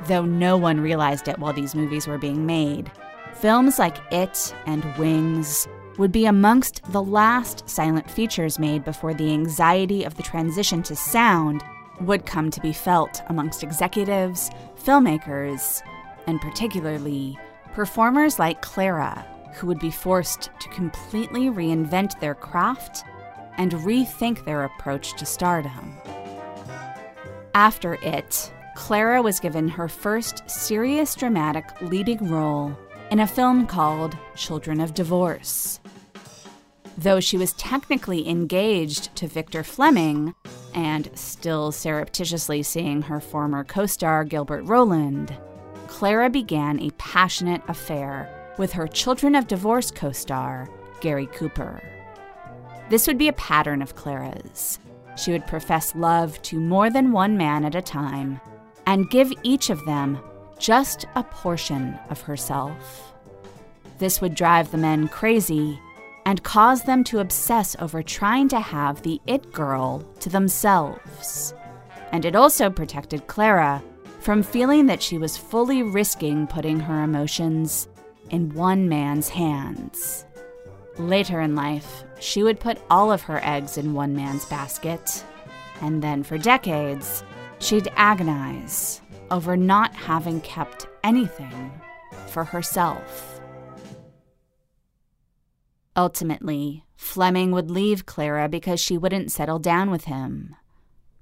Though 0.07 0.25
no 0.25 0.57
one 0.57 0.79
realized 0.81 1.27
it 1.27 1.39
while 1.39 1.53
these 1.53 1.75
movies 1.75 2.07
were 2.07 2.17
being 2.17 2.45
made, 2.45 2.91
films 3.35 3.77
like 3.77 3.97
It 4.11 4.53
and 4.65 4.83
Wings 4.97 5.67
would 5.97 6.11
be 6.11 6.25
amongst 6.25 6.81
the 6.91 7.01
last 7.01 7.69
silent 7.69 8.09
features 8.09 8.59
made 8.59 8.83
before 8.83 9.13
the 9.13 9.31
anxiety 9.31 10.03
of 10.03 10.15
the 10.15 10.23
transition 10.23 10.83
to 10.83 10.95
sound 10.95 11.63
would 12.01 12.25
come 12.25 12.51
to 12.51 12.59
be 12.61 12.73
felt 12.73 13.21
amongst 13.27 13.63
executives, 13.63 14.49
filmmakers, 14.83 15.81
and 16.27 16.41
particularly 16.41 17.37
performers 17.73 18.39
like 18.39 18.61
Clara, 18.61 19.25
who 19.55 19.67
would 19.67 19.79
be 19.79 19.91
forced 19.91 20.49
to 20.59 20.69
completely 20.69 21.49
reinvent 21.49 22.19
their 22.19 22.35
craft 22.35 23.03
and 23.57 23.71
rethink 23.71 24.43
their 24.43 24.65
approach 24.65 25.15
to 25.17 25.25
stardom. 25.25 25.95
After 27.53 27.93
it, 27.95 28.51
Clara 28.75 29.21
was 29.21 29.39
given 29.39 29.69
her 29.69 29.87
first 29.87 30.43
serious 30.49 31.15
dramatic 31.15 31.65
leading 31.81 32.29
role 32.29 32.77
in 33.11 33.19
a 33.19 33.27
film 33.27 33.65
called 33.65 34.17
Children 34.35 34.81
of 34.81 34.93
Divorce. 34.93 35.79
Though 36.97 37.19
she 37.19 37.37
was 37.37 37.53
technically 37.53 38.27
engaged 38.27 39.15
to 39.17 39.27
Victor 39.27 39.63
Fleming 39.63 40.33
and 40.73 41.09
still 41.13 41.71
surreptitiously 41.71 42.63
seeing 42.63 43.01
her 43.03 43.19
former 43.19 43.63
co 43.63 43.85
star 43.85 44.23
Gilbert 44.23 44.63
Roland, 44.63 45.35
Clara 45.87 46.29
began 46.29 46.79
a 46.79 46.91
passionate 46.91 47.61
affair 47.67 48.53
with 48.57 48.73
her 48.73 48.87
Children 48.87 49.35
of 49.35 49.47
Divorce 49.47 49.91
co 49.91 50.11
star, 50.13 50.69
Gary 51.01 51.27
Cooper. 51.27 51.81
This 52.89 53.07
would 53.07 53.17
be 53.17 53.27
a 53.27 53.33
pattern 53.33 53.81
of 53.81 53.95
Clara's. 53.95 54.79
She 55.17 55.31
would 55.31 55.47
profess 55.47 55.95
love 55.95 56.41
to 56.43 56.59
more 56.59 56.89
than 56.89 57.11
one 57.11 57.37
man 57.37 57.65
at 57.65 57.75
a 57.75 57.81
time 57.81 58.39
and 58.85 59.09
give 59.09 59.33
each 59.43 59.69
of 59.69 59.83
them 59.85 60.19
just 60.59 61.05
a 61.15 61.23
portion 61.23 61.99
of 62.09 62.21
herself. 62.21 63.13
This 63.97 64.21
would 64.21 64.35
drive 64.35 64.71
the 64.71 64.77
men 64.77 65.07
crazy 65.07 65.79
and 66.25 66.43
cause 66.43 66.83
them 66.83 67.03
to 67.05 67.19
obsess 67.19 67.75
over 67.79 68.01
trying 68.01 68.47
to 68.49 68.59
have 68.59 69.01
the 69.01 69.21
it 69.27 69.51
girl 69.51 69.99
to 70.19 70.29
themselves. 70.29 71.53
And 72.11 72.25
it 72.25 72.35
also 72.35 72.69
protected 72.69 73.27
Clara 73.27 73.83
from 74.19 74.41
feeling 74.41 74.87
that 74.87 75.03
she 75.03 75.17
was 75.17 75.37
fully 75.37 75.83
risking 75.83 76.47
putting 76.47 76.79
her 76.79 77.03
emotions 77.03 77.87
in 78.31 78.53
one 78.55 78.89
man's 78.89 79.29
hands. 79.29 80.25
Later 80.97 81.41
in 81.41 81.55
life, 81.55 82.03
she 82.19 82.41
would 82.41 82.59
put 82.59 82.81
all 82.89 83.11
of 83.11 83.21
her 83.23 83.39
eggs 83.43 83.77
in 83.77 83.93
one 83.93 84.15
man's 84.15 84.45
basket, 84.45 85.23
and 85.81 86.01
then 86.01 86.23
for 86.23 86.37
decades, 86.37 87.23
she'd 87.59 87.91
agonize 87.97 89.01
over 89.29 89.57
not 89.57 89.93
having 89.93 90.41
kept 90.41 90.87
anything 91.03 91.71
for 92.27 92.43
herself. 92.43 93.34
Ultimately, 95.95 96.83
Fleming 96.95 97.51
would 97.51 97.71
leave 97.71 98.05
Clara 98.05 98.49
because 98.49 98.79
she 98.79 98.97
wouldn't 98.97 99.31
settle 99.31 99.59
down 99.59 99.89
with 99.89 100.05
him. 100.05 100.55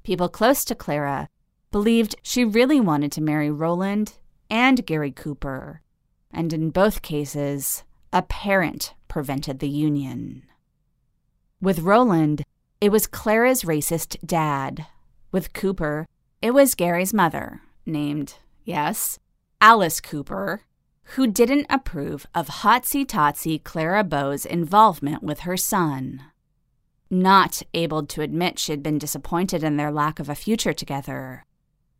People 0.03 0.29
close 0.29 0.65
to 0.65 0.75
Clara 0.75 1.29
believed 1.71 2.15
she 2.21 2.45
really 2.45 2.79
wanted 2.79 3.11
to 3.11 3.21
marry 3.21 3.49
Roland 3.49 4.13
and 4.49 4.85
Gary 4.85 5.11
Cooper, 5.11 5.81
and 6.31 6.53
in 6.53 6.69
both 6.69 7.01
cases, 7.01 7.83
a 8.11 8.21
parent 8.21 8.93
prevented 9.07 9.59
the 9.59 9.69
union. 9.69 10.43
With 11.61 11.79
Roland, 11.79 12.43
it 12.81 12.91
was 12.91 13.07
Clara's 13.07 13.63
racist 13.63 14.17
dad. 14.25 14.85
With 15.31 15.53
Cooper, 15.53 16.05
it 16.41 16.51
was 16.51 16.75
Gary's 16.75 17.13
mother, 17.13 17.61
named, 17.85 18.35
yes, 18.65 19.17
Alice 19.61 20.01
Cooper, 20.01 20.63
who 21.15 21.27
didn't 21.27 21.67
approve 21.69 22.25
of 22.33 22.47
Hotsy 22.47 23.05
Totsy 23.05 23.63
Clara 23.63 24.03
Bow's 24.03 24.45
involvement 24.45 25.21
with 25.23 25.41
her 25.41 25.57
son. 25.57 26.21
Not 27.09 27.61
able 27.73 28.05
to 28.07 28.21
admit 28.21 28.57
she'd 28.57 28.81
been 28.81 28.97
disappointed 28.97 29.63
in 29.63 29.77
their 29.77 29.91
lack 29.91 30.19
of 30.19 30.29
a 30.29 30.35
future 30.35 30.73
together, 30.73 31.45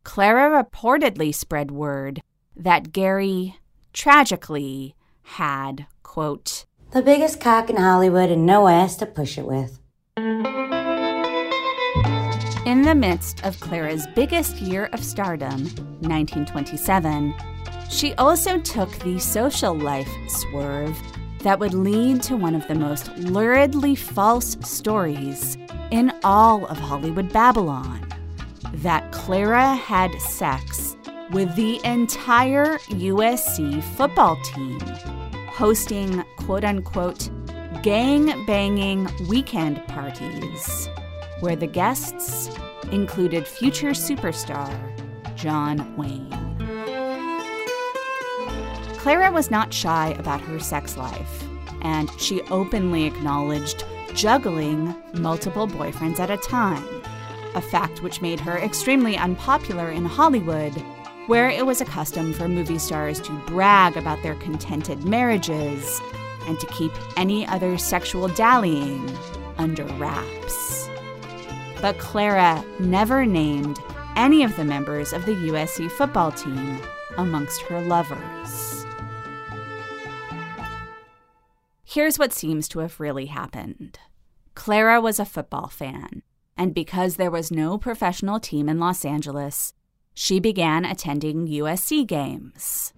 Clara 0.04 0.64
reportedly 0.64 1.34
spread 1.34 1.72
word 1.72 2.22
that 2.56 2.92
Gary, 2.92 3.58
tragically, 3.94 4.96
had, 5.24 5.88
quote, 6.04 6.66
the 6.92 7.02
biggest 7.02 7.40
cock 7.40 7.70
in 7.70 7.78
Hollywood 7.78 8.30
and 8.30 8.46
no 8.46 8.68
ass 8.68 8.98
to 8.98 9.06
push 9.06 9.38
it 9.38 9.46
with. 9.46 9.80
In 12.66 12.84
the 12.84 12.94
midst 12.96 13.44
of 13.44 13.60
Clara's 13.60 14.06
biggest 14.14 14.58
year 14.58 14.90
of 14.94 15.04
stardom, 15.04 15.64
1927, 16.02 17.34
she 17.94 18.14
also 18.16 18.60
took 18.60 18.90
the 19.00 19.20
social 19.20 19.78
life 19.78 20.10
swerve 20.28 21.00
that 21.40 21.60
would 21.60 21.74
lead 21.74 22.24
to 22.24 22.36
one 22.36 22.56
of 22.56 22.68
the 22.68 22.74
most 22.76 23.06
luridly 23.16 23.96
false 23.96 24.58
stories 24.62 25.58
in 25.92 26.12
all 26.24 26.66
of 26.66 26.78
Hollywood 26.78 27.32
Babylon 27.32 28.08
that 28.74 29.12
Clara 29.12 29.76
had 29.76 30.12
sex 30.20 30.96
with 31.32 31.56
the 31.56 31.80
entire 31.86 32.78
USC 32.90 33.84
football 33.96 34.42
team, 34.44 34.80
hosting 35.50 36.24
quote 36.38 36.64
unquote 36.64 37.30
gang 37.84 38.46
banging 38.46 39.08
weekend 39.28 39.86
parties 39.88 40.90
where 41.42 41.56
the 41.56 41.68
guests 41.68 42.50
included 42.92 43.48
future 43.48 43.92
superstar 43.92 44.74
John 45.36 45.96
Wayne. 45.96 46.53
Clara 49.04 49.30
was 49.30 49.52
not 49.52 49.74
shy 49.74 50.16
about 50.18 50.40
her 50.40 50.62
sex 50.62 50.96
life, 50.96 51.44
and 51.82 52.10
she 52.18 52.42
openly 52.44 53.04
acknowledged 53.04 53.84
juggling 54.14 54.96
multiple 55.16 55.68
boyfriends 55.68 56.20
at 56.20 56.32
a 56.32 56.38
time, 56.38 56.88
a 57.54 57.60
fact 57.60 58.02
which 58.02 58.22
made 58.22 58.40
her 58.40 58.58
extremely 58.58 59.18
unpopular 59.18 59.92
in 59.92 60.06
Hollywood, 60.06 60.72
where 61.28 61.50
it 61.50 61.66
was 61.66 61.82
a 61.82 61.86
custom 61.86 62.32
for 62.32 62.48
movie 62.48 62.78
stars 62.78 63.20
to 63.20 63.38
brag 63.46 63.98
about 63.98 64.24
their 64.24 64.36
contented 64.36 65.04
marriages 65.04 66.00
and 66.48 66.58
to 66.62 66.68
keep 66.68 66.94
any 67.18 67.46
other 67.48 67.78
sexual 67.78 68.30
dallying 68.30 69.14
under 69.58 69.84
wraps. 69.98 70.88
But 71.82 71.98
Clara 71.98 72.64
never 72.80 73.26
named 73.26 73.80
any 74.16 74.44
of 74.44 74.56
the 74.56 74.64
members 74.64 75.12
of 75.12 75.26
the 75.26 75.34
USC 75.34 75.92
football 75.92 76.32
team 76.32 76.80
amongst 77.18 77.64
her 77.64 77.82
lovers. 77.82 78.73
Here's 81.94 82.18
what 82.18 82.34
seems 82.34 82.68
to 82.70 82.80
have 82.80 83.00
really 83.00 83.28
happened 83.28 84.00
Clara 84.56 85.00
was 85.00 85.20
a 85.20 85.26
football 85.26 85.68
fan, 85.68 86.24
and 86.58 86.74
because 86.74 87.18
there 87.18 87.30
was 87.30 87.52
no 87.52 87.78
professional 87.78 88.40
team 88.40 88.68
in 88.68 88.80
Los 88.80 89.06
Angeles, 89.06 89.76
she 90.16 90.40
began 90.40 90.86
attending 90.86 91.48
USC 91.48 92.08
games. 92.08 92.94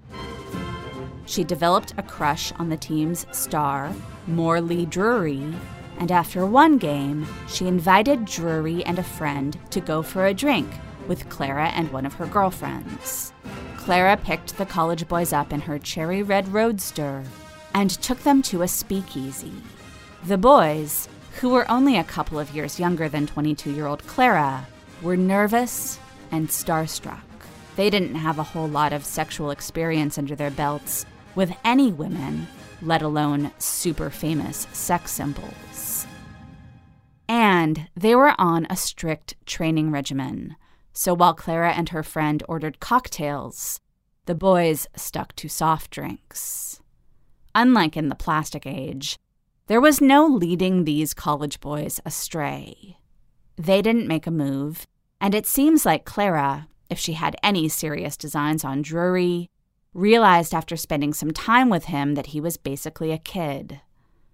She 1.25 1.43
developed 1.43 1.93
a 1.97 2.03
crush 2.03 2.53
on 2.53 2.69
the 2.69 2.77
team's 2.77 3.27
star, 3.33 3.93
Morley 4.27 4.85
Drury, 4.85 5.53
and 5.99 6.09
after 6.09 6.45
one 6.45 6.77
game, 6.77 7.27
she 7.49 7.67
invited 7.67 8.23
Drury 8.23 8.81
and 8.85 8.97
a 8.97 9.03
friend 9.03 9.59
to 9.71 9.81
go 9.81 10.03
for 10.03 10.25
a 10.25 10.33
drink 10.33 10.69
with 11.09 11.27
Clara 11.27 11.67
and 11.75 11.91
one 11.91 12.05
of 12.05 12.13
her 12.13 12.27
girlfriends. 12.27 13.33
Clara 13.75 14.15
picked 14.15 14.57
the 14.57 14.65
college 14.65 15.05
boys 15.09 15.33
up 15.33 15.51
in 15.51 15.59
her 15.59 15.79
cherry 15.79 16.23
red 16.23 16.47
roadster 16.53 17.25
and 17.75 17.91
took 18.01 18.19
them 18.19 18.41
to 18.41 18.61
a 18.61 18.67
speakeasy. 18.67 19.51
The 20.23 20.37
boys, 20.37 21.09
who 21.39 21.49
were 21.49 21.69
only 21.69 21.97
a 21.97 22.05
couple 22.05 22.39
of 22.39 22.55
years 22.55 22.79
younger 22.79 23.09
than 23.09 23.27
22 23.27 23.71
year 23.71 23.85
old 23.85 24.07
Clara, 24.07 24.65
were 25.01 25.17
nervous 25.17 25.99
and 26.31 26.47
starstruck. 26.47 27.19
They 27.75 27.89
didn't 27.89 28.15
have 28.15 28.39
a 28.39 28.43
whole 28.43 28.69
lot 28.69 28.93
of 28.93 29.03
sexual 29.03 29.51
experience 29.51 30.17
under 30.17 30.35
their 30.35 30.49
belts 30.49 31.05
with 31.35 31.51
any 31.65 31.91
women, 31.91 32.47
let 32.81 33.01
alone 33.01 33.51
super 33.59 34.09
famous 34.09 34.67
sex 34.71 35.11
symbols. 35.11 36.07
And 37.27 37.89
they 37.93 38.15
were 38.15 38.33
on 38.39 38.67
a 38.69 38.77
strict 38.77 39.35
training 39.45 39.91
regimen, 39.91 40.55
So 40.93 41.13
while 41.13 41.33
Clara 41.33 41.73
and 41.73 41.89
her 41.89 42.03
friend 42.03 42.41
ordered 42.47 42.79
cocktails, 42.79 43.81
the 44.27 44.35
boys 44.35 44.87
stuck 44.95 45.35
to 45.35 45.49
soft 45.49 45.91
drinks. 45.91 46.79
Unlike 47.55 47.95
in 47.95 48.09
the 48.09 48.15
plastic 48.15 48.67
age, 48.67 49.17
there 49.67 49.79
was 49.79 50.01
no 50.01 50.27
leading 50.27 50.83
these 50.83 51.13
college 51.13 51.61
boys 51.61 52.01
astray. 52.05 52.97
They 53.55 53.81
didn't 53.81 54.09
make 54.09 54.27
a 54.27 54.31
move, 54.31 54.85
and 55.21 55.33
it 55.33 55.47
seems 55.47 55.85
like 55.85 56.03
Clara, 56.03 56.67
if 56.89 56.99
she 56.99 57.13
had 57.13 57.37
any 57.41 57.69
serious 57.69 58.17
designs 58.17 58.65
on 58.65 58.81
Drury, 58.81 59.49
realized 59.93 60.53
after 60.53 60.75
spending 60.75 61.13
some 61.13 61.31
time 61.31 61.69
with 61.69 61.85
him 61.85 62.15
that 62.15 62.27
he 62.27 62.41
was 62.41 62.57
basically 62.57 63.11
a 63.11 63.17
kid. 63.17 63.79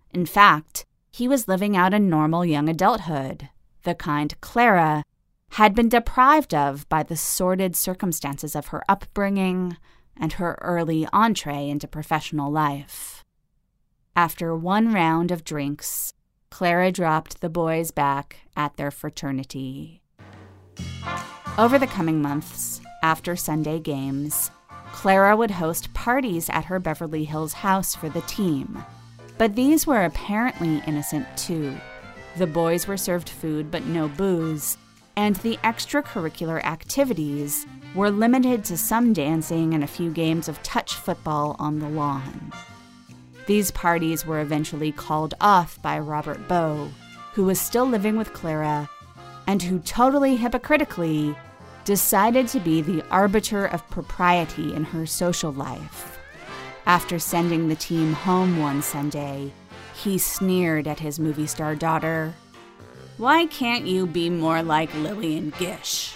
In 0.09 0.25
fact, 0.25 0.85
he 1.11 1.27
was 1.27 1.47
living 1.47 1.77
out 1.77 1.93
a 1.93 1.99
normal 1.99 2.43
young 2.43 2.67
adulthood, 2.67 3.49
the 3.83 3.93
kind 3.93 4.39
Clara 4.41 5.03
had 5.51 5.75
been 5.75 5.89
deprived 5.89 6.55
of 6.55 6.89
by 6.89 7.03
the 7.03 7.15
sordid 7.15 7.75
circumstances 7.75 8.55
of 8.55 8.67
her 8.67 8.83
upbringing 8.89 9.77
and 10.17 10.33
her 10.33 10.57
early 10.61 11.07
entree 11.13 11.69
into 11.69 11.87
professional 11.87 12.51
life. 12.51 13.23
After 14.15 14.55
one 14.55 14.93
round 14.93 15.31
of 15.31 15.43
drinks, 15.43 16.13
Clara 16.49 16.91
dropped 16.91 17.41
the 17.41 17.49
boys 17.49 17.91
back 17.91 18.37
at 18.55 18.75
their 18.75 18.91
fraternity. 18.91 20.01
Over 21.57 21.79
the 21.79 21.87
coming 21.87 22.21
months, 22.21 22.81
after 23.03 23.35
Sunday 23.35 23.79
games, 23.79 24.51
Clara 24.91 25.35
would 25.35 25.51
host 25.51 25.93
parties 25.93 26.49
at 26.49 26.65
her 26.65 26.79
Beverly 26.79 27.23
Hills 27.23 27.53
house 27.53 27.95
for 27.95 28.09
the 28.09 28.21
team. 28.21 28.83
But 29.37 29.55
these 29.55 29.87
were 29.87 30.03
apparently 30.03 30.83
innocent 30.85 31.25
too. 31.37 31.75
The 32.37 32.47
boys 32.47 32.87
were 32.87 32.97
served 32.97 33.29
food 33.29 33.71
but 33.71 33.85
no 33.85 34.07
booze, 34.07 34.77
and 35.15 35.35
the 35.37 35.57
extracurricular 35.57 36.63
activities 36.63 37.65
were 37.93 38.09
limited 38.09 38.63
to 38.65 38.77
some 38.77 39.13
dancing 39.13 39.73
and 39.73 39.83
a 39.83 39.87
few 39.87 40.11
games 40.11 40.47
of 40.47 40.61
touch 40.63 40.95
football 40.95 41.55
on 41.59 41.79
the 41.79 41.89
lawn. 41.89 42.51
These 43.47 43.71
parties 43.71 44.25
were 44.25 44.39
eventually 44.39 44.91
called 44.91 45.33
off 45.41 45.81
by 45.81 45.99
Robert 45.99 46.47
Bow, 46.47 46.89
who 47.33 47.43
was 47.43 47.59
still 47.59 47.85
living 47.85 48.15
with 48.15 48.33
Clara 48.33 48.89
and 49.47 49.61
who 49.61 49.79
totally 49.79 50.37
hypocritically 50.37 51.35
decided 51.83 52.47
to 52.47 52.59
be 52.59 52.81
the 52.81 53.03
arbiter 53.09 53.65
of 53.65 53.89
propriety 53.89 54.73
in 54.73 54.83
her 54.85 55.05
social 55.05 55.51
life. 55.51 56.19
After 56.85 57.19
sending 57.19 57.67
the 57.67 57.75
team 57.75 58.13
home 58.13 58.59
one 58.59 58.81
Sunday, 58.81 59.51
he 59.95 60.17
sneered 60.17 60.87
at 60.87 60.99
his 60.99 61.19
movie 61.19 61.47
star 61.47 61.75
daughter. 61.75 62.33
Why 63.17 63.45
can't 63.47 63.85
you 63.85 64.07
be 64.07 64.29
more 64.29 64.63
like 64.63 64.93
Lillian 64.95 65.53
Gish? 65.59 66.15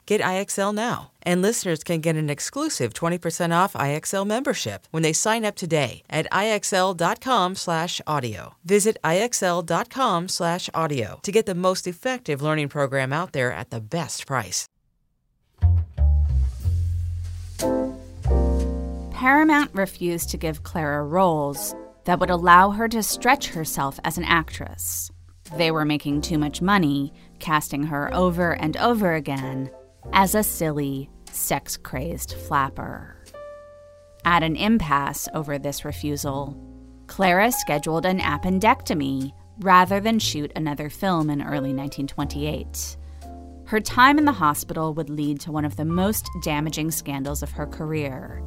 Get 0.11 0.19
IXL 0.19 0.75
now. 0.75 1.11
And 1.23 1.41
listeners 1.41 1.85
can 1.85 2.01
get 2.01 2.17
an 2.17 2.29
exclusive 2.29 2.93
20% 2.93 3.55
off 3.55 3.71
IXL 3.75 4.27
membership 4.27 4.85
when 4.91 5.03
they 5.03 5.13
sign 5.13 5.45
up 5.45 5.55
today 5.55 6.03
at 6.09 6.27
IXL.com/audio. 6.33 8.55
Visit 8.65 8.97
IXL.com/audio 9.05 11.19
to 11.21 11.31
get 11.31 11.45
the 11.45 11.55
most 11.55 11.87
effective 11.87 12.41
learning 12.41 12.67
program 12.67 13.13
out 13.13 13.31
there 13.31 13.53
at 13.53 13.69
the 13.69 13.79
best 13.79 14.27
price. 14.27 14.67
Paramount 19.11 19.73
refused 19.73 20.29
to 20.31 20.37
give 20.37 20.63
Clara 20.63 21.05
roles 21.05 21.73
that 22.03 22.19
would 22.19 22.29
allow 22.29 22.71
her 22.71 22.89
to 22.89 23.01
stretch 23.01 23.47
herself 23.47 23.97
as 24.03 24.17
an 24.17 24.25
actress. 24.25 25.09
They 25.55 25.71
were 25.71 25.85
making 25.85 26.19
too 26.19 26.37
much 26.37 26.61
money, 26.61 27.13
casting 27.39 27.83
her 27.83 28.13
over 28.13 28.51
and 28.51 28.75
over 28.75 29.13
again 29.13 29.71
as 30.13 30.35
a 30.35 30.43
silly, 30.43 31.09
sex 31.31 31.77
crazed 31.77 32.33
flapper. 32.33 33.15
At 34.25 34.43
an 34.43 34.55
impasse 34.55 35.27
over 35.33 35.57
this 35.57 35.83
refusal, 35.83 36.55
Clara 37.07 37.51
scheduled 37.51 38.05
an 38.05 38.19
appendectomy 38.19 39.33
rather 39.59 39.99
than 39.99 40.19
shoot 40.19 40.51
another 40.55 40.89
film 40.89 41.29
in 41.29 41.41
early 41.41 41.73
1928. 41.73 42.97
Her 43.65 43.79
time 43.79 44.17
in 44.17 44.25
the 44.25 44.31
hospital 44.31 44.93
would 44.93 45.09
lead 45.09 45.39
to 45.41 45.51
one 45.51 45.65
of 45.65 45.75
the 45.75 45.85
most 45.85 46.29
damaging 46.43 46.91
scandals 46.91 47.41
of 47.41 47.51
her 47.51 47.65
career, 47.65 48.43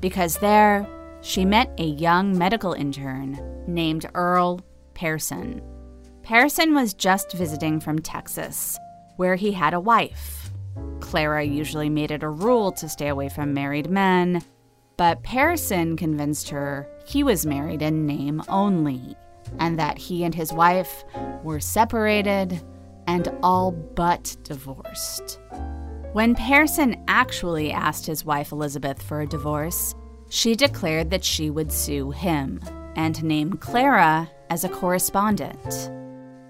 because 0.00 0.36
there, 0.38 0.86
she 1.20 1.44
met 1.44 1.74
a 1.78 1.84
young 1.84 2.38
medical 2.38 2.72
intern 2.74 3.40
named 3.66 4.06
Earl 4.14 4.60
Pearson. 4.94 5.60
Pearson 6.22 6.74
was 6.74 6.94
just 6.94 7.32
visiting 7.32 7.80
from 7.80 7.98
Texas, 7.98 8.78
where 9.16 9.34
he 9.34 9.50
had 9.52 9.74
a 9.74 9.80
wife. 9.80 10.37
Clara 11.00 11.44
usually 11.44 11.88
made 11.88 12.10
it 12.10 12.22
a 12.22 12.28
rule 12.28 12.72
to 12.72 12.88
stay 12.88 13.08
away 13.08 13.28
from 13.28 13.54
married 13.54 13.90
men, 13.90 14.42
but 14.96 15.22
Pearson 15.22 15.96
convinced 15.96 16.48
her 16.50 16.88
he 17.06 17.22
was 17.22 17.46
married 17.46 17.82
in 17.82 18.06
name 18.06 18.42
only, 18.48 19.16
and 19.58 19.78
that 19.78 19.96
he 19.96 20.24
and 20.24 20.34
his 20.34 20.52
wife 20.52 21.04
were 21.42 21.60
separated 21.60 22.60
and 23.06 23.28
all 23.42 23.72
but 23.72 24.36
divorced. 24.42 25.40
When 26.12 26.34
Pearson 26.34 27.02
actually 27.06 27.70
asked 27.70 28.06
his 28.06 28.24
wife 28.24 28.52
Elizabeth 28.52 29.00
for 29.00 29.20
a 29.20 29.26
divorce, 29.26 29.94
she 30.28 30.54
declared 30.54 31.10
that 31.10 31.24
she 31.24 31.48
would 31.48 31.72
sue 31.72 32.10
him 32.10 32.60
and 32.96 33.22
named 33.22 33.60
Clara 33.60 34.30
as 34.50 34.64
a 34.64 34.68
co-respondent. 34.68 35.90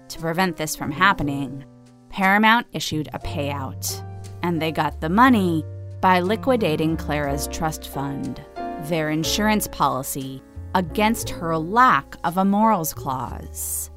To 0.09 0.19
prevent 0.19 0.57
this 0.57 0.75
from 0.75 0.91
happening, 0.91 1.63
Paramount 2.09 2.67
issued 2.73 3.09
a 3.13 3.19
payout, 3.19 4.03
and 4.43 4.61
they 4.61 4.71
got 4.71 5.01
the 5.01 5.09
money 5.09 5.63
by 6.01 6.19
liquidating 6.19 6.95
Clara's 6.97 7.47
trust 7.47 7.87
fund, 7.87 8.43
their 8.83 9.09
insurance 9.09 9.67
policy, 9.67 10.41
against 10.75 11.29
her 11.29 11.57
lack 11.57 12.15
of 12.23 12.37
a 12.37 12.45
morals 12.45 12.93
clause. 12.93 13.89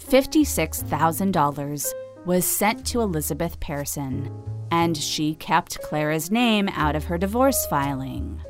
$56,000 0.00 1.92
was 2.24 2.44
sent 2.44 2.86
to 2.86 3.00
Elizabeth 3.00 3.60
Pearson, 3.60 4.30
and 4.70 4.96
she 4.96 5.34
kept 5.36 5.80
Clara's 5.82 6.30
name 6.30 6.68
out 6.70 6.96
of 6.96 7.04
her 7.04 7.18
divorce 7.18 7.66
filing. 7.66 8.40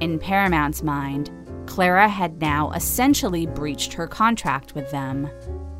In 0.00 0.18
Paramount's 0.18 0.82
mind, 0.82 1.30
Clara 1.66 2.08
had 2.08 2.40
now 2.40 2.70
essentially 2.72 3.46
breached 3.46 3.92
her 3.94 4.06
contract 4.06 4.74
with 4.74 4.90
them, 4.90 5.30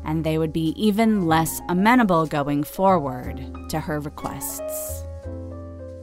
and 0.05 0.23
they 0.23 0.37
would 0.37 0.53
be 0.53 0.73
even 0.75 1.25
less 1.25 1.61
amenable 1.69 2.25
going 2.25 2.63
forward 2.63 3.45
to 3.69 3.79
her 3.79 3.99
requests. 3.99 5.03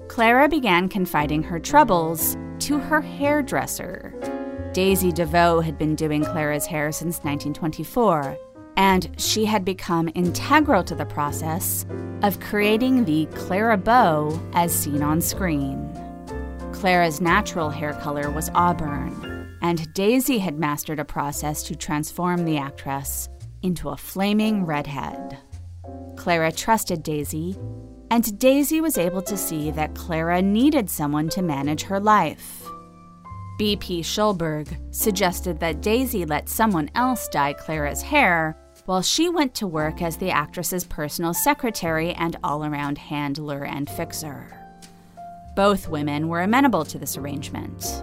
Clara 0.08 0.48
began 0.48 0.88
confiding 0.88 1.42
her 1.42 1.60
troubles 1.60 2.36
to 2.58 2.78
her 2.78 3.00
hairdresser. 3.00 4.12
Daisy 4.72 5.12
DeVoe 5.12 5.60
had 5.60 5.78
been 5.78 5.94
doing 5.94 6.24
Clara's 6.24 6.66
hair 6.66 6.92
since 6.92 7.18
1924, 7.18 8.36
and 8.76 9.10
she 9.18 9.44
had 9.44 9.64
become 9.64 10.10
integral 10.14 10.84
to 10.84 10.94
the 10.94 11.06
process 11.06 11.86
of 12.22 12.40
creating 12.40 13.04
the 13.04 13.26
Clara 13.34 13.76
Bow 13.76 14.38
as 14.52 14.72
seen 14.72 15.02
on 15.02 15.20
screen. 15.20 15.88
Clara's 16.72 17.20
natural 17.20 17.70
hair 17.70 17.94
color 17.94 18.30
was 18.30 18.50
auburn, 18.54 19.58
and 19.62 19.92
Daisy 19.94 20.38
had 20.38 20.58
mastered 20.58 20.98
a 20.98 21.04
process 21.04 21.62
to 21.64 21.76
transform 21.76 22.44
the 22.44 22.58
actress 22.58 23.28
into 23.62 23.90
a 23.90 23.96
flaming 23.96 24.64
redhead. 24.64 25.38
Clara 26.16 26.52
trusted 26.52 27.02
Daisy, 27.02 27.56
and 28.10 28.38
Daisy 28.38 28.80
was 28.80 28.98
able 28.98 29.22
to 29.22 29.36
see 29.36 29.70
that 29.70 29.94
Clara 29.94 30.42
needed 30.42 30.90
someone 30.90 31.28
to 31.30 31.42
manage 31.42 31.82
her 31.82 32.00
life. 32.00 32.66
B.P. 33.58 34.00
Schulberg 34.02 34.68
suggested 34.94 35.60
that 35.60 35.82
Daisy 35.82 36.24
let 36.24 36.48
someone 36.48 36.90
else 36.94 37.28
dye 37.28 37.52
Clara's 37.52 38.02
hair 38.02 38.56
while 38.86 39.02
she 39.02 39.28
went 39.28 39.54
to 39.54 39.66
work 39.66 40.02
as 40.02 40.16
the 40.16 40.30
actress's 40.30 40.84
personal 40.84 41.34
secretary 41.34 42.12
and 42.14 42.36
all 42.42 42.64
around 42.64 42.98
handler 42.98 43.64
and 43.64 43.88
fixer. 43.90 44.50
Both 45.54 45.88
women 45.88 46.28
were 46.28 46.40
amenable 46.40 46.84
to 46.86 46.98
this 46.98 47.16
arrangement. 47.16 48.02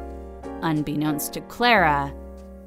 Unbeknownst 0.61 1.33
to 1.33 1.41
Clara, 1.41 2.13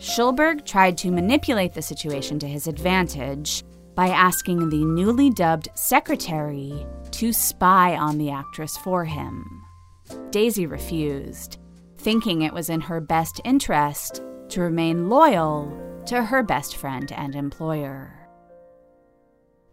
Schulberg 0.00 0.64
tried 0.64 0.96
to 0.98 1.10
manipulate 1.10 1.74
the 1.74 1.82
situation 1.82 2.38
to 2.38 2.48
his 2.48 2.66
advantage 2.66 3.62
by 3.94 4.08
asking 4.08 4.70
the 4.70 4.82
newly 4.82 5.28
dubbed 5.28 5.68
secretary 5.74 6.86
to 7.10 7.34
spy 7.34 7.96
on 7.96 8.16
the 8.16 8.30
actress 8.30 8.78
for 8.78 9.04
him. 9.04 9.62
Daisy 10.30 10.64
refused, 10.64 11.58
thinking 11.98 12.40
it 12.40 12.54
was 12.54 12.70
in 12.70 12.80
her 12.80 12.98
best 12.98 13.42
interest 13.44 14.22
to 14.48 14.62
remain 14.62 15.10
loyal 15.10 16.02
to 16.06 16.24
her 16.24 16.42
best 16.42 16.76
friend 16.76 17.12
and 17.12 17.36
employer. 17.36 18.26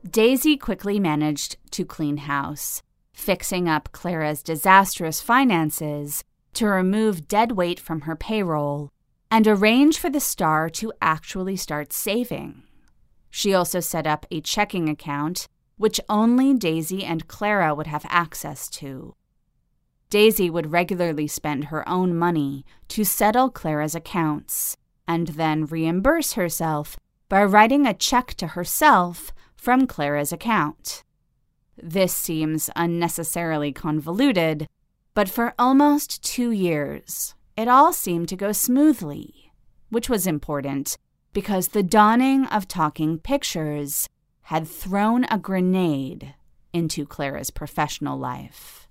Daisy 0.09 0.57
quickly 0.57 0.99
managed 0.99 1.55
to 1.71 1.86
clean 1.86 2.17
house, 2.17 2.84
fixing 3.13 3.69
up 3.69 3.93
Clara's 3.93 4.43
disastrous 4.43 5.21
finances 5.21 6.25
to 6.53 6.67
remove 6.67 7.30
dead 7.30 7.53
weight 7.53 7.80
from 7.80 8.01
her 8.01 8.15
payroll 8.15 8.91
and 9.30 9.47
arrange 9.47 9.97
for 9.97 10.09
the 10.09 10.19
star 10.19 10.69
to 10.69 10.93
actually 11.01 11.55
start 11.55 11.91
saving. 11.91 12.63
She 13.30 13.53
also 13.53 13.80
set 13.80 14.07
up 14.07 14.25
a 14.32 14.41
checking 14.41 14.89
account, 14.89 15.47
which 15.78 15.99
only 16.09 16.53
Daisy 16.53 17.03
and 17.03 17.28
Clara 17.28 17.75
would 17.75 17.88
have 17.88 18.05
access 18.09 18.69
to. 18.69 19.15
Daisy 20.09 20.49
would 20.49 20.71
regularly 20.71 21.28
spend 21.28 21.65
her 21.65 21.88
own 21.88 22.15
money 22.15 22.65
to 22.88 23.03
settle 23.03 23.49
Clara's 23.49 23.95
accounts 23.95 24.78
and 25.07 25.28
then 25.30 25.65
reimburse 25.65 26.34
herself 26.34 26.97
by 27.30 27.43
writing 27.43 27.86
a 27.86 27.93
check 27.93 28.34
to 28.36 28.47
herself 28.47 29.34
from 29.55 29.86
Clara's 29.86 30.32
account. 30.32 31.03
This 31.75 32.13
seems 32.13 32.69
unnecessarily 32.75 33.73
convoluted, 33.73 34.65
but 35.13 35.30
for 35.30 35.53
almost 35.59 36.23
two 36.23 36.51
years, 36.51 37.36
it 37.58 37.68
all 37.68 37.91
seemed 37.91 38.30
to 38.30 38.36
go 38.36 38.51
smoothly, 38.51 39.51
which 39.89 40.10
was 40.10 40.28
important 40.28 40.95
because 41.34 41.70
the 41.70 41.84
dawning 41.84 42.45
of 42.45 42.68
talking 42.68 43.18
pictures 43.18 44.08
had 44.43 44.68
thrown 44.68 45.26
a 45.26 45.39
grenade 45.39 46.36
into 46.72 47.05
Clara's 47.05 47.49
professional 47.49 48.18
life. 48.18 48.88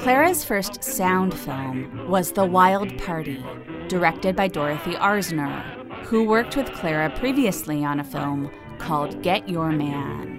Clara's 0.00 0.44
first 0.44 0.82
sound 0.82 1.34
film 1.34 2.08
was 2.08 2.32
The 2.32 2.44
Wild 2.44 2.96
Party, 2.98 3.44
directed 3.88 4.34
by 4.34 4.48
Dorothy 4.48 4.92
Arzner, 4.92 5.62
who 6.04 6.24
worked 6.24 6.56
with 6.56 6.72
Clara 6.72 7.10
previously 7.18 7.84
on 7.84 8.00
a 8.00 8.04
film 8.04 8.50
called 8.78 9.22
Get 9.22 9.48
Your 9.48 9.70
Man. 9.70 10.38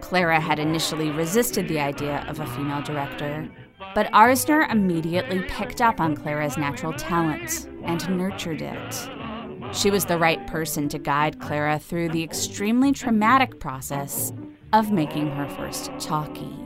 Clara 0.00 0.40
had 0.40 0.58
initially 0.58 1.10
resisted 1.10 1.68
the 1.68 1.80
idea 1.80 2.24
of 2.28 2.40
a 2.40 2.46
female 2.46 2.82
director, 2.82 3.48
but 3.94 4.10
Arzner 4.12 4.70
immediately 4.70 5.42
picked 5.42 5.80
up 5.80 6.00
on 6.00 6.16
Clara's 6.16 6.56
natural 6.56 6.92
talent 6.92 7.68
and 7.84 8.08
nurtured 8.16 8.62
it. 8.62 9.10
She 9.72 9.90
was 9.90 10.04
the 10.04 10.18
right 10.18 10.46
person 10.46 10.88
to 10.90 10.98
guide 10.98 11.40
Clara 11.40 11.78
through 11.78 12.10
the 12.10 12.22
extremely 12.22 12.92
traumatic 12.92 13.58
process 13.58 14.32
of 14.72 14.92
making 14.92 15.30
her 15.30 15.48
first 15.48 15.90
talkie. 15.98 16.56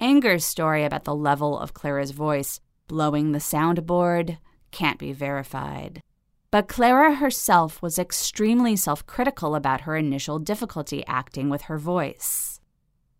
Anger's 0.00 0.44
story 0.44 0.84
about 0.84 1.04
the 1.04 1.14
level 1.14 1.58
of 1.58 1.74
Clara's 1.74 2.10
voice 2.10 2.60
blowing 2.86 3.32
the 3.32 3.38
soundboard 3.38 4.38
can't 4.70 4.98
be 4.98 5.12
verified. 5.12 6.02
But 6.50 6.68
Clara 6.68 7.16
herself 7.16 7.82
was 7.82 7.98
extremely 7.98 8.76
self 8.76 9.04
critical 9.06 9.54
about 9.54 9.82
her 9.82 9.96
initial 9.96 10.38
difficulty 10.38 11.04
acting 11.06 11.48
with 11.48 11.62
her 11.62 11.78
voice. 11.78 12.60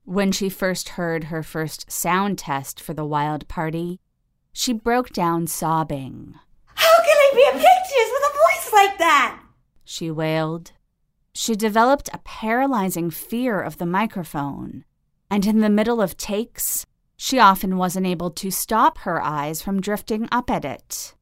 When 0.04 0.30
she 0.30 0.48
first 0.48 0.90
heard 0.90 1.24
her 1.24 1.42
first 1.42 1.90
sound 1.90 2.38
test 2.38 2.80
for 2.80 2.94
the 2.94 3.04
wild 3.04 3.48
party, 3.48 4.00
she 4.52 4.72
broke 4.72 5.10
down 5.10 5.48
sobbing. 5.48 6.34
How 6.66 6.96
can 6.98 7.16
I 7.16 7.30
be 7.34 7.58
pictures 7.58 8.12
with 8.12 8.22
a 8.22 8.32
voice 8.32 8.72
like 8.72 8.98
that? 8.98 9.42
She 9.84 10.10
wailed. 10.10 10.72
She 11.34 11.56
developed 11.56 12.08
a 12.12 12.18
paralyzing 12.18 13.10
fear 13.10 13.60
of 13.60 13.78
the 13.78 13.86
microphone, 13.86 14.84
and 15.28 15.44
in 15.44 15.58
the 15.58 15.68
middle 15.68 16.00
of 16.00 16.16
takes, 16.16 16.86
she 17.16 17.40
often 17.40 17.76
wasn't 17.76 18.06
able 18.06 18.30
to 18.30 18.50
stop 18.52 18.98
her 18.98 19.20
eyes 19.20 19.60
from 19.60 19.80
drifting 19.80 20.28
up 20.30 20.48
at 20.48 20.64
it 20.64 21.15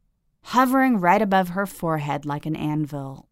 hovering 0.48 1.00
right 1.00 1.22
above 1.22 1.50
her 1.50 1.66
forehead 1.66 2.26
like 2.26 2.46
an 2.46 2.56
anvil. 2.56 3.28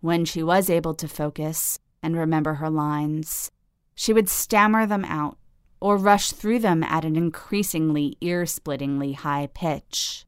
When 0.00 0.24
she 0.24 0.42
was 0.42 0.68
able 0.68 0.94
to 0.94 1.08
focus 1.08 1.78
and 2.02 2.16
remember 2.16 2.54
her 2.54 2.70
lines, 2.70 3.50
she 3.94 4.12
would 4.12 4.28
stammer 4.28 4.84
them 4.86 5.04
out 5.04 5.38
or 5.80 5.96
rush 5.96 6.32
through 6.32 6.58
them 6.58 6.82
at 6.82 7.04
an 7.04 7.16
increasingly 7.16 8.16
ear 8.20 8.46
splittingly 8.46 9.14
high 9.14 9.48
pitch. 9.54 10.24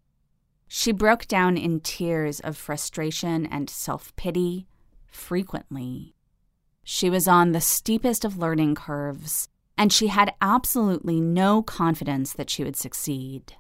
She 0.69 0.93
broke 0.93 1.27
down 1.27 1.57
in 1.57 1.81
tears 1.81 2.39
of 2.39 2.57
frustration 2.57 3.47
and 3.47 3.69
self 3.69 4.15
pity 4.15 4.69
frequently. 5.09 6.15
She 6.85 7.11
was 7.11 7.27
on 7.27 7.51
the 7.51 7.61
steepest 7.61 8.25
of 8.25 8.39
learning 8.39 8.77
curves, 8.77 9.49
and 9.77 9.93
she 9.93 10.07
had 10.07 10.35
absolutely 10.41 11.21
no 11.21 11.63
confidence 11.63 12.33
that 12.33 12.51
she 12.51 12.63
would 12.63 12.77
succeed. 12.77 13.55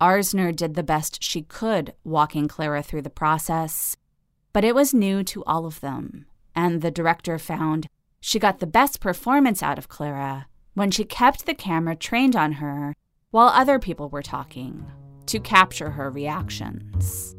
Arzner 0.00 0.54
did 0.54 0.74
the 0.74 0.82
best 0.82 1.22
she 1.22 1.42
could 1.42 1.94
walking 2.04 2.48
Clara 2.48 2.82
through 2.82 3.02
the 3.02 3.10
process, 3.10 3.96
but 4.52 4.64
it 4.64 4.74
was 4.74 4.92
new 4.92 5.24
to 5.24 5.42
all 5.44 5.64
of 5.64 5.80
them, 5.80 6.26
and 6.54 6.82
the 6.82 6.90
director 6.90 7.38
found 7.38 7.88
she 8.20 8.38
got 8.38 8.58
the 8.58 8.66
best 8.66 9.00
performance 9.00 9.62
out 9.62 9.78
of 9.78 9.88
Clara 9.88 10.48
when 10.74 10.90
she 10.90 11.04
kept 11.04 11.46
the 11.46 11.54
camera 11.54 11.96
trained 11.96 12.36
on 12.36 12.52
her 12.52 12.94
while 13.30 13.48
other 13.48 13.78
people 13.78 14.10
were 14.10 14.22
talking 14.22 14.84
to 15.26 15.40
capture 15.40 15.90
her 15.90 16.10
reactions. 16.10 17.34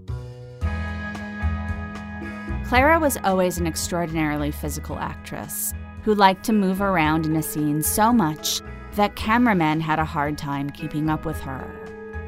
Clara 2.68 2.99
was 2.99 3.18
always 3.24 3.60
an 3.60 3.68
extraordinarily 3.68 4.51
physical 4.51 4.97
actress 4.97 5.74
who 6.03 6.16
liked 6.16 6.43
to 6.45 6.53
move 6.53 6.82
around 6.82 7.26
in 7.26 7.36
a 7.36 7.43
scene 7.43 7.84
so 7.84 8.12
much 8.12 8.62
that 8.93 9.16
cameramen 9.16 9.80
had 9.80 9.99
a 9.99 10.05
hard 10.05 10.38
time 10.38 10.70
keeping 10.72 11.10
up 11.10 11.24
with 11.24 11.39
her. 11.41 11.77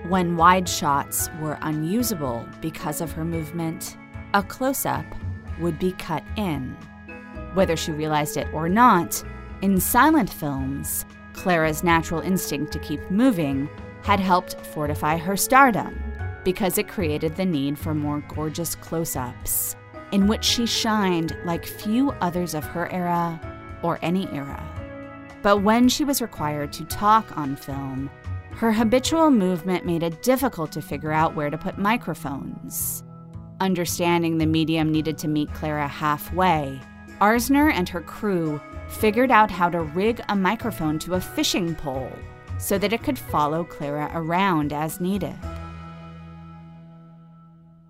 When 0.10 0.38
wide 0.38 0.68
shots 0.68 1.30
were 1.40 1.60
unusable 1.62 2.48
because 2.62 3.00
of 3.00 3.12
her 3.12 3.24
movement, 3.24 3.96
a 4.34 4.42
close 4.42 4.84
up 4.84 5.06
would 5.60 5.78
be 5.78 5.92
cut 5.92 6.24
in. 6.36 6.76
Whether 7.54 7.78
she 7.78 7.92
realized 7.92 8.36
it 8.36 8.52
or 8.52 8.68
not, 8.68 9.24
in 9.62 9.80
silent 9.80 10.32
films, 10.32 11.06
Clara's 11.34 11.84
natural 11.84 12.22
instinct 12.22 12.72
to 12.74 12.80
keep 12.80 13.12
moving 13.12 13.70
had 14.02 14.20
helped 14.20 14.60
fortify 14.66 15.16
her 15.16 15.38
stardom 15.38 16.02
because 16.44 16.80
it 16.80 16.88
created 16.88 17.36
the 17.36 17.46
need 17.46 17.78
for 17.78 17.94
more 17.94 18.24
gorgeous 18.30 18.74
close 18.74 19.16
ups, 19.16 19.76
in 20.12 20.26
which 20.26 20.44
she 20.44 20.66
shined 20.66 21.38
like 21.46 21.68
few 21.68 22.10
others 22.14 22.56
of 22.56 22.64
her 22.64 22.92
era 22.92 23.40
or 23.84 24.00
any 24.02 24.28
era. 24.32 24.64
But 25.44 25.58
when 25.58 25.88
she 25.88 26.04
was 26.04 26.20
required 26.20 26.74
to 26.74 26.86
talk 26.86 27.38
on 27.38 27.56
film, 27.56 28.10
her 28.52 28.72
habitual 28.72 29.32
movement 29.32 29.86
made 29.86 30.04
it 30.04 30.22
difficult 30.22 30.72
to 30.74 30.82
figure 30.82 31.12
out 31.12 31.36
where 31.36 31.50
to 31.50 31.58
put 31.58 31.78
microphones. 31.78 33.04
Understanding 33.62 34.38
the 34.38 34.46
medium 34.46 34.92
needed 34.92 35.18
to 35.20 35.28
meet 35.28 35.54
Clara 35.54 35.88
halfway, 35.88 36.80
Arzner 37.22 37.72
and 37.74 37.88
her 37.90 38.02
crew 38.02 38.60
figured 38.88 39.32
out 39.32 39.52
how 39.52 39.70
to 39.70 39.82
rig 39.82 40.22
a 40.30 40.36
microphone 40.36 41.00
to 41.00 41.16
a 41.16 41.22
fishing 41.22 41.76
pole 41.76 42.12
so 42.58 42.78
that 42.78 42.94
it 42.94 43.04
could 43.04 43.18
follow 43.18 43.64
Clara 43.64 44.12
around 44.14 44.74
as 44.74 45.00
needed. 45.00 45.36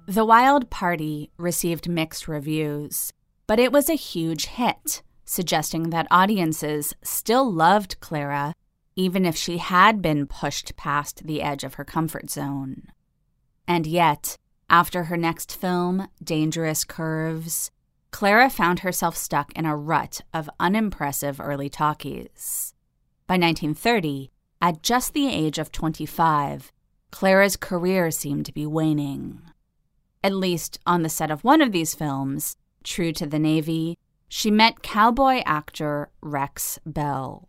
The 0.06 0.26
Wild 0.26 0.70
Party 0.70 1.30
received 1.38 1.88
mixed 1.88 2.28
reviews, 2.28 3.14
but 3.46 3.60
it 3.60 3.72
was 3.72 3.90
a 3.90 3.96
huge 3.96 4.48
hit, 4.48 5.04
suggesting 5.26 5.92
that 5.92 6.08
audiences 6.10 6.96
still 7.04 7.52
loved 7.52 8.00
Clara 8.00 8.56
even 9.00 9.26
if 9.26 9.38
she 9.38 9.60
had 9.60 10.02
been 10.02 10.28
pushed 10.28 10.76
past 10.76 11.26
the 11.26 11.42
edge 11.42 11.64
of 11.64 11.76
her 11.76 11.86
comfort 11.86 12.30
zone. 12.30 12.84
And 13.66 13.88
yet, 13.88 14.38
after 14.70 15.06
her 15.06 15.16
next 15.16 15.56
film, 15.56 16.10
Dangerous 16.22 16.84
Curves, 16.84 17.72
Clara 18.12 18.50
found 18.50 18.80
herself 18.80 19.16
stuck 19.16 19.54
in 19.54 19.66
a 19.66 19.74
rut 19.74 20.20
of 20.34 20.50
unimpressive 20.60 21.40
early 21.40 21.70
talkies. 21.70 22.74
By 23.26 23.36
1930, 23.36 24.32
at 24.62 24.84
just 24.84 25.14
the 25.14 25.30
age 25.30 25.58
of 25.58 25.72
25, 25.72 26.74
Clara's 27.10 27.56
career 27.56 28.12
seemed 28.12 28.46
to 28.48 28.54
be 28.54 28.66
waning. 28.66 29.40
At 30.22 30.34
least 30.34 30.78
on 30.86 31.04
the 31.04 31.10
set 31.10 31.32
of 31.32 31.46
one 31.46 31.62
of 31.62 31.72
these 31.72 31.96
films, 31.96 32.58
True 32.84 33.14
to 33.14 33.26
the 33.26 33.40
Navy, 33.40 33.98
she 34.28 34.52
met 34.52 34.84
cowboy 34.84 35.42
actor 35.46 36.10
Rex 36.22 36.80
Bell. 36.86 37.49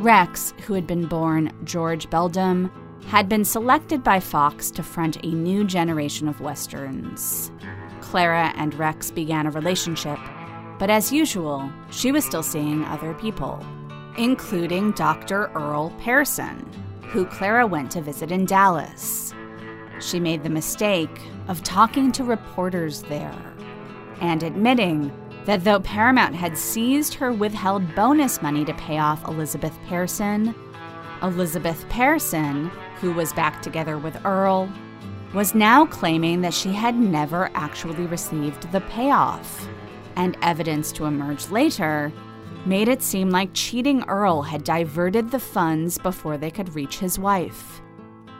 Rex, 0.00 0.54
who 0.66 0.72
had 0.72 0.86
been 0.86 1.04
born 1.04 1.52
George 1.64 2.08
Beldam, 2.08 2.70
had 3.08 3.28
been 3.28 3.44
selected 3.44 4.02
by 4.02 4.18
Fox 4.18 4.70
to 4.70 4.82
front 4.82 5.22
a 5.22 5.26
new 5.26 5.62
generation 5.62 6.26
of 6.26 6.40
westerns. 6.40 7.52
Clara 8.00 8.50
and 8.56 8.72
Rex 8.74 9.10
began 9.10 9.46
a 9.46 9.50
relationship, 9.50 10.18
but 10.78 10.88
as 10.88 11.12
usual, 11.12 11.70
she 11.90 12.12
was 12.12 12.24
still 12.24 12.42
seeing 12.42 12.82
other 12.84 13.12
people, 13.12 13.62
including 14.16 14.92
Dr. 14.92 15.50
Earl 15.54 15.90
Pearson, 16.00 16.66
who 17.02 17.26
Clara 17.26 17.66
went 17.66 17.90
to 17.90 18.00
visit 18.00 18.32
in 18.32 18.46
Dallas. 18.46 19.34
She 20.00 20.18
made 20.18 20.42
the 20.42 20.48
mistake 20.48 21.20
of 21.46 21.62
talking 21.62 22.10
to 22.12 22.24
reporters 22.24 23.02
there 23.02 23.54
and 24.22 24.42
admitting 24.42 25.12
that 25.46 25.64
though 25.64 25.80
Paramount 25.80 26.34
had 26.34 26.56
seized 26.56 27.14
her 27.14 27.32
withheld 27.32 27.94
bonus 27.94 28.42
money 28.42 28.64
to 28.64 28.74
pay 28.74 28.98
off 28.98 29.26
Elizabeth 29.26 29.76
Pearson, 29.86 30.54
Elizabeth 31.22 31.86
Pearson, 31.88 32.70
who 33.00 33.12
was 33.12 33.32
back 33.32 33.62
together 33.62 33.98
with 33.98 34.24
Earl, 34.24 34.70
was 35.34 35.54
now 35.54 35.86
claiming 35.86 36.40
that 36.40 36.54
she 36.54 36.72
had 36.72 36.96
never 36.96 37.50
actually 37.54 38.06
received 38.06 38.70
the 38.72 38.80
payoff. 38.82 39.68
And 40.16 40.36
evidence 40.42 40.92
to 40.92 41.04
emerge 41.04 41.48
later 41.50 42.12
made 42.66 42.88
it 42.88 43.02
seem 43.02 43.30
like 43.30 43.50
cheating 43.54 44.02
Earl 44.04 44.42
had 44.42 44.64
diverted 44.64 45.30
the 45.30 45.38
funds 45.38 45.98
before 45.98 46.36
they 46.36 46.50
could 46.50 46.74
reach 46.74 46.98
his 46.98 47.18
wife. 47.18 47.80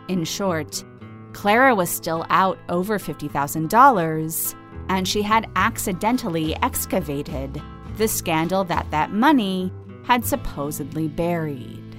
In 0.09 0.24
short, 0.24 0.84
Clara 1.32 1.74
was 1.74 1.88
still 1.88 2.26
out 2.28 2.59
over 2.68 2.98
$50,000 2.98 4.55
and 4.91 5.07
she 5.07 5.22
had 5.22 5.49
accidentally 5.55 6.57
excavated 6.57 7.62
the 7.97 8.09
scandal 8.09 8.64
that 8.64 8.91
that 8.91 9.12
money 9.12 9.72
had 10.05 10.26
supposedly 10.26 11.07
buried. 11.07 11.97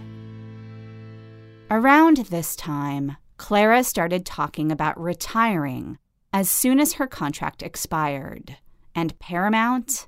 Around 1.71 2.17
this 2.17 2.53
time, 2.53 3.15
Clara 3.37 3.85
started 3.85 4.25
talking 4.25 4.73
about 4.73 4.99
retiring 4.99 5.99
as 6.33 6.49
soon 6.49 6.81
as 6.81 6.93
her 6.93 7.07
contract 7.07 7.63
expired, 7.63 8.57
and 8.93 9.17
Paramount 9.19 10.07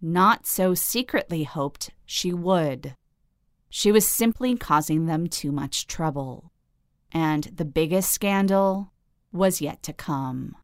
not 0.00 0.46
so 0.46 0.72
secretly 0.72 1.44
hoped 1.44 1.90
she 2.06 2.32
would. 2.32 2.94
She 3.68 3.92
was 3.92 4.06
simply 4.06 4.56
causing 4.56 5.04
them 5.04 5.26
too 5.26 5.52
much 5.52 5.86
trouble. 5.86 6.50
And 7.12 7.44
the 7.44 7.66
biggest 7.66 8.10
scandal 8.10 8.90
was 9.32 9.60
yet 9.60 9.82
to 9.82 9.92
come. 9.92 10.56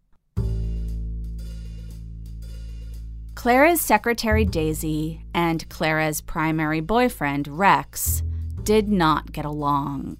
Clara's 3.39 3.81
secretary 3.81 4.45
Daisy 4.45 5.23
and 5.33 5.69
Clara's 5.69 6.21
primary 6.21 6.81
boyfriend 6.81 7.47
Rex 7.47 8.25
did 8.65 8.89
not 8.89 9.31
get 9.31 9.45
along. 9.45 10.17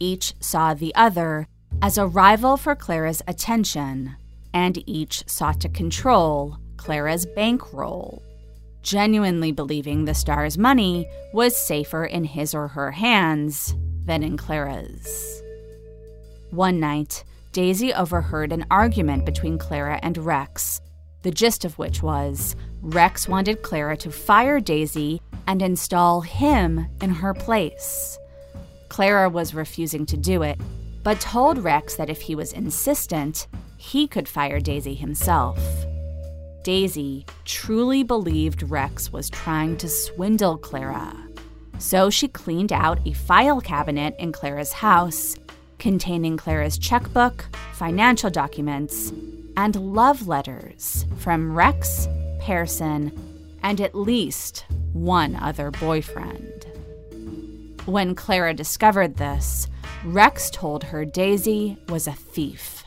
Each 0.00 0.34
saw 0.40 0.74
the 0.74 0.92
other 0.96 1.46
as 1.80 1.96
a 1.96 2.06
rival 2.08 2.56
for 2.56 2.74
Clara's 2.74 3.22
attention, 3.28 4.16
and 4.52 4.82
each 4.88 5.22
sought 5.28 5.60
to 5.60 5.68
control 5.68 6.56
Clara's 6.76 7.26
bankroll, 7.26 8.24
genuinely 8.82 9.52
believing 9.52 10.04
the 10.04 10.12
star's 10.12 10.58
money 10.58 11.06
was 11.32 11.56
safer 11.56 12.04
in 12.04 12.24
his 12.24 12.54
or 12.54 12.66
her 12.66 12.90
hands 12.90 13.76
than 14.04 14.24
in 14.24 14.36
Clara's. 14.36 15.44
One 16.50 16.80
night, 16.80 17.22
Daisy 17.52 17.94
overheard 17.94 18.52
an 18.52 18.66
argument 18.68 19.24
between 19.24 19.58
Clara 19.58 20.00
and 20.02 20.18
Rex 20.18 20.80
the 21.28 21.34
gist 21.34 21.66
of 21.66 21.76
which 21.76 22.02
was 22.02 22.56
Rex 22.80 23.28
wanted 23.28 23.62
Clara 23.62 23.98
to 23.98 24.10
fire 24.10 24.60
Daisy 24.60 25.20
and 25.46 25.60
install 25.60 26.22
him 26.22 26.88
in 27.02 27.10
her 27.10 27.34
place. 27.34 28.16
Clara 28.88 29.28
was 29.28 29.52
refusing 29.52 30.06
to 30.06 30.16
do 30.16 30.42
it, 30.42 30.58
but 31.02 31.20
told 31.20 31.58
Rex 31.58 31.96
that 31.96 32.08
if 32.08 32.22
he 32.22 32.34
was 32.34 32.54
insistent, 32.54 33.46
he 33.76 34.08
could 34.08 34.26
fire 34.26 34.58
Daisy 34.58 34.94
himself. 34.94 35.60
Daisy 36.64 37.26
truly 37.44 38.02
believed 38.02 38.62
Rex 38.62 39.12
was 39.12 39.28
trying 39.28 39.76
to 39.76 39.88
swindle 39.90 40.56
Clara. 40.56 41.14
So 41.76 42.08
she 42.08 42.28
cleaned 42.28 42.72
out 42.72 43.06
a 43.06 43.12
file 43.12 43.60
cabinet 43.60 44.16
in 44.18 44.32
Clara's 44.32 44.72
house 44.72 45.36
containing 45.78 46.38
Clara's 46.38 46.78
checkbook, 46.78 47.44
financial 47.74 48.30
documents, 48.30 49.12
and 49.58 49.74
love 49.92 50.28
letters 50.28 51.04
from 51.16 51.52
Rex, 51.52 52.06
Pearson, 52.38 53.10
and 53.64 53.80
at 53.80 53.92
least 53.92 54.64
one 54.92 55.34
other 55.34 55.72
boyfriend. 55.72 56.64
When 57.84 58.14
Clara 58.14 58.54
discovered 58.54 59.16
this, 59.16 59.66
Rex 60.04 60.48
told 60.50 60.84
her 60.84 61.04
Daisy 61.04 61.76
was 61.88 62.06
a 62.06 62.12
thief. 62.12 62.84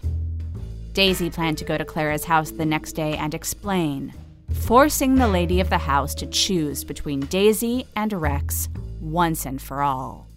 Daisy 0.93 1.29
planned 1.29 1.57
to 1.57 1.65
go 1.65 1.77
to 1.77 1.83
Clara's 1.83 2.23
house 2.23 2.51
the 2.51 2.65
next 2.65 2.93
day 2.93 3.17
and 3.17 3.33
explain, 3.33 4.13
forcing 4.53 5.15
the 5.15 5.27
lady 5.27 5.59
of 5.59 5.69
the 5.69 5.77
house 5.77 6.15
to 6.15 6.25
choose 6.25 6.85
between 6.85 7.19
Daisy 7.25 7.85
and 7.97 8.13
Rex 8.13 8.69
once 9.01 9.45
and 9.45 9.61
for 9.61 9.81
all. 9.81 10.30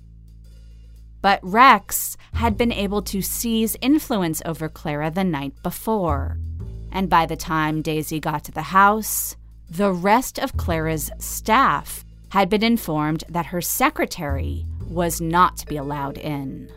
But 1.24 1.40
Rex 1.42 2.16
had 2.34 2.56
been 2.58 2.70
able 2.70 3.00
to 3.00 3.22
seize 3.22 3.78
influence 3.80 4.42
over 4.44 4.68
Clara 4.68 5.10
the 5.10 5.24
night 5.24 5.54
before. 5.62 6.36
And 6.92 7.08
by 7.08 7.24
the 7.24 7.34
time 7.34 7.80
Daisy 7.80 8.20
got 8.20 8.44
to 8.44 8.52
the 8.52 8.60
house, 8.60 9.34
the 9.70 9.90
rest 9.90 10.38
of 10.38 10.58
Clara's 10.58 11.10
staff 11.16 12.04
had 12.28 12.50
been 12.50 12.62
informed 12.62 13.24
that 13.30 13.46
her 13.46 13.62
secretary 13.62 14.66
was 14.86 15.22
not 15.22 15.56
to 15.56 15.66
be 15.66 15.78
allowed 15.78 16.18
in. 16.18 16.70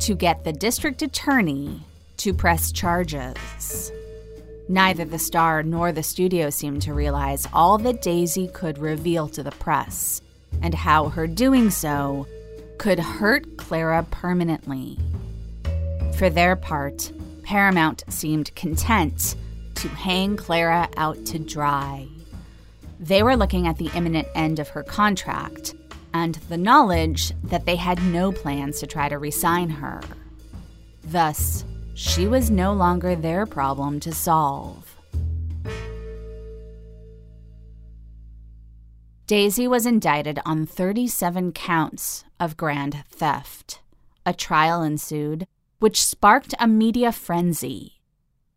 to 0.00 0.14
get 0.14 0.44
the 0.44 0.52
district 0.52 1.02
attorney 1.02 1.82
to 2.18 2.32
press 2.32 2.70
charges. 2.72 3.92
Neither 4.68 5.04
the 5.04 5.18
star 5.18 5.62
nor 5.62 5.92
the 5.92 6.02
studio 6.02 6.48
seemed 6.50 6.82
to 6.82 6.94
realize 6.94 7.46
all 7.52 7.76
that 7.78 8.00
Daisy 8.00 8.48
could 8.48 8.78
reveal 8.78 9.28
to 9.28 9.42
the 9.42 9.50
press, 9.50 10.22
and 10.62 10.74
how 10.74 11.10
her 11.10 11.26
doing 11.26 11.70
so 11.70 12.26
could 12.78 12.98
hurt 12.98 13.56
Clara 13.58 14.06
permanently. 14.10 14.98
For 16.16 16.30
their 16.30 16.56
part, 16.56 17.12
Paramount 17.42 18.04
seemed 18.08 18.54
content 18.54 19.36
to 19.74 19.88
hang 19.88 20.36
Clara 20.36 20.88
out 20.96 21.26
to 21.26 21.38
dry. 21.38 22.08
They 22.98 23.22
were 23.22 23.36
looking 23.36 23.66
at 23.66 23.76
the 23.76 23.90
imminent 23.94 24.28
end 24.34 24.58
of 24.58 24.68
her 24.70 24.82
contract 24.82 25.74
and 26.14 26.36
the 26.48 26.56
knowledge 26.56 27.32
that 27.44 27.66
they 27.66 27.76
had 27.76 28.02
no 28.04 28.32
plans 28.32 28.80
to 28.80 28.86
try 28.86 29.08
to 29.08 29.18
resign 29.18 29.68
her. 29.68 30.00
Thus, 31.02 31.64
she 31.94 32.26
was 32.26 32.50
no 32.50 32.72
longer 32.72 33.14
their 33.14 33.46
problem 33.46 34.00
to 34.00 34.12
solve. 34.12 34.96
Daisy 39.26 39.66
was 39.66 39.86
indicted 39.86 40.38
on 40.44 40.66
37 40.66 41.52
counts 41.52 42.24
of 42.38 42.58
grand 42.58 43.04
theft. 43.08 43.80
A 44.26 44.34
trial 44.34 44.82
ensued, 44.82 45.46
which 45.78 46.04
sparked 46.04 46.54
a 46.58 46.66
media 46.66 47.10
frenzy. 47.10 48.02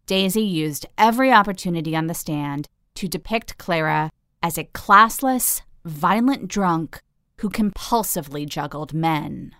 Daisy 0.08 0.42
used 0.42 0.86
every 0.98 1.32
opportunity 1.32 1.96
on 1.96 2.08
the 2.08 2.14
stand 2.14 2.68
to 2.96 3.08
depict 3.08 3.58
Clara 3.58 4.10
as 4.42 4.58
a 4.58 4.66
classless, 4.66 5.62
violent 5.86 6.48
drunk 6.48 7.02
who 7.38 7.50
compulsively 7.50 8.48
juggled 8.48 8.94
men. 8.94 9.56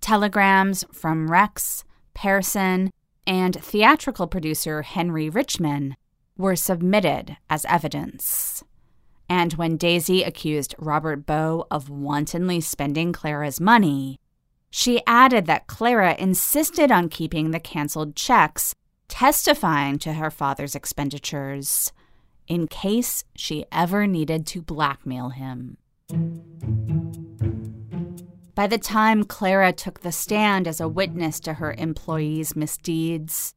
Telegrams 0.00 0.84
from 0.92 1.30
Rex 1.30 1.84
Pearson, 2.14 2.90
and 3.26 3.54
theatrical 3.54 4.26
producer 4.26 4.82
Henry 4.82 5.28
Richman 5.30 5.96
were 6.36 6.56
submitted 6.56 7.36
as 7.48 7.64
evidence. 7.66 8.64
And 9.28 9.54
when 9.54 9.76
Daisy 9.76 10.22
accused 10.22 10.74
Robert 10.78 11.24
Bow 11.24 11.66
of 11.70 11.88
wantonly 11.88 12.60
spending 12.60 13.12
Clara's 13.12 13.60
money, 13.60 14.18
She 14.74 15.02
added 15.06 15.44
that 15.46 15.66
Clara 15.66 16.16
insisted 16.18 16.90
on 16.90 17.10
keeping 17.10 17.50
the 17.50 17.60
canceled 17.60 18.16
checks, 18.16 18.74
testifying 19.06 19.98
to 19.98 20.14
her 20.14 20.30
father's 20.30 20.74
expenditures 20.74 21.92
in 22.48 22.66
case 22.66 23.22
she 23.36 23.66
ever 23.70 24.06
needed 24.06 24.46
to 24.46 24.62
blackmail 24.62 25.28
him. 25.28 25.76
By 28.54 28.66
the 28.66 28.78
time 28.78 29.24
Clara 29.24 29.72
took 29.72 30.00
the 30.00 30.12
stand 30.12 30.68
as 30.68 30.78
a 30.78 30.88
witness 30.88 31.40
to 31.40 31.54
her 31.54 31.72
employees' 31.78 32.54
misdeeds, 32.54 33.54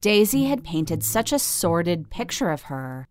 Daisy 0.00 0.44
had 0.44 0.64
painted 0.64 1.02
such 1.02 1.30
a 1.30 1.38
sordid 1.38 2.08
picture 2.08 2.50
of 2.50 2.62
her 2.62 3.06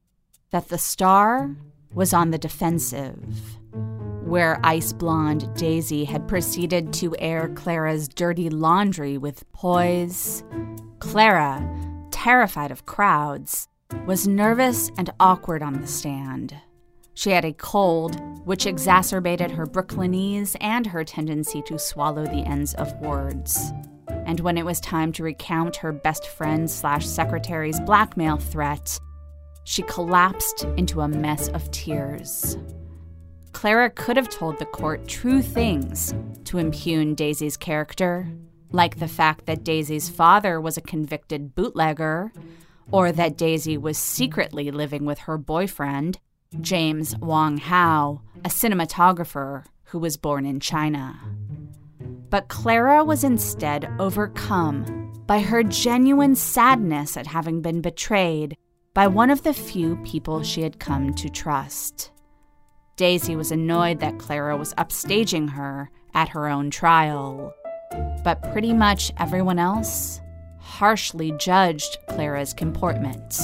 that 0.49 0.69
the 0.69 0.79
star 0.79 1.55
was 1.93 2.13
on 2.13 2.31
the 2.31 2.39
defensive. 2.39 3.59
Where 4.23 4.59
ice 4.63 4.91
blonde 4.91 5.55
Daisy 5.55 6.05
had 6.05 6.27
proceeded 6.27 6.93
to 6.93 7.15
air 7.19 7.49
Clara's 7.49 8.07
dirty 8.07 8.49
laundry 8.49 9.17
with 9.17 9.51
poise, 9.51 10.43
Clara, 10.97 11.63
terrified 12.09 12.71
of 12.71 12.87
crowds, 12.87 13.67
was 14.07 14.27
nervous 14.27 14.89
and 14.97 15.11
awkward 15.19 15.61
on 15.61 15.81
the 15.81 15.87
stand. 15.87 16.55
She 17.19 17.31
had 17.31 17.43
a 17.43 17.51
cold, 17.51 18.17
which 18.45 18.65
exacerbated 18.65 19.51
her 19.51 19.67
Brooklynese 19.67 20.55
and 20.61 20.87
her 20.87 21.03
tendency 21.03 21.61
to 21.63 21.77
swallow 21.77 22.23
the 22.23 22.47
ends 22.47 22.73
of 22.75 22.93
words. 23.01 23.73
And 24.07 24.39
when 24.39 24.57
it 24.57 24.63
was 24.63 24.79
time 24.79 25.11
to 25.11 25.23
recount 25.23 25.75
her 25.75 25.91
best 25.91 26.29
friend 26.29 26.71
slash 26.71 27.05
secretary's 27.05 27.81
blackmail 27.81 28.37
threat, 28.37 28.97
she 29.65 29.81
collapsed 29.81 30.63
into 30.77 31.01
a 31.01 31.09
mess 31.09 31.49
of 31.49 31.69
tears. 31.71 32.57
Clara 33.51 33.89
could 33.89 34.15
have 34.15 34.29
told 34.29 34.57
the 34.57 34.65
court 34.65 35.05
true 35.05 35.41
things 35.41 36.13
to 36.45 36.57
impugn 36.57 37.15
Daisy's 37.15 37.57
character, 37.57 38.31
like 38.71 38.99
the 38.99 39.09
fact 39.09 39.45
that 39.45 39.65
Daisy's 39.65 40.07
father 40.07 40.61
was 40.61 40.77
a 40.77 40.81
convicted 40.81 41.53
bootlegger, 41.53 42.31
or 42.93 43.11
that 43.11 43.37
Daisy 43.37 43.77
was 43.77 43.97
secretly 43.97 44.71
living 44.71 45.03
with 45.03 45.19
her 45.19 45.37
boyfriend, 45.37 46.17
James 46.61 47.15
Wong 47.17 47.57
Howe, 47.57 48.21
a 48.43 48.49
cinematographer 48.49 49.65
who 49.85 49.99
was 49.99 50.17
born 50.17 50.45
in 50.45 50.59
China. 50.59 51.19
But 52.29 52.47
Clara 52.47 53.03
was 53.03 53.23
instead 53.23 53.89
overcome 53.99 55.13
by 55.25 55.39
her 55.39 55.63
genuine 55.63 56.35
sadness 56.35 57.15
at 57.15 57.27
having 57.27 57.61
been 57.61 57.81
betrayed 57.81 58.57
by 58.93 59.07
one 59.07 59.29
of 59.29 59.43
the 59.43 59.53
few 59.53 59.95
people 59.97 60.41
she 60.43 60.61
had 60.63 60.79
come 60.79 61.13
to 61.13 61.29
trust. 61.29 62.11
Daisy 62.95 63.35
was 63.35 63.51
annoyed 63.51 63.99
that 63.99 64.19
Clara 64.19 64.57
was 64.57 64.73
upstaging 64.73 65.51
her 65.51 65.89
at 66.13 66.29
her 66.29 66.47
own 66.47 66.71
trial. 66.71 67.53
But 68.23 68.41
pretty 68.51 68.73
much 68.73 69.11
everyone 69.17 69.59
else 69.59 70.19
harshly 70.59 71.31
judged 71.37 71.97
Clara's 72.09 72.53
comportment, 72.53 73.39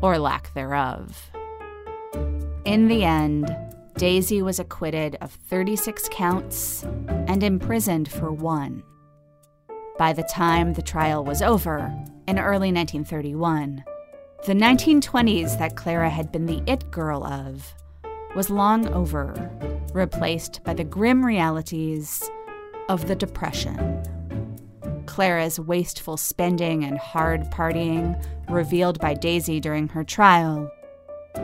or 0.00 0.18
lack 0.18 0.52
thereof. 0.54 1.30
In 2.66 2.88
the 2.88 3.04
end, 3.04 3.56
Daisy 3.94 4.42
was 4.42 4.58
acquitted 4.58 5.16
of 5.20 5.30
36 5.30 6.08
counts 6.10 6.82
and 7.28 7.44
imprisoned 7.44 8.10
for 8.10 8.32
one. 8.32 8.82
By 9.98 10.12
the 10.12 10.24
time 10.24 10.72
the 10.72 10.82
trial 10.82 11.24
was 11.24 11.42
over, 11.42 11.94
in 12.26 12.40
early 12.40 12.72
1931, 12.72 13.84
the 14.46 14.52
1920s 14.52 15.56
that 15.60 15.76
Clara 15.76 16.10
had 16.10 16.32
been 16.32 16.46
the 16.46 16.60
it 16.66 16.90
girl 16.90 17.24
of 17.24 17.72
was 18.34 18.50
long 18.50 18.88
over, 18.88 19.48
replaced 19.94 20.64
by 20.64 20.74
the 20.74 20.82
grim 20.82 21.24
realities 21.24 22.28
of 22.88 23.06
the 23.06 23.14
Depression. 23.14 24.02
Clara's 25.06 25.60
wasteful 25.60 26.16
spending 26.16 26.82
and 26.82 26.98
hard 26.98 27.42
partying, 27.52 28.20
revealed 28.50 28.98
by 28.98 29.14
Daisy 29.14 29.60
during 29.60 29.86
her 29.86 30.02
trial, 30.02 30.68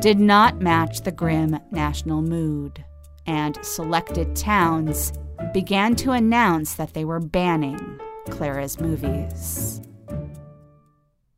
did 0.00 0.18
not 0.18 0.60
match 0.60 1.02
the 1.02 1.12
grim 1.12 1.58
national 1.70 2.22
mood, 2.22 2.84
and 3.26 3.58
selected 3.64 4.34
towns 4.34 5.12
began 5.52 5.94
to 5.96 6.12
announce 6.12 6.74
that 6.74 6.94
they 6.94 7.04
were 7.04 7.20
banning 7.20 8.00
Clara's 8.30 8.80
movies. 8.80 9.80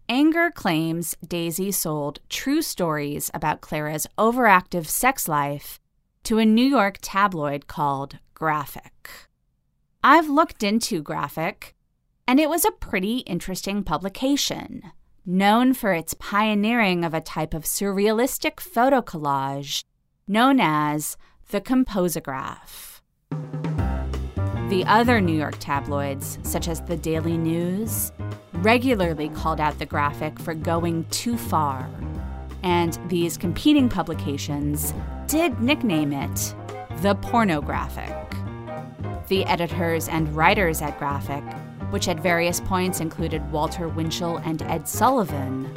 Anger 0.09 0.50
claims 0.50 1.16
Daisy 1.26 1.72
sold 1.72 2.20
true 2.28 2.62
stories 2.62 3.30
about 3.34 3.61
Clara's 3.61 4.07
overactive 4.18 4.86
sex 4.86 5.28
life 5.28 5.80
to 6.24 6.38
a 6.38 6.44
New 6.44 6.66
York 6.66 6.98
tabloid 7.00 7.66
called 7.66 8.18
Graphic. 8.34 9.11
I've 10.02 10.28
looked 10.28 10.62
into 10.62 11.02
Graphic, 11.02 11.74
and 12.28 12.38
it 12.38 12.48
was 12.48 12.64
a 12.64 12.70
pretty 12.70 13.18
interesting 13.18 13.82
publication 13.82 14.92
known 15.27 15.72
for 15.72 15.93
its 15.93 16.14
pioneering 16.14 17.05
of 17.05 17.14
a 17.14 17.20
type 17.20 17.55
of 17.55 17.64
surrealistic 17.64 18.61
photo 18.61 19.01
collage 19.01 19.85
known 20.29 20.61
as 20.61 21.16
the 21.51 21.61
composograph. 21.61 23.01
The 24.68 24.85
other 24.87 25.20
New 25.20 25.37
York 25.37 25.57
tabloids, 25.59 26.39
such 26.43 26.68
as 26.68 26.81
the 26.83 26.97
Daily 26.97 27.37
News, 27.37 28.12
regularly 28.55 29.29
called 29.29 29.61
out 29.61 29.79
the 29.79 29.87
graphic 29.87 30.39
for 30.39 30.55
going 30.55 31.05
too 31.11 31.37
far, 31.37 31.89
and 32.62 32.99
these 33.09 33.37
competing 33.37 33.89
publications 33.89 34.95
did 35.27 35.61
nickname 35.61 36.12
it 36.12 36.55
the 37.03 37.14
pornographic. 37.16 38.14
The 39.29 39.45
editors 39.45 40.09
and 40.09 40.35
writers 40.35 40.81
at 40.83 40.99
Graphic 40.99 41.45
which 41.91 42.09
at 42.09 42.20
various 42.20 42.61
points 42.61 43.01
included 43.01 43.51
Walter 43.53 43.89
Winchell 43.89 44.39
and 44.39 44.62
Ed 44.62 44.89
Sullivan, 44.89 45.68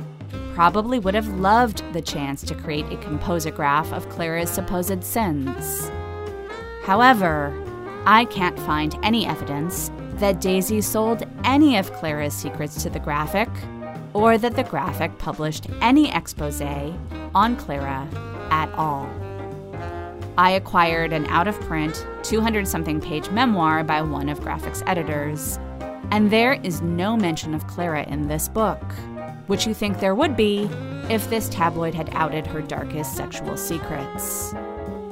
probably 0.53 0.97
would 0.97 1.14
have 1.14 1.28
loved 1.39 1.84
the 1.93 2.01
chance 2.01 2.41
to 2.41 2.55
create 2.55 2.86
a 2.86 2.97
composograph 2.97 3.91
of 3.91 4.10
Clara's 4.10 4.49
supposed 4.49 5.03
sins. 5.03 5.91
However, 6.84 7.53
I 8.05 8.26
can't 8.26 8.60
find 8.62 8.97
any 9.03 9.26
evidence 9.26 9.91
that 10.16 10.41
Daisy 10.41 10.82
sold 10.82 11.24
any 11.43 11.78
of 11.78 11.93
Clara's 11.93 12.34
secrets 12.34 12.82
to 12.82 12.89
the 12.89 12.99
graphic, 12.99 13.49
or 14.14 14.38
that 14.38 14.55
the 14.55 14.64
graphic 14.64 15.16
published 15.20 15.68
any 15.82 16.12
expose 16.12 16.62
on 17.36 17.55
Clara 17.58 18.08
at 18.49 18.72
all. 18.74 19.08
I 20.39 20.51
acquired 20.51 21.14
an 21.14 21.26
out 21.28 21.47
of 21.47 21.60
print, 21.62 22.05
200 22.24 22.68
something 22.68 23.01
page 23.01 23.30
memoir 23.30 23.84
by 23.84 24.01
one 24.01 24.30
of 24.30 24.41
Graphic's 24.41 24.84
editors, 24.86 25.60
and 26.12 26.32
there 26.32 26.53
is 26.64 26.82
no 26.82 27.18
mention 27.18 27.53
of 27.53 27.68
Clara 27.68 28.03
in 28.08 28.28
this 28.28 28.47
book, 28.47 28.82
which 29.47 29.68
you 29.68 29.74
think 29.74 29.99
there 29.99 30.16
would 30.16 30.38
be 30.38 30.70
if 31.10 31.30
this 31.30 31.49
tabloid 31.49 31.93
had 31.93 32.10
outed 32.14 32.47
her 32.47 32.62
darkest 32.62 33.16
sexual 33.16 33.58
secrets. 33.58 34.51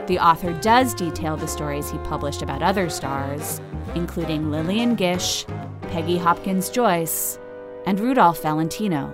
The 0.08 0.20
author 0.20 0.54
does 0.62 0.94
detail 0.94 1.36
the 1.36 1.48
stories 1.48 1.90
he 1.90 1.98
published 2.00 2.42
about 2.42 2.62
other 2.62 2.90
stars, 2.90 3.60
including 3.96 4.52
Lillian 4.52 4.96
Gish, 4.96 5.46
Peggy 5.84 6.18
Hopkins 6.18 6.70
Joyce, 6.70 7.40
and 7.86 8.00
Rudolph 8.00 8.42
Valentino. 8.42 9.14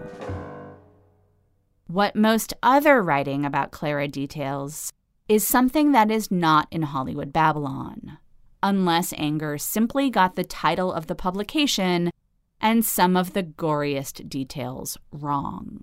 What 1.87 2.15
most 2.15 2.53
other 2.63 3.01
writing 3.01 3.45
about 3.45 3.71
Clara 3.71 4.07
details 4.07 4.93
is 5.27 5.47
something 5.47 5.91
that 5.91 6.11
is 6.11 6.31
not 6.31 6.67
in 6.71 6.83
Hollywood 6.83 7.33
Babylon 7.33 8.17
unless 8.63 9.13
Anger 9.17 9.57
simply 9.57 10.09
got 10.09 10.35
the 10.35 10.43
title 10.43 10.91
of 10.91 11.07
the 11.07 11.15
publication 11.15 12.11
and 12.59 12.85
some 12.85 13.17
of 13.17 13.33
the 13.33 13.43
goriest 13.43 14.29
details 14.29 14.97
wrong. 15.11 15.81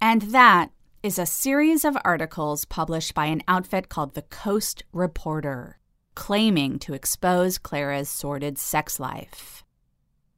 And 0.00 0.22
that 0.22 0.70
is 1.02 1.18
a 1.18 1.26
series 1.26 1.84
of 1.84 1.96
articles 2.04 2.64
published 2.64 3.14
by 3.14 3.26
an 3.26 3.42
outfit 3.48 3.88
called 3.88 4.14
the 4.14 4.22
Coast 4.22 4.82
Reporter, 4.92 5.78
claiming 6.14 6.78
to 6.80 6.92
expose 6.92 7.56
Clara's 7.56 8.08
sordid 8.08 8.58
sex 8.58 9.00
life. 9.00 9.64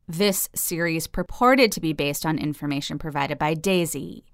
This 0.07 0.49
series 0.55 1.07
purported 1.07 1.73
to 1.73 1.81
be 1.81 1.93
based 1.93 2.27
on 2.27 2.39
information 2.39 2.99
provided 2.99 3.39
by 3.39 3.55
Daisy, 3.55 4.25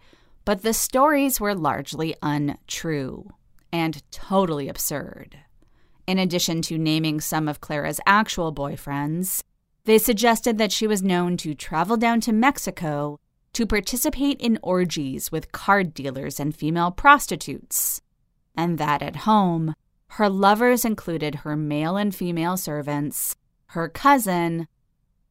but 0.45 0.63
the 0.63 0.73
stories 0.73 1.41
were 1.41 1.55
largely 1.55 2.15
untrue 2.23 3.31
and 3.73 4.03
totally 4.11 4.69
absurd. 4.69 5.39
In 6.09 6.19
addition 6.19 6.63
to 6.63 6.79
naming 6.79 7.21
some 7.21 7.49
of 7.49 7.61
Clara's 7.61 8.01
actual 8.07 8.51
boyfriends, 8.51 9.43
they 9.85 9.99
suggested 9.99 10.57
that 10.57 10.73
she 10.73 10.87
was 10.87 11.03
known 11.03 11.37
to 11.37 11.55
travel 11.55 11.99
down 11.99 12.23
to 12.23 12.33
Mexico 12.33 13.21
to 13.53 13.67
participate 13.67 14.41
in 14.41 14.59
orgies 14.63 15.31
with 15.31 15.53
card 15.53 15.93
dealers 15.93 16.41
and 16.41 16.57
female 16.57 16.91
prostitutes, 16.91 18.01
and 18.57 18.79
that 18.79 19.03
at 19.03 19.17
home, 19.17 19.75
her 20.13 20.31
lovers 20.31 20.83
included 20.83 21.35
her 21.35 21.57
male 21.57 21.99
and 21.99 22.15
female 22.15 22.57
servants, 22.57 23.37
her 23.73 23.87
cousin, 23.87 24.67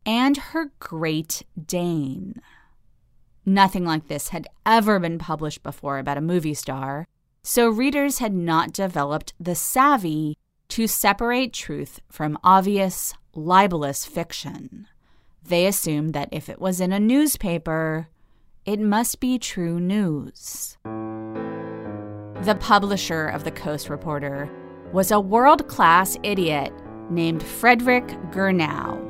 and 0.05 0.37
her 0.37 0.73
Great 0.77 1.41
Dane. 1.59 2.39
Nothing 3.47 3.83
like 3.83 4.09
this 4.09 4.29
had 4.29 4.45
ever 4.63 4.99
been 4.99 5.17
published 5.17 5.63
before 5.63 5.97
about 5.97 6.19
a 6.19 6.21
movie 6.21 6.53
star, 6.53 7.07
so 7.41 7.67
readers 7.67 8.19
had 8.19 8.35
not 8.35 8.73
developed 8.73 9.33
the 9.39 9.55
savvy 9.55 10.37
to 10.69 10.87
separate 10.87 11.53
truth 11.53 11.99
from 12.09 12.37
obvious 12.43 13.13
libelous 13.33 14.05
fiction. 14.05 14.87
They 15.43 15.65
assumed 15.65 16.13
that 16.13 16.29
if 16.31 16.49
it 16.49 16.59
was 16.59 16.81
in 16.81 16.91
a 16.91 16.99
newspaper, 16.99 18.09
it 18.65 18.79
must 18.79 19.19
be 19.19 19.39
true 19.39 19.79
news. 19.79 20.77
The 20.83 22.57
publisher 22.59 23.27
of 23.27 23.43
the 23.43 23.51
Coast 23.51 23.89
Reporter 23.89 24.49
was 24.91 25.11
a 25.11 25.19
world 25.19 25.67
class 25.67 26.17
idiot 26.23 26.73
named 27.09 27.41
Frederick 27.41 28.07
Girnau, 28.31 29.03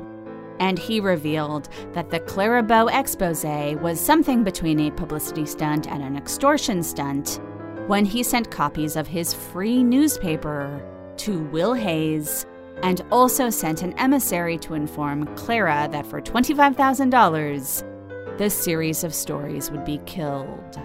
and 0.60 0.78
he 0.78 1.00
revealed 1.00 1.68
that 1.92 2.10
the 2.10 2.20
Clara 2.20 2.62
expose 2.86 3.44
was 3.80 4.00
something 4.00 4.44
between 4.44 4.80
a 4.80 4.90
publicity 4.92 5.46
stunt 5.46 5.88
and 5.88 6.02
an 6.02 6.16
extortion 6.16 6.82
stunt 6.82 7.40
when 7.86 8.04
he 8.04 8.22
sent 8.22 8.50
copies 8.50 8.96
of 8.96 9.06
his 9.06 9.32
free 9.32 9.82
newspaper 9.82 10.82
to 11.18 11.40
Will 11.44 11.74
Hays 11.74 12.46
and 12.82 13.02
also 13.10 13.50
sent 13.50 13.82
an 13.82 13.92
emissary 13.98 14.56
to 14.58 14.74
inform 14.74 15.26
Clara 15.36 15.88
that 15.90 16.06
for 16.06 16.20
$25,000, 16.20 18.38
this 18.38 18.54
series 18.54 19.02
of 19.02 19.12
stories 19.12 19.70
would 19.70 19.84
be 19.84 19.98
killed. 20.06 20.80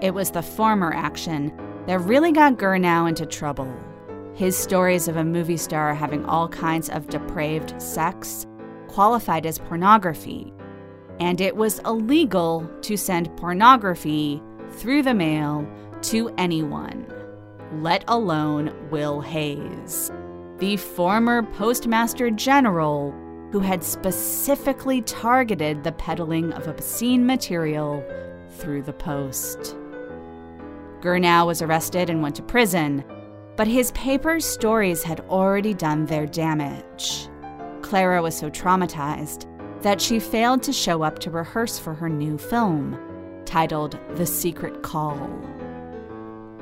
It 0.00 0.14
was 0.14 0.30
the 0.30 0.42
former 0.42 0.92
action 0.92 1.52
that 1.86 2.00
really 2.00 2.32
got 2.32 2.58
Girnau 2.58 3.08
into 3.08 3.26
trouble. 3.26 3.74
His 4.34 4.56
stories 4.56 5.08
of 5.08 5.16
a 5.16 5.24
movie 5.24 5.56
star 5.56 5.94
having 5.94 6.24
all 6.24 6.48
kinds 6.48 6.88
of 6.88 7.08
depraved 7.08 7.80
sex 7.82 8.46
qualified 8.86 9.46
as 9.46 9.58
pornography, 9.58 10.52
and 11.18 11.40
it 11.40 11.56
was 11.56 11.80
illegal 11.80 12.70
to 12.82 12.96
send 12.96 13.36
pornography 13.36 14.40
through 14.70 15.02
the 15.02 15.14
mail 15.14 15.68
to 16.02 16.32
anyone, 16.38 17.04
let 17.72 18.04
alone 18.08 18.72
Will 18.90 19.20
Hays 19.20 20.10
the 20.60 20.76
former 20.76 21.42
Postmaster 21.42 22.30
General 22.30 23.12
who 23.50 23.60
had 23.60 23.82
specifically 23.82 25.00
targeted 25.02 25.82
the 25.82 25.92
peddling 25.92 26.52
of 26.52 26.68
obscene 26.68 27.24
material 27.26 28.04
through 28.50 28.82
the 28.82 28.92
post. 28.92 29.74
Girnau 31.00 31.46
was 31.46 31.62
arrested 31.62 32.10
and 32.10 32.22
went 32.22 32.36
to 32.36 32.42
prison, 32.42 33.02
but 33.56 33.66
his 33.66 33.90
paper's 33.92 34.44
stories 34.44 35.02
had 35.02 35.20
already 35.30 35.72
done 35.72 36.04
their 36.04 36.26
damage. 36.26 37.28
Clara 37.80 38.22
was 38.22 38.36
so 38.36 38.50
traumatized 38.50 39.46
that 39.82 40.00
she 40.00 40.20
failed 40.20 40.62
to 40.62 40.74
show 40.74 41.02
up 41.02 41.18
to 41.20 41.30
rehearse 41.30 41.78
for 41.78 41.94
her 41.94 42.08
new 42.08 42.36
film, 42.36 42.98
titled 43.46 43.98
The 44.10 44.26
Secret 44.26 44.82
Call. 44.82 45.16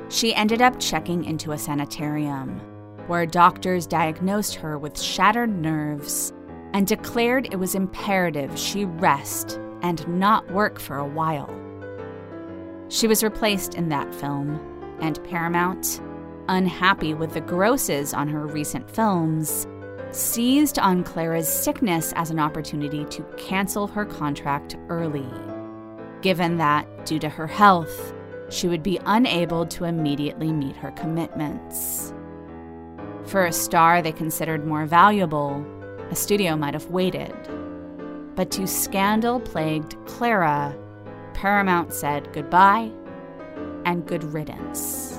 She 0.09 0.33
ended 0.33 0.61
up 0.61 0.79
checking 0.79 1.23
into 1.23 1.51
a 1.51 1.57
sanitarium 1.57 2.59
where 3.05 3.25
doctors 3.27 3.85
diagnosed 3.85 4.55
her 4.55 4.77
with 4.77 4.99
shattered 4.99 5.49
nerves 5.49 6.33
and 6.73 6.87
declared 6.87 7.47
it 7.51 7.57
was 7.57 7.75
imperative 7.75 8.57
she 8.57 8.85
rest 8.85 9.59
and 9.81 10.07
not 10.07 10.49
work 10.51 10.79
for 10.79 10.97
a 10.97 11.07
while. 11.07 11.49
She 12.89 13.07
was 13.07 13.23
replaced 13.23 13.75
in 13.75 13.89
that 13.89 14.13
film, 14.13 14.59
and 14.99 15.23
Paramount, 15.25 16.01
unhappy 16.47 17.13
with 17.13 17.33
the 17.33 17.41
grosses 17.41 18.13
on 18.13 18.27
her 18.27 18.47
recent 18.47 18.89
films, 18.89 19.67
seized 20.11 20.79
on 20.79 21.03
Clara's 21.03 21.47
sickness 21.47 22.13
as 22.15 22.31
an 22.31 22.39
opportunity 22.39 23.05
to 23.05 23.23
cancel 23.37 23.85
her 23.85 24.05
contract 24.05 24.75
early, 24.89 25.27
given 26.21 26.57
that, 26.57 27.05
due 27.05 27.19
to 27.19 27.29
her 27.29 27.47
health, 27.47 28.13
she 28.49 28.67
would 28.67 28.83
be 28.83 28.99
unable 29.05 29.65
to 29.67 29.85
immediately 29.85 30.51
meet 30.51 30.75
her 30.75 30.91
commitments. 30.91 32.13
For 33.25 33.45
a 33.45 33.53
star 33.53 34.01
they 34.01 34.11
considered 34.11 34.65
more 34.65 34.85
valuable, 34.85 35.63
a 36.09 36.15
studio 36.15 36.55
might 36.55 36.73
have 36.73 36.87
waited. 36.87 37.33
But 38.35 38.51
to 38.51 38.65
scandal 38.65 39.39
plagued 39.39 39.95
Clara, 40.07 40.75
Paramount 41.33 41.93
said 41.93 42.33
goodbye 42.33 42.91
and 43.85 44.05
good 44.05 44.23
riddance. 44.23 45.18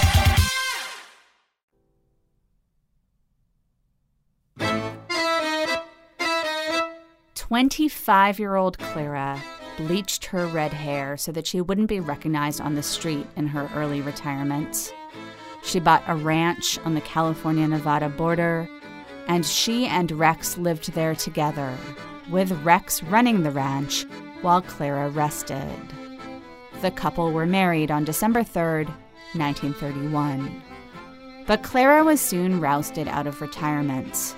Twenty-five-year-old 7.51 8.79
Clara 8.79 9.37
bleached 9.75 10.23
her 10.27 10.47
red 10.47 10.71
hair 10.71 11.17
so 11.17 11.33
that 11.33 11.45
she 11.45 11.59
wouldn't 11.59 11.89
be 11.89 11.99
recognized 11.99 12.61
on 12.61 12.75
the 12.75 12.81
street 12.81 13.27
in 13.35 13.45
her 13.47 13.69
early 13.75 13.99
retirement. 13.99 14.93
She 15.61 15.81
bought 15.81 16.05
a 16.07 16.15
ranch 16.15 16.79
on 16.85 16.93
the 16.93 17.01
California 17.01 17.67
Nevada 17.67 18.07
border, 18.07 18.69
and 19.27 19.45
she 19.45 19.85
and 19.85 20.13
Rex 20.13 20.57
lived 20.57 20.93
there 20.93 21.13
together, 21.13 21.75
with 22.29 22.53
Rex 22.63 23.03
running 23.03 23.43
the 23.43 23.51
ranch 23.51 24.05
while 24.43 24.61
Clara 24.61 25.09
rested. 25.09 25.77
The 26.81 26.91
couple 26.91 27.33
were 27.33 27.45
married 27.45 27.91
on 27.91 28.05
December 28.05 28.43
3rd, 28.43 28.87
1931. 29.33 30.63
But 31.47 31.63
Clara 31.63 32.05
was 32.05 32.21
soon 32.21 32.61
rousted 32.61 33.09
out 33.09 33.27
of 33.27 33.41
retirement. 33.41 34.37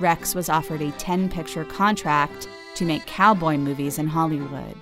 Rex 0.00 0.34
was 0.34 0.48
offered 0.48 0.82
a 0.82 0.90
10 0.92 1.28
picture 1.28 1.64
contract 1.64 2.48
to 2.74 2.84
make 2.84 3.06
cowboy 3.06 3.56
movies 3.56 3.98
in 3.98 4.08
Hollywood. 4.08 4.76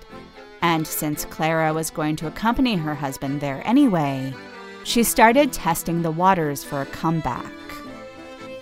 And 0.61 0.87
since 0.87 1.25
Clara 1.25 1.73
was 1.73 1.89
going 1.89 2.15
to 2.17 2.27
accompany 2.27 2.75
her 2.75 2.95
husband 2.95 3.41
there 3.41 3.61
anyway, 3.65 4.33
she 4.83 5.03
started 5.03 5.53
testing 5.53 6.01
the 6.01 6.11
waters 6.11 6.63
for 6.63 6.81
a 6.81 6.85
comeback. 6.87 7.51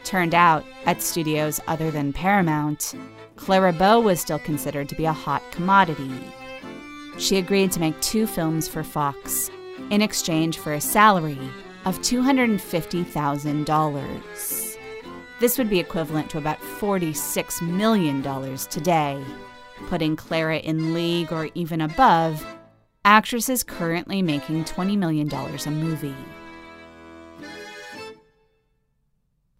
Turned 0.03 0.35
out, 0.35 0.65
at 0.85 1.01
studios 1.01 1.61
other 1.67 1.89
than 1.91 2.11
Paramount, 2.11 2.95
Clara 3.35 3.71
Bow 3.71 3.99
was 3.99 4.19
still 4.19 4.39
considered 4.39 4.89
to 4.89 4.95
be 4.95 5.05
a 5.05 5.13
hot 5.13 5.43
commodity. 5.51 6.11
She 7.17 7.37
agreed 7.37 7.71
to 7.73 7.79
make 7.79 8.01
two 8.01 8.25
films 8.27 8.67
for 8.67 8.83
Fox 8.83 9.49
in 9.89 10.01
exchange 10.01 10.57
for 10.57 10.73
a 10.73 10.81
salary 10.81 11.39
of 11.85 11.99
$250,000. 11.99 14.60
This 15.41 15.57
would 15.57 15.71
be 15.71 15.79
equivalent 15.79 16.29
to 16.29 16.37
about 16.37 16.61
$46 16.61 17.63
million 17.63 18.21
today, 18.69 19.19
putting 19.87 20.15
Clara 20.15 20.59
in 20.59 20.93
league 20.93 21.33
or 21.33 21.49
even 21.55 21.81
above 21.81 22.45
actresses 23.03 23.63
currently 23.63 24.21
making 24.21 24.65
$20 24.65 24.95
million 24.99 25.27
a 25.33 25.71
movie. 25.71 26.13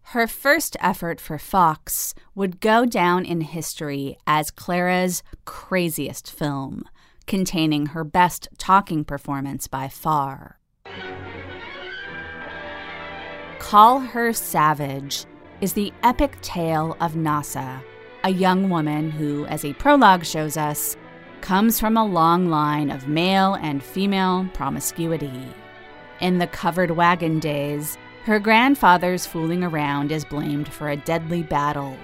Her 0.02 0.28
first 0.28 0.76
effort 0.78 1.20
for 1.20 1.36
Fox 1.36 2.14
would 2.36 2.60
go 2.60 2.86
down 2.86 3.24
in 3.24 3.40
history 3.40 4.16
as 4.24 4.52
Clara's 4.52 5.24
craziest 5.44 6.30
film, 6.30 6.84
containing 7.26 7.86
her 7.86 8.04
best 8.04 8.46
talking 8.56 9.04
performance 9.04 9.66
by 9.66 9.88
far. 9.88 10.60
Call 13.58 13.98
Her 13.98 14.32
Savage 14.32 15.26
is 15.62 15.72
the 15.74 15.92
epic 16.02 16.36
tale 16.42 16.96
of 17.00 17.12
Nasa, 17.12 17.80
a 18.24 18.30
young 18.30 18.68
woman 18.68 19.12
who, 19.12 19.46
as 19.46 19.64
a 19.64 19.72
prologue 19.74 20.24
shows 20.24 20.56
us, 20.56 20.96
comes 21.40 21.78
from 21.78 21.96
a 21.96 22.04
long 22.04 22.48
line 22.48 22.90
of 22.90 23.06
male 23.06 23.54
and 23.54 23.80
female 23.80 24.44
promiscuity. 24.54 25.46
In 26.20 26.38
the 26.38 26.48
covered 26.48 26.90
wagon 26.90 27.38
days, 27.38 27.96
her 28.24 28.40
grandfather's 28.40 29.24
fooling 29.24 29.62
around 29.62 30.10
is 30.10 30.24
blamed 30.24 30.66
for 30.66 30.88
a 30.88 30.96
deadly 30.96 31.44
battle, 31.44 31.96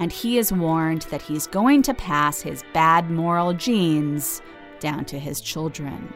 and 0.00 0.10
he 0.10 0.36
is 0.36 0.52
warned 0.52 1.02
that 1.02 1.22
he's 1.22 1.46
going 1.46 1.82
to 1.82 1.94
pass 1.94 2.40
his 2.40 2.64
bad 2.72 3.08
moral 3.08 3.52
genes 3.52 4.42
down 4.80 5.04
to 5.04 5.18
his 5.18 5.40
children. 5.40 6.12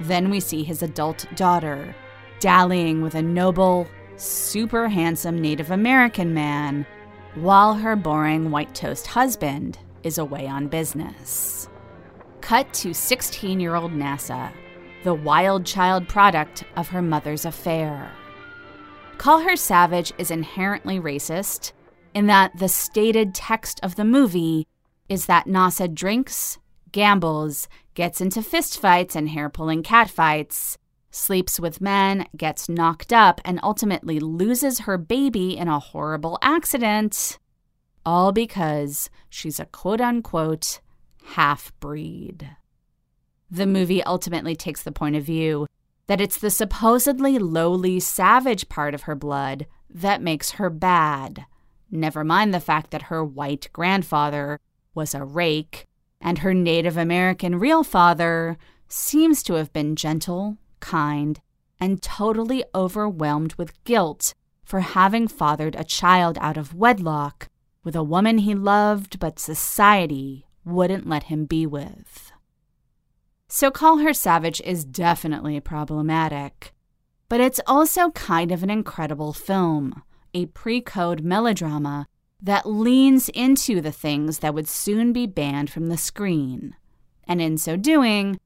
Then 0.00 0.28
we 0.28 0.40
see 0.40 0.64
his 0.64 0.82
adult 0.82 1.24
daughter 1.36 1.94
dallying 2.40 3.00
with 3.00 3.14
a 3.14 3.22
noble, 3.22 3.86
super 4.16 4.88
handsome 4.88 5.40
Native 5.40 5.70
American 5.70 6.34
man, 6.34 6.86
while 7.34 7.74
her 7.74 7.96
boring 7.96 8.50
white 8.50 8.74
toast 8.74 9.06
husband 9.06 9.78
is 10.02 10.18
away 10.18 10.46
on 10.46 10.68
business. 10.68 11.68
Cut 12.40 12.72
to 12.74 12.94
16 12.94 13.58
year 13.58 13.74
old 13.74 13.92
Nasa, 13.92 14.52
the 15.02 15.14
wild 15.14 15.66
child 15.66 16.08
product 16.08 16.64
of 16.76 16.88
her 16.88 17.02
mother's 17.02 17.44
affair. 17.44 18.10
Call 19.18 19.40
Her 19.40 19.56
Savage 19.56 20.12
is 20.18 20.30
inherently 20.30 21.00
racist 21.00 21.72
in 22.14 22.26
that 22.26 22.56
the 22.58 22.68
stated 22.68 23.34
text 23.34 23.80
of 23.82 23.96
the 23.96 24.04
movie 24.04 24.66
is 25.08 25.26
that 25.26 25.46
Nasa 25.46 25.92
drinks, 25.92 26.58
gambles, 26.92 27.68
gets 27.94 28.20
into 28.20 28.40
fistfights 28.40 29.14
and 29.16 29.28
hair 29.28 29.48
pulling 29.48 29.82
catfights, 29.82 30.76
sleeps 31.14 31.60
with 31.60 31.80
men, 31.80 32.26
gets 32.36 32.68
knocked 32.68 33.12
up, 33.12 33.40
and 33.44 33.60
ultimately 33.62 34.18
loses 34.18 34.80
her 34.80 34.98
baby 34.98 35.56
in 35.56 35.68
a 35.68 35.78
horrible 35.78 36.38
accident. 36.42 37.38
All 38.04 38.32
because 38.32 39.08
she's 39.28 39.60
a 39.60 39.66
quote 39.66 40.00
unquote 40.00 40.80
half 41.24 41.72
breed. 41.80 42.50
The 43.50 43.66
movie 43.66 44.02
ultimately 44.02 44.56
takes 44.56 44.82
the 44.82 44.92
point 44.92 45.16
of 45.16 45.24
view 45.24 45.66
that 46.06 46.20
it's 46.20 46.38
the 46.38 46.50
supposedly 46.50 47.38
lowly 47.38 48.00
savage 48.00 48.68
part 48.68 48.94
of 48.94 49.02
her 49.02 49.14
blood 49.14 49.66
that 49.88 50.20
makes 50.20 50.52
her 50.52 50.68
bad. 50.68 51.46
Never 51.90 52.24
mind 52.24 52.52
the 52.52 52.60
fact 52.60 52.90
that 52.90 53.02
her 53.02 53.24
white 53.24 53.68
grandfather 53.72 54.58
was 54.94 55.14
a 55.14 55.24
rake 55.24 55.86
and 56.20 56.38
her 56.38 56.52
Native 56.52 56.96
American 56.96 57.58
real 57.58 57.84
father 57.84 58.58
seems 58.88 59.42
to 59.44 59.54
have 59.54 59.72
been 59.72 59.96
gentle, 59.96 60.58
kind, 60.84 61.40
and 61.80 62.02
totally 62.02 62.62
overwhelmed 62.74 63.54
with 63.54 63.82
guilt 63.84 64.34
for 64.62 64.80
having 64.80 65.26
fathered 65.26 65.74
a 65.74 65.84
child 65.84 66.36
out 66.40 66.56
of 66.56 66.74
wedlock 66.74 67.48
with 67.82 67.96
a 67.96 68.02
woman 68.02 68.38
he 68.38 68.54
loved 68.54 69.18
but 69.18 69.38
society 69.38 70.46
wouldn't 70.64 71.08
let 71.08 71.24
him 71.24 71.46
be 71.46 71.66
with. 71.66 72.32
So 73.48 73.70
Call 73.70 73.98
Her 73.98 74.12
Savage 74.12 74.60
is 74.62 74.84
definitely 74.84 75.60
problematic, 75.60 76.72
but 77.28 77.40
it's 77.40 77.60
also 77.66 78.10
kind 78.10 78.50
of 78.50 78.62
an 78.62 78.70
incredible 78.70 79.32
film, 79.32 80.02
a 80.32 80.46
pre 80.46 80.80
code 80.80 81.22
melodrama 81.22 82.06
that 82.42 82.66
leans 82.66 83.28
into 83.30 83.80
the 83.80 83.92
things 83.92 84.40
that 84.40 84.54
would 84.54 84.68
soon 84.68 85.12
be 85.12 85.26
banned 85.26 85.70
from 85.70 85.86
the 85.86 85.96
screen, 85.96 86.76
and 87.26 87.40
in 87.40 87.56
so 87.56 87.76
doing, 87.76 88.38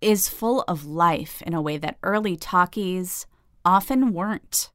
is 0.00 0.28
full 0.28 0.62
of 0.68 0.84
life 0.84 1.42
in 1.42 1.54
a 1.54 1.62
way 1.62 1.78
that 1.78 1.98
early 2.02 2.36
talkies 2.36 3.26
often 3.64 4.12
weren't. 4.12 4.70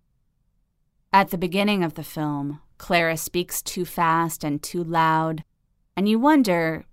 At 1.14 1.30
the 1.30 1.38
beginning 1.38 1.84
of 1.84 1.96
the 1.96 2.04
film, 2.04 2.62
Clara 2.78 3.18
speaks 3.18 3.62
too 3.62 3.86
fast 3.86 4.44
and 4.44 4.62
too 4.62 4.84
loud, 4.84 5.44
and 5.96 6.08
you 6.10 6.20
wonder 6.20 6.86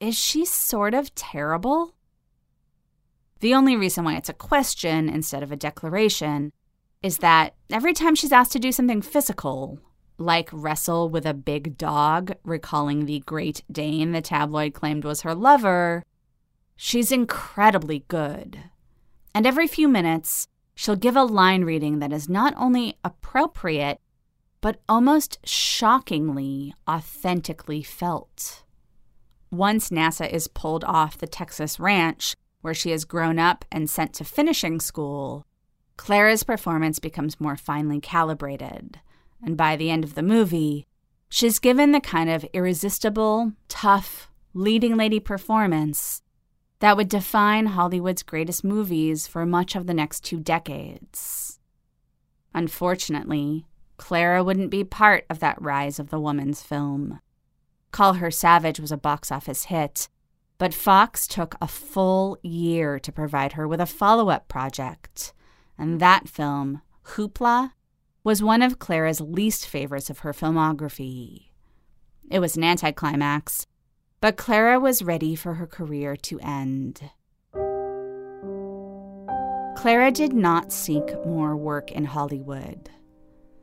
is 0.00 0.18
she 0.18 0.46
sort 0.46 0.94
of 0.94 1.14
terrible? 1.14 1.94
The 3.40 3.54
only 3.54 3.76
reason 3.76 4.04
why 4.04 4.16
it's 4.16 4.30
a 4.30 4.34
question 4.34 5.08
instead 5.08 5.42
of 5.42 5.52
a 5.52 5.56
declaration 5.56 6.52
is 7.02 7.18
that 7.18 7.54
every 7.70 7.92
time 7.92 8.14
she's 8.14 8.32
asked 8.32 8.52
to 8.52 8.58
do 8.58 8.72
something 8.72 9.02
physical, 9.02 9.78
like 10.18 10.48
wrestle 10.52 11.08
with 11.08 11.26
a 11.26 11.34
big 11.34 11.78
dog, 11.78 12.34
recalling 12.44 13.06
the 13.06 13.20
Great 13.20 13.62
Dane 13.70 14.12
the 14.12 14.20
tabloid 14.20 14.74
claimed 14.74 15.04
was 15.04 15.22
her 15.22 15.34
lover, 15.34 16.02
she's 16.82 17.12
incredibly 17.12 18.04
good. 18.08 18.58
And 19.34 19.46
every 19.46 19.66
few 19.66 19.86
minutes, 19.86 20.48
she'll 20.74 20.96
give 20.96 21.14
a 21.14 21.24
line 21.24 21.64
reading 21.64 21.98
that 21.98 22.12
is 22.12 22.26
not 22.26 22.54
only 22.56 22.96
appropriate, 23.04 24.00
but 24.62 24.80
almost 24.88 25.38
shockingly 25.44 26.72
authentically 26.88 27.82
felt. 27.82 28.64
Once 29.50 29.90
Nasa 29.90 30.26
is 30.32 30.48
pulled 30.48 30.84
off 30.84 31.18
the 31.18 31.26
Texas 31.26 31.78
ranch, 31.78 32.34
where 32.62 32.74
she 32.74 32.90
has 32.92 33.04
grown 33.04 33.38
up 33.38 33.66
and 33.70 33.90
sent 33.90 34.14
to 34.14 34.24
finishing 34.24 34.80
school, 34.80 35.44
Clara's 35.98 36.44
performance 36.44 36.98
becomes 36.98 37.40
more 37.40 37.56
finely 37.56 38.00
calibrated 38.00 39.00
and 39.42 39.56
by 39.56 39.76
the 39.76 39.90
end 39.90 40.04
of 40.04 40.14
the 40.14 40.22
movie, 40.22 40.86
she's 41.28 41.58
given 41.58 41.92
the 41.92 42.00
kind 42.00 42.28
of 42.30 42.44
irresistible, 42.52 43.52
tough, 43.68 44.30
leading 44.52 44.96
lady 44.96 45.20
performance 45.20 46.22
that 46.80 46.96
would 46.96 47.08
define 47.08 47.66
Hollywood's 47.66 48.22
greatest 48.22 48.64
movies 48.64 49.26
for 49.26 49.46
much 49.46 49.76
of 49.76 49.86
the 49.86 49.94
next 49.94 50.24
two 50.24 50.40
decades. 50.40 51.60
Unfortunately, 52.54 53.66
Clara 53.96 54.42
wouldn't 54.42 54.70
be 54.70 54.82
part 54.82 55.24
of 55.30 55.40
that 55.40 55.60
rise 55.60 55.98
of 55.98 56.10
the 56.10 56.18
woman's 56.18 56.62
film. 56.62 57.20
Call 57.92 58.14
Her 58.14 58.30
Savage 58.30 58.80
was 58.80 58.90
a 58.90 58.96
box 58.96 59.30
office 59.30 59.64
hit, 59.64 60.08
but 60.58 60.74
Fox 60.74 61.26
took 61.26 61.54
a 61.60 61.68
full 61.68 62.38
year 62.42 62.98
to 62.98 63.12
provide 63.12 63.52
her 63.52 63.68
with 63.68 63.80
a 63.80 63.86
follow 63.86 64.30
up 64.30 64.48
project. 64.48 65.32
And 65.78 66.00
that 66.00 66.28
film, 66.28 66.82
Hoopla, 67.08 67.72
was 68.24 68.42
one 68.42 68.62
of 68.62 68.78
Clara's 68.78 69.20
least 69.20 69.66
favorites 69.66 70.10
of 70.10 70.20
her 70.20 70.32
filmography. 70.32 71.46
It 72.30 72.38
was 72.38 72.56
an 72.56 72.64
anticlimax, 72.64 73.66
but 74.20 74.36
Clara 74.36 74.78
was 74.78 75.02
ready 75.02 75.34
for 75.34 75.54
her 75.54 75.66
career 75.66 76.16
to 76.16 76.38
end. 76.40 77.00
Clara 79.76 80.10
did 80.10 80.34
not 80.34 80.72
seek 80.72 81.04
more 81.24 81.56
work 81.56 81.90
in 81.90 82.04
Hollywood. 82.04 82.90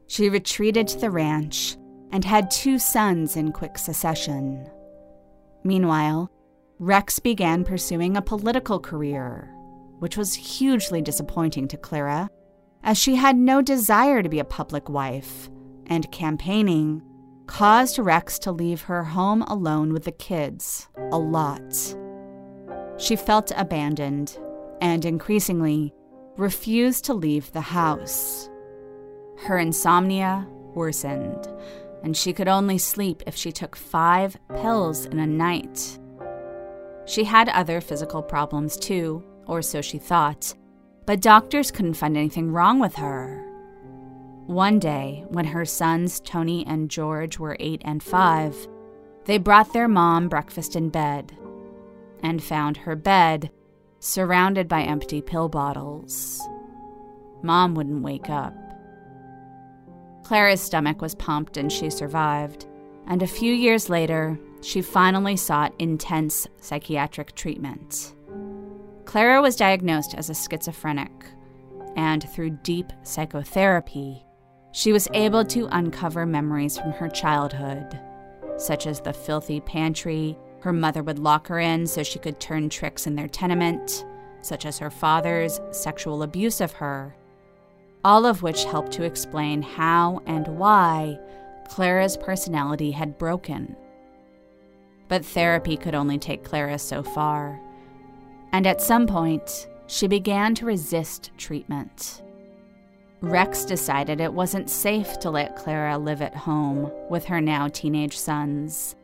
She 0.08 0.30
retreated 0.30 0.88
to 0.88 0.98
the 0.98 1.12
ranch 1.12 1.78
and 2.12 2.26
had 2.26 2.50
two 2.50 2.80
sons 2.80 3.36
in 3.36 3.52
quick 3.52 3.78
succession. 3.78 4.68
Meanwhile, 5.64 6.32
Rex 6.80 7.20
began 7.20 7.64
pursuing 7.64 8.18
a 8.18 8.22
political 8.22 8.80
career, 8.80 9.54
which 10.00 10.18
was 10.18 10.34
hugely 10.34 11.02
disappointing 11.02 11.68
to 11.68 11.78
Clara 11.78 12.30
as 12.84 12.98
she 12.98 13.16
had 13.16 13.36
no 13.36 13.62
desire 13.62 14.24
to 14.24 14.30
be 14.30 14.40
a 14.40 14.46
public 14.46 14.90
wife, 14.90 15.50
and 15.88 16.12
campaigning 16.12 17.02
caused 17.48 17.98
Rex 17.98 18.38
to 18.40 18.52
leave 18.52 18.82
her 18.84 19.04
home 19.04 19.42
alone 19.44 19.94
with 19.94 20.04
the 20.04 20.12
kids 20.12 20.88
a 21.12 21.18
lot. 21.18 21.96
She 22.98 23.16
felt 23.16 23.52
abandoned 23.56 24.38
and 24.82 25.06
increasingly 25.06 25.94
refused 26.38 27.06
to 27.06 27.14
leave 27.14 27.52
the 27.52 27.62
house. 27.62 28.50
Her 29.38 29.58
insomnia 29.58 30.48
worsened, 30.76 31.48
and 32.04 32.16
she 32.16 32.34
could 32.34 32.48
only 32.48 32.78
sleep 32.78 33.24
if 33.26 33.36
she 33.36 33.52
took 33.52 33.76
five 33.76 34.38
pills 34.62 35.06
in 35.06 35.20
a 35.20 35.26
night. 35.26 35.98
She 37.06 37.24
had 37.24 37.50
other 37.50 37.82
physical 37.82 38.22
problems 38.22 38.78
too, 38.78 39.24
or 39.48 39.62
so 39.62 39.82
she 39.82 39.98
thought 39.98 40.54
but 41.08 41.22
doctors 41.22 41.72
couldn't 41.72 41.94
find 41.94 42.18
anything 42.18 42.52
wrong 42.52 42.80
with 42.80 42.94
her. 42.96 43.47
One 44.48 44.80
day, 44.80 45.26
when 45.28 45.44
her 45.44 45.66
sons 45.66 46.22
Tony 46.22 46.66
and 46.66 46.90
George 46.90 47.38
were 47.38 47.58
eight 47.60 47.82
and 47.84 48.02
five, 48.02 48.56
they 49.26 49.38
brought 49.38 49.74
their 49.74 49.90
mom 49.90 50.30
breakfast 50.30 50.78
in 50.78 50.88
bed 50.88 51.38
and 52.24 52.42
found 52.42 52.78
her 52.78 52.96
bed 52.96 53.52
surrounded 54.00 54.70
by 54.70 54.84
empty 54.84 55.22
pill 55.22 55.50
bottles. 55.50 56.42
Mom 57.44 57.76
wouldn't 57.76 58.04
wake 58.04 58.30
up. 58.30 58.54
Clara's 60.24 60.62
stomach 60.62 61.02
was 61.02 61.14
pumped 61.16 61.58
and 61.58 61.70
she 61.70 61.90
survived, 61.90 62.68
and 63.06 63.22
a 63.22 63.28
few 63.28 63.54
years 63.54 63.90
later, 63.90 64.40
she 64.62 64.82
finally 64.82 65.36
sought 65.36 65.74
intense 65.78 66.48
psychiatric 66.62 67.36
treatment. 67.36 68.14
Clara 69.04 69.42
was 69.42 69.58
diagnosed 69.58 70.16
as 70.16 70.30
a 70.30 70.34
schizophrenic, 70.34 71.12
and 71.98 72.30
through 72.30 72.52
deep 72.64 72.94
psychotherapy, 73.04 74.24
she 74.78 74.94
was 74.94 75.08
able 75.16 75.44
to 75.44 75.68
uncover 75.72 76.24
memories 76.24 76.78
from 76.78 76.92
her 76.92 77.10
childhood, 77.10 78.00
such 78.58 78.86
as 78.86 79.02
the 79.02 79.12
filthy 79.12 79.60
pantry 79.60 80.38
her 80.60 80.72
mother 80.72 81.02
would 81.02 81.18
lock 81.18 81.48
her 81.48 81.58
in 81.58 81.88
so 81.88 82.04
she 82.04 82.20
could 82.20 82.40
turn 82.40 82.70
tricks 82.70 83.08
in 83.08 83.16
their 83.16 83.28
tenement, 83.28 84.06
such 84.42 84.68
as 84.68 84.78
her 84.78 84.92
father's 84.92 85.60
sexual 85.72 86.22
abuse 86.22 86.62
of 86.62 86.74
her, 86.74 87.16
all 88.04 88.24
of 88.28 88.44
which 88.44 88.66
helped 88.66 88.92
to 88.92 89.02
explain 89.02 89.64
how 89.64 90.22
and 90.28 90.48
why 90.48 91.18
Clara's 91.70 92.16
personality 92.16 92.92
had 92.92 93.18
broken. 93.18 93.76
But 95.08 95.26
therapy 95.26 95.76
could 95.76 95.96
only 95.96 96.20
take 96.20 96.44
Clara 96.44 96.78
so 96.78 97.02
far 97.02 97.60
and 98.54 98.66
at 98.66 98.82
some 98.82 99.08
point, 99.08 99.68
she 99.88 100.08
began 100.08 100.56
to 100.56 100.66
resist 100.66 101.32
treatment. 101.38 102.22
Rex 103.22 103.66
decided 103.66 104.22
it 104.22 104.34
wasn't 104.34 104.70
safe 104.70 105.18
to 105.20 105.32
let 105.32 105.56
Clara 105.56 105.98
live 105.98 106.22
at 106.22 106.36
home 106.36 106.92
with 107.10 107.26
her 107.26 107.42
now 107.42 107.68
teenage 107.68 108.16
sons. 108.16 108.96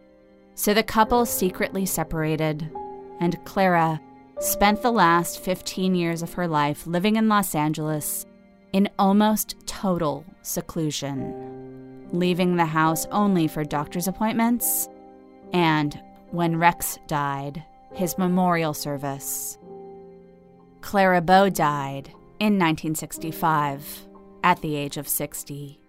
So 0.54 0.74
the 0.74 0.84
couple 0.84 1.26
secretly 1.26 1.88
separated, 1.88 2.70
and 3.20 3.44
Clara 3.44 4.00
spent 4.40 4.84
the 4.84 4.92
last 4.92 5.40
15 5.40 5.96
years 5.96 6.22
of 6.22 6.34
her 6.34 6.48
life 6.48 6.86
living 6.86 7.16
in 7.16 7.28
Los 7.28 7.56
Angeles 7.56 8.28
in 8.72 8.88
almost 9.00 9.56
total 9.66 10.26
seclusion, 10.44 12.08
leaving 12.12 12.56
the 12.56 12.66
house 12.66 13.08
only 13.12 13.48
for 13.48 13.64
doctor's 13.64 14.08
appointments 14.08 14.88
and, 15.54 16.00
when 16.30 16.58
Rex 16.58 17.00
died, 17.08 17.64
his 17.94 18.18
memorial 18.20 18.76
service. 18.76 19.58
Clara 20.82 21.22
Bow 21.22 21.50
died 21.50 22.12
in 22.44 22.60
1965 22.60 24.06
at 24.44 24.60
the 24.60 24.76
age 24.76 24.98
of 24.98 25.08
60. 25.08 25.80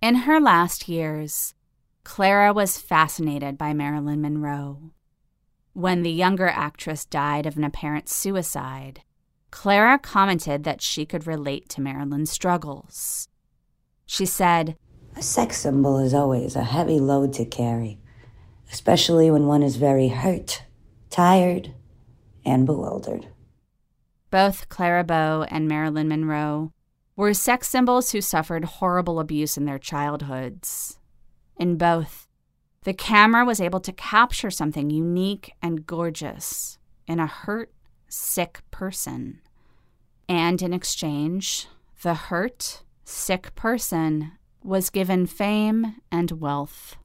In 0.00 0.14
her 0.14 0.40
last 0.40 0.88
years, 0.88 1.52
Clara 2.04 2.52
was 2.52 2.78
fascinated 2.78 3.58
by 3.58 3.72
Marilyn 3.72 4.20
Monroe. 4.20 4.92
When 5.72 6.04
the 6.04 6.12
younger 6.12 6.46
actress 6.46 7.04
died 7.04 7.44
of 7.44 7.56
an 7.56 7.64
apparent 7.64 8.08
suicide, 8.08 9.02
Clara 9.50 9.98
commented 9.98 10.62
that 10.62 10.80
she 10.80 11.04
could 11.04 11.26
relate 11.26 11.68
to 11.70 11.80
Marilyn's 11.80 12.30
struggles. 12.30 13.26
She 14.06 14.26
said, 14.26 14.76
A 15.16 15.22
sex 15.22 15.56
symbol 15.56 15.98
is 15.98 16.14
always 16.14 16.54
a 16.54 16.62
heavy 16.62 17.00
load 17.00 17.32
to 17.32 17.44
carry, 17.44 17.98
especially 18.70 19.28
when 19.28 19.48
one 19.48 19.64
is 19.64 19.74
very 19.74 20.06
hurt, 20.06 20.62
tired, 21.16 21.72
and 22.44 22.66
bewildered. 22.66 23.26
Both 24.30 24.68
Clara 24.68 25.02
Bow 25.02 25.44
and 25.44 25.66
Marilyn 25.66 26.08
Monroe 26.08 26.74
were 27.16 27.32
sex 27.32 27.68
symbols 27.68 28.12
who 28.12 28.20
suffered 28.20 28.66
horrible 28.66 29.18
abuse 29.18 29.56
in 29.56 29.64
their 29.64 29.78
childhoods. 29.78 30.98
In 31.56 31.78
both, 31.78 32.28
the 32.84 32.92
camera 32.92 33.46
was 33.46 33.62
able 33.62 33.80
to 33.80 33.94
capture 33.94 34.50
something 34.50 34.90
unique 34.90 35.54
and 35.62 35.86
gorgeous 35.86 36.76
in 37.06 37.18
a 37.18 37.26
hurt, 37.26 37.72
sick 38.10 38.60
person. 38.70 39.40
And 40.28 40.60
in 40.60 40.74
exchange, 40.74 41.66
the 42.02 42.12
hurt, 42.12 42.82
sick 43.06 43.54
person 43.54 44.32
was 44.62 44.90
given 44.90 45.24
fame 45.24 45.96
and 46.12 46.30
wealth. 46.32 46.98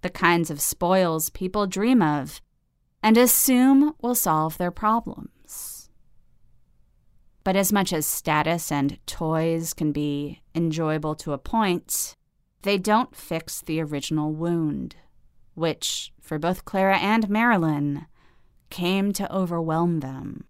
The 0.00 0.08
kinds 0.08 0.50
of 0.50 0.62
spoils 0.62 1.28
people 1.28 1.66
dream 1.66 2.00
of 2.00 2.40
and 3.02 3.16
assume 3.16 3.94
will 4.00 4.14
solve 4.14 4.58
their 4.58 4.70
problems. 4.70 5.88
But 7.44 7.54
as 7.54 7.72
much 7.72 7.92
as 7.92 8.06
status 8.06 8.72
and 8.72 8.98
toys 9.06 9.72
can 9.72 9.92
be 9.92 10.40
enjoyable 10.54 11.14
to 11.16 11.32
a 11.32 11.38
point, 11.38 12.16
they 12.62 12.76
don't 12.76 13.14
fix 13.14 13.60
the 13.60 13.80
original 13.80 14.32
wound, 14.32 14.96
which, 15.54 16.12
for 16.20 16.38
both 16.40 16.64
Clara 16.64 16.98
and 16.98 17.28
Marilyn, 17.28 18.06
came 18.70 19.12
to 19.12 19.32
overwhelm 19.32 20.00
them. 20.00 20.44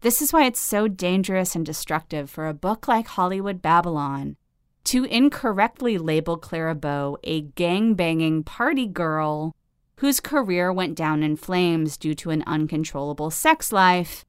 This 0.00 0.20
is 0.20 0.32
why 0.32 0.46
it's 0.46 0.58
so 0.58 0.88
dangerous 0.88 1.54
and 1.54 1.64
destructive 1.64 2.30
for 2.30 2.48
a 2.48 2.54
book 2.54 2.88
like 2.88 3.06
Hollywood 3.06 3.62
Babylon 3.62 4.36
to 4.84 5.04
incorrectly 5.04 5.98
label 5.98 6.36
Clara 6.36 6.74
Bow 6.74 7.18
a 7.22 7.42
gang 7.42 7.94
banging 7.94 8.42
party 8.42 8.86
girl 8.86 9.54
whose 10.00 10.18
career 10.18 10.72
went 10.72 10.94
down 10.94 11.22
in 11.22 11.36
flames 11.36 11.98
due 11.98 12.14
to 12.14 12.30
an 12.30 12.42
uncontrollable 12.46 13.30
sex 13.30 13.70
life 13.70 14.24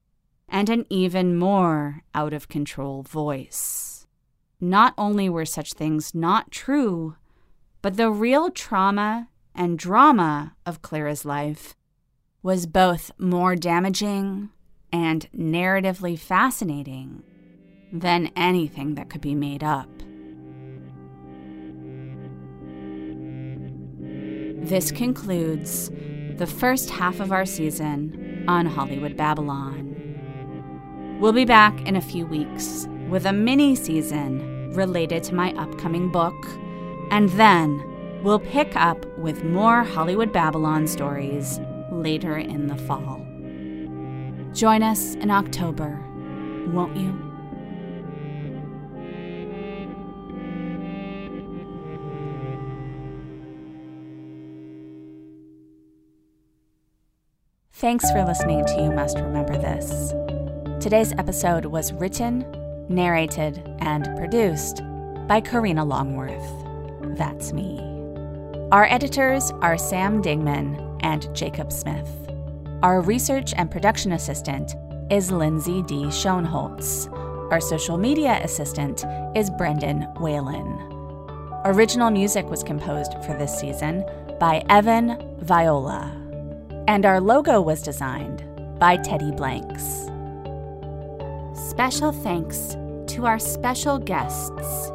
and 0.49 0.69
an 0.69 0.85
even 0.89 1.37
more 1.37 2.03
out 2.13 2.33
of 2.33 2.49
control 2.49 3.03
voice. 3.03 4.05
Not 4.59 4.93
only 4.97 5.29
were 5.29 5.45
such 5.45 5.71
things 5.71 6.13
not 6.13 6.51
true, 6.51 7.15
but 7.81 7.95
the 7.95 8.11
real 8.11 8.51
trauma 8.51 9.29
and 9.55 9.79
drama 9.79 10.57
of 10.65 10.81
Clara's 10.81 11.23
life 11.23 11.73
was 12.43 12.65
both 12.65 13.09
more 13.17 13.55
damaging 13.55 14.49
and 14.91 15.25
narratively 15.33 16.19
fascinating 16.19 17.23
than 17.93 18.29
anything 18.35 18.95
that 18.95 19.09
could 19.09 19.21
be 19.21 19.35
made 19.35 19.63
up. 19.63 19.87
This 24.61 24.91
concludes 24.91 25.89
the 26.37 26.45
first 26.45 26.91
half 26.91 27.19
of 27.19 27.31
our 27.31 27.47
season 27.47 28.45
on 28.47 28.67
Hollywood 28.67 29.17
Babylon. 29.17 31.17
We'll 31.19 31.33
be 31.33 31.45
back 31.45 31.87
in 31.87 31.95
a 31.95 32.01
few 32.01 32.27
weeks 32.27 32.87
with 33.09 33.25
a 33.25 33.33
mini 33.33 33.75
season 33.75 34.71
related 34.73 35.23
to 35.23 35.35
my 35.35 35.51
upcoming 35.53 36.11
book, 36.11 36.35
and 37.09 37.27
then 37.31 37.83
we'll 38.23 38.39
pick 38.39 38.75
up 38.75 39.03
with 39.17 39.43
more 39.43 39.83
Hollywood 39.83 40.31
Babylon 40.31 40.85
stories 40.85 41.59
later 41.91 42.37
in 42.37 42.67
the 42.67 42.77
fall. 42.77 43.25
Join 44.53 44.83
us 44.83 45.15
in 45.15 45.31
October, 45.31 45.99
won't 46.67 46.95
you? 46.95 47.30
Thanks 57.81 58.11
for 58.11 58.23
listening 58.23 58.63
to 58.63 58.73
You 58.83 58.91
Must 58.91 59.17
Remember 59.17 59.57
This. 59.57 60.11
Today's 60.79 61.13
episode 61.13 61.65
was 61.65 61.91
written, 61.93 62.45
narrated, 62.89 63.59
and 63.79 64.05
produced 64.17 64.83
by 65.27 65.41
Karina 65.41 65.83
Longworth. 65.83 67.17
That's 67.17 67.53
me. 67.53 67.79
Our 68.71 68.85
editors 68.85 69.49
are 69.63 69.79
Sam 69.79 70.21
Dingman 70.21 70.99
and 71.01 71.35
Jacob 71.35 71.71
Smith. 71.71 72.07
Our 72.83 73.01
research 73.01 73.51
and 73.57 73.71
production 73.71 74.11
assistant 74.11 74.75
is 75.09 75.31
Lindsay 75.31 75.81
D. 75.81 76.03
Schoenholtz. 76.03 77.11
Our 77.51 77.59
social 77.59 77.97
media 77.97 78.39
assistant 78.43 79.03
is 79.35 79.49
Brendan 79.49 80.03
Whalen. 80.19 80.67
Original 81.65 82.11
music 82.11 82.45
was 82.47 82.61
composed 82.61 83.13
for 83.25 83.35
this 83.39 83.59
season 83.59 84.05
by 84.39 84.63
Evan 84.69 85.35
Viola. 85.39 86.20
And 86.91 87.05
our 87.05 87.21
logo 87.21 87.61
was 87.61 87.81
designed 87.81 88.43
by 88.77 88.97
Teddy 88.97 89.31
Blanks. 89.31 90.09
Special 91.57 92.11
thanks 92.11 92.75
to 93.13 93.25
our 93.25 93.39
special 93.39 93.97
guests 93.97 94.91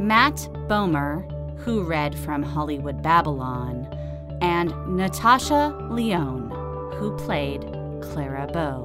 Matt 0.00 0.34
Bomer, 0.66 1.22
who 1.60 1.84
read 1.84 2.18
from 2.18 2.42
Hollywood 2.42 3.04
Babylon, 3.04 3.86
and 4.40 4.74
Natasha 4.96 5.68
Lyonne, 5.88 6.50
who 6.94 7.16
played 7.18 7.62
Clara 8.02 8.48
Bow. 8.48 8.84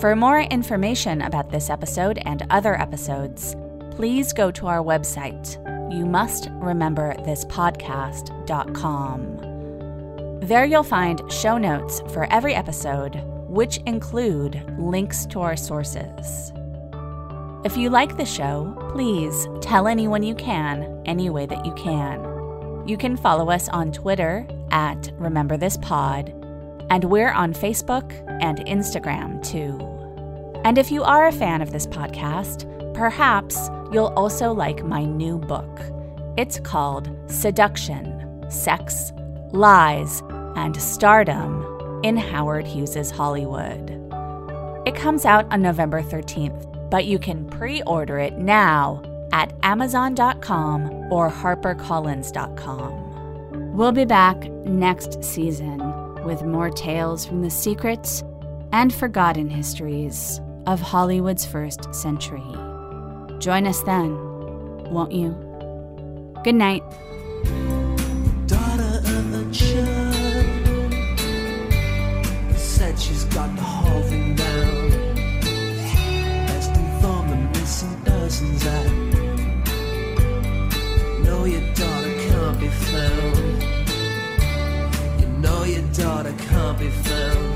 For 0.00 0.14
more 0.14 0.42
information 0.42 1.22
about 1.22 1.50
this 1.50 1.68
episode 1.68 2.22
and 2.24 2.46
other 2.48 2.80
episodes, 2.80 3.56
please 3.90 4.32
go 4.32 4.52
to 4.52 4.68
our 4.68 4.84
website, 4.84 5.58
you 5.92 6.06
must 6.06 6.48
remember 6.60 7.16
this 7.24 7.44
podcast.com. 7.46 9.51
There 10.42 10.64
you'll 10.64 10.82
find 10.82 11.22
show 11.32 11.56
notes 11.56 12.02
for 12.12 12.26
every 12.32 12.52
episode, 12.52 13.22
which 13.46 13.76
include 13.86 14.60
links 14.76 15.24
to 15.26 15.40
our 15.40 15.54
sources. 15.54 16.52
If 17.64 17.76
you 17.76 17.90
like 17.90 18.16
the 18.16 18.26
show, 18.26 18.74
please 18.92 19.46
tell 19.60 19.86
anyone 19.86 20.24
you 20.24 20.34
can, 20.34 21.00
any 21.06 21.30
way 21.30 21.46
that 21.46 21.64
you 21.64 21.72
can. 21.74 22.20
You 22.88 22.96
can 22.96 23.16
follow 23.16 23.50
us 23.50 23.68
on 23.68 23.92
Twitter 23.92 24.44
at 24.72 25.12
Remember 25.14 25.56
This 25.56 25.76
Pod, 25.76 26.30
and 26.90 27.04
we're 27.04 27.30
on 27.30 27.54
Facebook 27.54 28.12
and 28.42 28.58
Instagram 28.66 29.46
too. 29.46 29.78
And 30.64 30.76
if 30.76 30.90
you 30.90 31.04
are 31.04 31.28
a 31.28 31.32
fan 31.32 31.62
of 31.62 31.70
this 31.70 31.86
podcast, 31.86 32.66
perhaps 32.94 33.70
you'll 33.92 34.12
also 34.16 34.50
like 34.52 34.82
my 34.84 35.04
new 35.04 35.38
book. 35.38 35.80
It's 36.36 36.58
called 36.58 37.16
Seduction, 37.30 38.44
Sex, 38.50 39.12
Lies, 39.52 40.22
and 40.56 40.80
Stardom 40.80 42.00
in 42.02 42.16
Howard 42.16 42.66
Hughes's 42.66 43.10
Hollywood. 43.10 43.90
It 44.86 44.94
comes 44.94 45.24
out 45.24 45.50
on 45.52 45.62
November 45.62 46.02
13th, 46.02 46.90
but 46.90 47.06
you 47.06 47.18
can 47.18 47.48
pre-order 47.48 48.18
it 48.18 48.38
now 48.38 49.02
at 49.32 49.52
amazon.com 49.62 51.12
or 51.12 51.30
harpercollins.com. 51.30 53.76
We'll 53.76 53.92
be 53.92 54.04
back 54.04 54.50
next 54.64 55.24
season 55.24 55.78
with 56.24 56.42
more 56.42 56.70
tales 56.70 57.24
from 57.24 57.42
the 57.42 57.50
secrets 57.50 58.22
and 58.72 58.92
forgotten 58.92 59.48
histories 59.48 60.40
of 60.66 60.80
Hollywood's 60.80 61.46
first 61.46 61.94
century. 61.94 62.42
Join 63.38 63.66
us 63.66 63.82
then, 63.82 64.14
won't 64.90 65.12
you? 65.12 65.30
Good 66.44 66.54
night. 66.54 66.82
got 73.34 73.56
the 73.56 73.62
whole 73.62 74.02
thing 74.02 74.34
down. 74.34 74.90
The 77.02 77.36
missing 77.54 77.96
persons 78.04 78.66
act. 78.66 78.90
Know 81.24 81.44
your 81.44 81.62
daughter 81.74 82.14
can't 82.28 82.60
be 82.60 82.68
found. 82.68 83.62
You 85.20 85.26
know 85.38 85.64
your 85.64 85.82
daughter 85.92 86.34
can't 86.48 86.78
be 86.78 86.90
found. 86.90 87.51